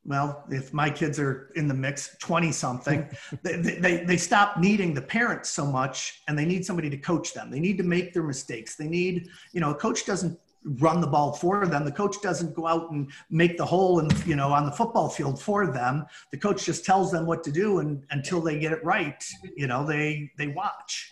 well, 0.05 0.45
if 0.51 0.73
my 0.73 0.91
kids 0.91 1.21
are 1.21 1.53
in 1.55 1.69
the 1.69 1.75
mix, 1.75 2.17
20 2.19 2.51
something, 2.51 3.09
they, 3.43 3.57
they, 3.57 4.05
they 4.05 4.17
stop 4.17 4.59
needing 4.59 4.95
the 4.95 5.03
parents 5.03 5.49
so 5.49 5.65
much 5.65 6.23
and 6.27 6.37
they 6.37 6.45
need 6.45 6.65
somebody 6.65 6.91
to 6.91 6.97
coach 6.97 7.35
them. 7.35 7.51
They 7.51 7.61
need 7.61 7.79
to 7.79 7.85
make 7.85 8.13
their 8.13 8.25
mistakes. 8.25 8.75
They 8.75 8.89
need, 8.89 9.29
you 9.53 9.61
know, 9.61 9.71
a 9.71 9.75
coach 9.75 10.05
doesn't 10.05 10.39
run 10.65 11.01
the 11.01 11.07
ball 11.07 11.33
for 11.33 11.67
them. 11.67 11.85
The 11.85 11.93
coach 11.93 12.21
doesn't 12.23 12.55
go 12.55 12.67
out 12.67 12.91
and 12.91 13.11
make 13.31 13.57
the 13.57 13.65
hole 13.65 13.99
and, 13.99 14.27
you 14.27 14.37
know, 14.37 14.53
on 14.53 14.67
the 14.67 14.73
football 14.73 15.09
field 15.09 15.41
for 15.41 15.67
them. 15.67 16.05
The 16.31 16.39
coach 16.39 16.65
just 16.65 16.85
tells 16.85 17.11
them 17.11 17.27
what 17.27 17.43
to 17.45 17.53
do 17.53 17.81
and 17.81 18.05
until 18.11 18.41
they 18.41 18.59
get 18.59 18.73
it 18.73 18.85
right, 18.85 19.23
you 19.57 19.67
know, 19.67 19.85
they, 19.85 20.31
they 20.39 20.49
watch. 20.49 21.11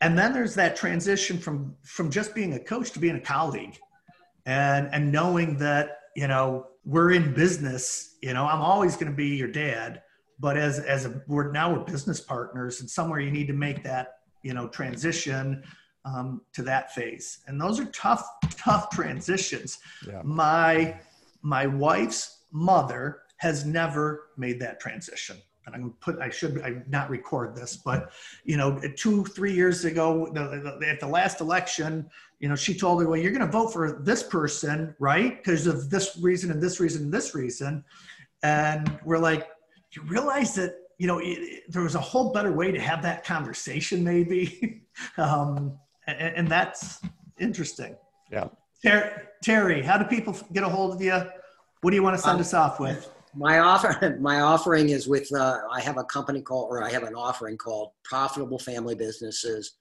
And 0.00 0.18
then 0.18 0.32
there's 0.32 0.54
that 0.54 0.76
transition 0.76 1.38
from, 1.38 1.74
from 1.82 2.10
just 2.10 2.34
being 2.34 2.54
a 2.54 2.58
coach 2.58 2.90
to 2.92 2.98
being 2.98 3.16
a 3.16 3.20
colleague 3.20 3.78
and, 4.44 4.88
and 4.92 5.10
knowing 5.10 5.56
that, 5.58 5.98
you 6.14 6.28
know, 6.28 6.66
we're 6.84 7.12
in 7.12 7.34
business, 7.34 8.16
you 8.22 8.32
know, 8.32 8.46
I'm 8.46 8.60
always 8.60 8.94
going 8.94 9.10
to 9.10 9.16
be 9.16 9.36
your 9.36 9.48
dad, 9.48 10.02
but 10.38 10.56
as, 10.56 10.78
as 10.78 11.06
a, 11.06 11.22
we're 11.26 11.50
now 11.50 11.72
we're 11.72 11.80
business 11.80 12.20
partners 12.20 12.80
and 12.80 12.88
somewhere 12.88 13.20
you 13.20 13.30
need 13.30 13.46
to 13.48 13.54
make 13.54 13.82
that, 13.82 14.18
you 14.42 14.54
know, 14.54 14.68
transition 14.68 15.64
um, 16.06 16.40
to 16.54 16.62
that 16.62 16.94
phase. 16.94 17.40
And 17.46 17.60
those 17.60 17.78
are 17.78 17.86
tough, 17.86 18.26
tough 18.56 18.88
transitions. 18.90 19.78
Yeah. 20.06 20.22
My, 20.24 20.98
my 21.42 21.66
wife's 21.66 22.44
mother 22.52 23.22
has 23.36 23.66
never 23.66 24.28
made 24.38 24.58
that 24.60 24.80
transition 24.80 25.36
and 25.66 25.74
I'm 25.74 25.90
put, 26.00 26.18
I 26.20 26.30
should 26.30 26.62
I 26.62 26.82
not 26.88 27.10
record 27.10 27.56
this, 27.56 27.76
but 27.76 28.12
you 28.44 28.56
know, 28.56 28.80
two, 28.96 29.24
three 29.24 29.52
years 29.52 29.84
ago, 29.84 30.30
the, 30.32 30.76
the, 30.78 30.88
at 30.88 31.00
the 31.00 31.06
last 31.06 31.40
election, 31.40 32.08
you 32.38 32.48
know, 32.48 32.54
she 32.54 32.72
told 32.72 33.00
me, 33.00 33.06
well, 33.06 33.16
you're 33.16 33.32
going 33.32 33.44
to 33.44 33.50
vote 33.50 33.72
for 33.72 34.00
this 34.02 34.22
person, 34.22 34.94
right? 34.98 35.36
Because 35.36 35.66
of 35.66 35.90
this 35.90 36.16
reason 36.20 36.50
and 36.50 36.62
this 36.62 36.78
reason 36.78 37.04
and 37.04 37.12
this 37.12 37.34
reason. 37.34 37.84
And 38.42 38.98
we're 39.04 39.18
like, 39.18 39.48
you 39.92 40.02
realize 40.02 40.54
that, 40.54 40.74
you 40.98 41.06
know, 41.06 41.18
it, 41.18 41.24
it, 41.24 41.72
there 41.72 41.82
was 41.82 41.94
a 41.94 42.00
whole 42.00 42.32
better 42.32 42.52
way 42.52 42.70
to 42.70 42.80
have 42.80 43.02
that 43.02 43.24
conversation 43.24 44.04
maybe. 44.04 44.82
um, 45.16 45.78
and, 46.06 46.36
and, 46.36 46.48
that's 46.48 47.00
interesting. 47.38 47.96
Yeah. 48.30 48.48
Terry, 48.82 49.10
Terry, 49.42 49.82
how 49.82 49.98
do 49.98 50.04
people 50.04 50.36
get 50.52 50.62
a 50.62 50.68
hold 50.68 50.94
of 50.94 51.02
you? 51.02 51.20
What 51.80 51.90
do 51.90 51.96
you 51.96 52.02
want 52.02 52.16
to 52.16 52.22
send 52.22 52.36
um, 52.36 52.40
us 52.40 52.54
off 52.54 52.80
with? 52.80 53.10
my 53.36 53.58
offer 53.58 54.16
my 54.20 54.40
offering 54.40 54.88
is 54.88 55.06
with 55.06 55.32
uh, 55.34 55.58
i 55.70 55.80
have 55.80 55.98
a 55.98 56.04
company 56.04 56.40
called 56.40 56.68
or 56.70 56.82
i 56.82 56.90
have 56.90 57.04
an 57.04 57.14
offering 57.14 57.56
called 57.56 57.90
profitable 58.02 58.58
family 58.58 58.94
businesses 58.94 59.76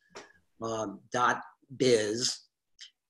um, 0.61 0.99
dot 1.11 1.41
biz 1.77 2.41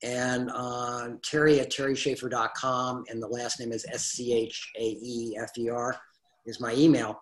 and 0.03 0.51
uh, 0.53 1.09
terry 1.23 1.59
at 1.59 1.71
terryschaefer.com 1.71 3.03
and 3.09 3.21
the 3.21 3.27
last 3.27 3.59
name 3.59 3.71
is 3.71 3.85
s-c-h-a-e-f-e-r 3.91 5.97
is 6.45 6.59
my 6.59 6.73
email 6.75 7.19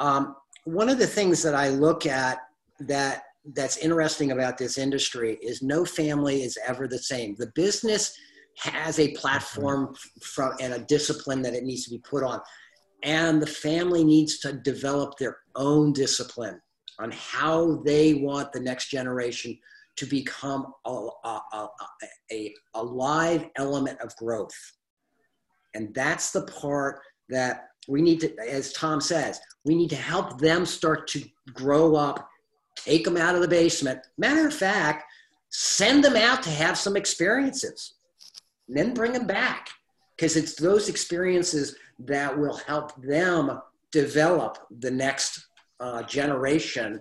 um, 0.00 0.34
one 0.64 0.88
of 0.88 0.98
the 0.98 1.06
things 1.06 1.42
that 1.42 1.54
i 1.54 1.68
look 1.68 2.06
at 2.06 2.38
that 2.80 3.22
that's 3.52 3.76
interesting 3.78 4.32
about 4.32 4.56
this 4.56 4.78
industry 4.78 5.38
is 5.42 5.62
no 5.62 5.84
family 5.84 6.42
is 6.42 6.58
ever 6.66 6.88
the 6.88 6.98
same 6.98 7.34
the 7.38 7.52
business 7.54 8.16
has 8.56 8.98
a 8.98 9.12
platform 9.12 9.94
from 10.22 10.52
and 10.60 10.72
a 10.72 10.78
discipline 10.80 11.42
that 11.42 11.54
it 11.54 11.64
needs 11.64 11.84
to 11.84 11.90
be 11.90 11.98
put 11.98 12.22
on 12.22 12.40
and 13.02 13.40
the 13.40 13.46
family 13.46 14.02
needs 14.02 14.38
to 14.38 14.52
develop 14.52 15.18
their 15.18 15.36
own 15.56 15.92
discipline 15.92 16.58
on 16.98 17.10
how 17.12 17.82
they 17.84 18.14
want 18.14 18.52
the 18.52 18.60
next 18.60 18.88
generation 18.88 19.58
to 19.96 20.06
become 20.06 20.72
a, 20.86 20.90
a, 21.24 21.40
a, 21.52 21.68
a, 22.32 22.54
a 22.74 22.82
live 22.82 23.46
element 23.56 24.00
of 24.00 24.14
growth. 24.16 24.54
And 25.74 25.94
that's 25.94 26.32
the 26.32 26.46
part 26.46 27.00
that 27.28 27.68
we 27.88 28.00
need 28.00 28.20
to, 28.20 28.34
as 28.48 28.72
Tom 28.72 29.00
says, 29.00 29.40
we 29.64 29.74
need 29.74 29.90
to 29.90 29.96
help 29.96 30.38
them 30.38 30.64
start 30.64 31.06
to 31.08 31.22
grow 31.52 31.96
up, 31.96 32.28
take 32.84 33.04
them 33.04 33.16
out 33.16 33.34
of 33.34 33.40
the 33.40 33.48
basement. 33.48 34.00
Matter 34.18 34.46
of 34.46 34.54
fact, 34.54 35.04
send 35.50 36.04
them 36.04 36.16
out 36.16 36.42
to 36.42 36.50
have 36.50 36.76
some 36.76 36.96
experiences, 36.96 37.94
then 38.68 38.94
bring 38.94 39.12
them 39.12 39.26
back. 39.26 39.68
Because 40.16 40.36
it's 40.36 40.54
those 40.54 40.88
experiences 40.88 41.76
that 41.98 42.38
will 42.38 42.56
help 42.56 42.94
them 43.02 43.60
develop 43.90 44.58
the 44.80 44.90
next 44.90 45.46
uh, 45.80 46.02
generation 46.04 47.00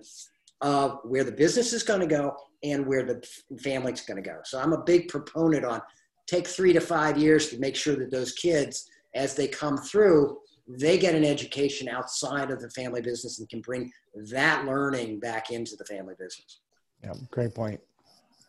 of 0.62 1.00
where 1.04 1.24
the 1.24 1.32
business 1.32 1.74
is 1.74 1.84
going 1.84 2.00
to 2.00 2.08
go 2.08 2.36
and 2.64 2.88
where 2.88 3.04
the 3.04 3.24
family's 3.62 4.02
going 4.02 4.22
to 4.22 4.28
go. 4.28 4.40
So 4.44 4.60
I'm 4.60 4.74
a 4.74 4.84
big 4.84 5.10
proponent 5.10 5.66
on 5.66 5.82
take 6.26 6.48
three 6.48 6.74
to 6.74 6.80
five 6.80 7.18
years 7.18 7.50
to 7.50 7.60
make 7.60 7.76
sure 7.76 7.96
that 7.98 8.10
those 8.10 8.32
kids, 8.32 8.90
as 9.14 9.36
they 9.36 9.48
come 9.48 9.78
through, 9.78 10.38
they 10.68 10.98
get 10.98 11.16
an 11.16 11.26
education 11.26 11.90
outside 11.90 12.52
of 12.52 12.62
the 12.62 12.70
family 12.70 13.02
business 13.02 13.40
and 13.40 13.50
can 13.50 13.62
bring 13.62 13.92
that 14.32 14.66
learning 14.66 15.20
back 15.20 15.52
into 15.52 15.76
the 15.76 15.86
family 15.86 16.14
business. 16.18 16.62
Yeah, 17.04 17.14
great 17.32 17.54
point. 17.54 17.82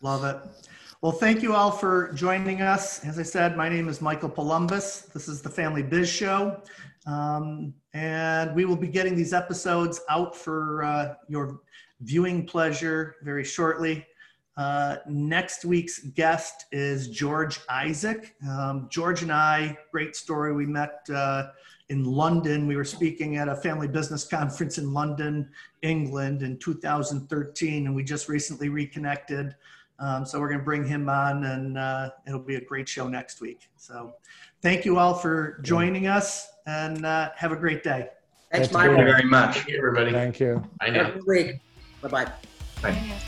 Love 0.01 0.25
it. 0.25 0.37
Well, 1.03 1.13
thank 1.13 1.43
you 1.43 1.55
all 1.55 1.71
for 1.71 2.13
joining 2.15 2.63
us. 2.63 3.05
As 3.05 3.19
I 3.19 3.25
said, 3.25 3.57
my 3.57 3.69
name 3.69 3.89
is 3.89 4.01
Michael 4.01 4.31
Palumbos. 4.31 5.13
This 5.13 5.29
is 5.29 5.43
the 5.43 5.51
Family 5.51 5.83
Biz 5.83 6.09
Show. 6.09 6.63
Um, 7.07 7.75
and 7.93 8.55
we 8.55 8.65
will 8.65 8.77
be 8.77 8.89
getting 8.89 9.15
these 9.15 9.33
episodes 9.33 10.01
out 10.09 10.35
for 10.35 10.83
uh, 10.85 11.15
your 11.29 11.61
viewing 12.01 12.47
pleasure 12.47 13.17
very 13.23 13.45
shortly. 13.45 14.07
Uh, 14.57 14.97
next 15.09 15.65
week's 15.65 15.99
guest 15.99 16.67
is 16.71 17.09
George 17.09 17.61
Isaac. 17.69 18.35
Um, 18.49 18.89
George 18.91 19.23
and 19.23 19.33
I, 19.33 19.77
great 19.91 20.15
story. 20.15 20.55
We 20.55 20.65
met 20.65 21.01
uh, 21.13 21.49
in 21.89 22.05
London. 22.05 22.67
We 22.67 22.77
were 22.77 22.85
speaking 22.85 23.37
at 23.37 23.49
a 23.49 23.57
family 23.57 23.89
business 23.89 24.25
conference 24.25 24.79
in 24.79 24.93
London, 24.93 25.49
England 25.83 26.43
in 26.43 26.59
2013, 26.59 27.87
and 27.87 27.95
we 27.95 28.03
just 28.05 28.29
recently 28.29 28.69
reconnected. 28.69 29.55
Um, 29.99 30.27
so 30.27 30.41
we're 30.41 30.49
going 30.49 30.61
to 30.61 30.65
bring 30.65 30.85
him 30.85 31.09
on, 31.09 31.45
and 31.45 31.79
uh, 31.79 32.11
it'll 32.27 32.41
be 32.41 32.57
a 32.57 32.61
great 32.61 32.89
show 32.89 33.09
next 33.09 33.41
week. 33.41 33.69
So 33.77 34.15
thank 34.61 34.85
you 34.85 34.99
all 34.99 35.15
for 35.15 35.61
joining 35.63 36.07
us, 36.07 36.49
and 36.67 37.07
uh, 37.07 37.31
have 37.37 37.53
a 37.53 37.57
great 37.57 37.85
day. 37.85 38.09
Thanks, 38.51 38.73
Mike. 38.73 38.87
Thank 38.87 38.99
you 38.99 39.05
very 39.05 39.25
much. 39.25 39.57
Thank 39.57 39.69
you, 39.69 39.79
everybody. 39.79 40.13
Thank 40.13 40.41
you. 40.41 40.63
I 40.81 40.91
know. 40.91 41.21
Bye-bye. 42.03 42.31
Bye. 42.83 43.21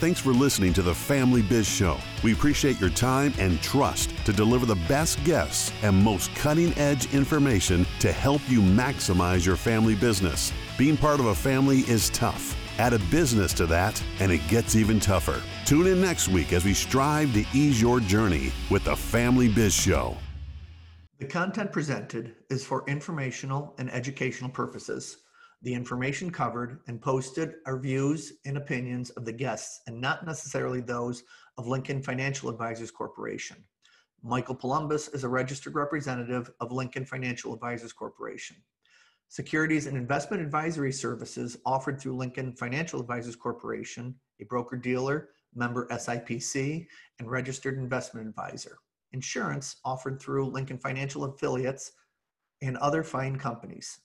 Thanks 0.00 0.20
for 0.20 0.32
listening 0.32 0.72
to 0.74 0.82
the 0.82 0.94
Family 0.94 1.42
Biz 1.42 1.66
Show. 1.66 1.98
We 2.22 2.32
appreciate 2.32 2.80
your 2.80 2.90
time 2.90 3.34
and 3.36 3.60
trust 3.60 4.14
to 4.26 4.32
deliver 4.32 4.64
the 4.64 4.76
best 4.86 5.22
guests 5.24 5.72
and 5.82 6.04
most 6.04 6.32
cutting 6.36 6.72
edge 6.78 7.12
information 7.12 7.84
to 7.98 8.12
help 8.12 8.40
you 8.46 8.60
maximize 8.60 9.44
your 9.44 9.56
family 9.56 9.96
business. 9.96 10.52
Being 10.78 10.96
part 10.96 11.18
of 11.18 11.26
a 11.26 11.34
family 11.34 11.78
is 11.78 12.10
tough. 12.10 12.56
Add 12.78 12.92
a 12.92 13.00
business 13.10 13.52
to 13.54 13.66
that, 13.66 14.00
and 14.20 14.30
it 14.30 14.46
gets 14.46 14.76
even 14.76 15.00
tougher. 15.00 15.42
Tune 15.66 15.88
in 15.88 16.00
next 16.00 16.28
week 16.28 16.52
as 16.52 16.64
we 16.64 16.74
strive 16.74 17.32
to 17.32 17.44
ease 17.52 17.82
your 17.82 17.98
journey 17.98 18.52
with 18.70 18.84
the 18.84 18.94
Family 18.94 19.48
Biz 19.48 19.74
Show. 19.74 20.16
The 21.18 21.26
content 21.26 21.72
presented 21.72 22.36
is 22.50 22.64
for 22.64 22.84
informational 22.86 23.74
and 23.78 23.90
educational 23.90 24.50
purposes. 24.50 25.16
The 25.62 25.74
information 25.74 26.30
covered 26.30 26.80
and 26.86 27.00
posted 27.00 27.54
are 27.66 27.80
views 27.80 28.34
and 28.46 28.56
opinions 28.56 29.10
of 29.10 29.24
the 29.24 29.32
guests 29.32 29.80
and 29.88 30.00
not 30.00 30.24
necessarily 30.24 30.80
those 30.80 31.24
of 31.56 31.66
Lincoln 31.66 32.00
Financial 32.00 32.48
Advisors 32.48 32.92
Corporation. 32.92 33.64
Michael 34.22 34.54
Palumbos 34.54 35.12
is 35.12 35.24
a 35.24 35.28
registered 35.28 35.74
representative 35.74 36.50
of 36.60 36.70
Lincoln 36.70 37.04
Financial 37.04 37.52
Advisors 37.52 37.92
Corporation. 37.92 38.56
Securities 39.28 39.86
and 39.86 39.96
investment 39.96 40.42
advisory 40.42 40.92
services 40.92 41.56
offered 41.66 42.00
through 42.00 42.16
Lincoln 42.16 42.54
Financial 42.54 43.00
Advisors 43.00 43.36
Corporation, 43.36 44.14
a 44.40 44.44
broker 44.44 44.76
dealer, 44.76 45.30
member 45.54 45.88
SIPC, 45.88 46.86
and 47.18 47.30
registered 47.30 47.78
investment 47.78 48.28
advisor. 48.28 48.78
Insurance 49.12 49.76
offered 49.84 50.20
through 50.20 50.46
Lincoln 50.46 50.78
Financial 50.78 51.24
affiliates 51.24 51.92
and 52.62 52.76
other 52.76 53.02
fine 53.02 53.36
companies. 53.36 53.98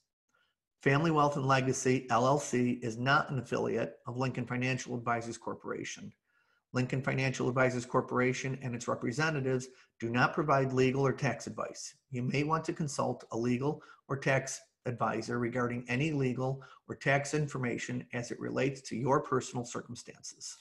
Family 0.84 1.11
Wealth 1.11 1.38
and 1.38 1.45
Legacy 1.45 2.05
LLC 2.11 2.84
is 2.84 2.97
not 2.97 3.29
an 3.29 3.39
affiliate 3.39 3.99
of 4.05 4.17
Lincoln 4.17 4.45
Financial 4.45 4.93
Advisors 4.93 5.38
Corporation. 5.38 6.11
Lincoln 6.73 7.01
Financial 7.01 7.47
Advisors 7.47 7.86
Corporation 7.86 8.59
and 8.61 8.75
its 8.75 8.89
representatives 8.89 9.69
do 10.01 10.09
not 10.09 10.34
provide 10.34 10.73
legal 10.73 11.07
or 11.07 11.13
tax 11.13 11.47
advice. 11.47 11.95
You 12.11 12.23
may 12.23 12.43
want 12.43 12.65
to 12.65 12.73
consult 12.73 13.23
a 13.31 13.38
legal 13.38 13.81
or 14.09 14.17
tax 14.17 14.59
advisor 14.86 15.39
regarding 15.39 15.86
any 15.88 16.11
legal 16.11 16.61
or 16.89 16.95
tax 16.95 17.34
information 17.34 18.05
as 18.11 18.31
it 18.31 18.39
relates 18.41 18.81
to 18.89 18.97
your 18.97 19.21
personal 19.21 19.63
circumstances. 19.63 20.57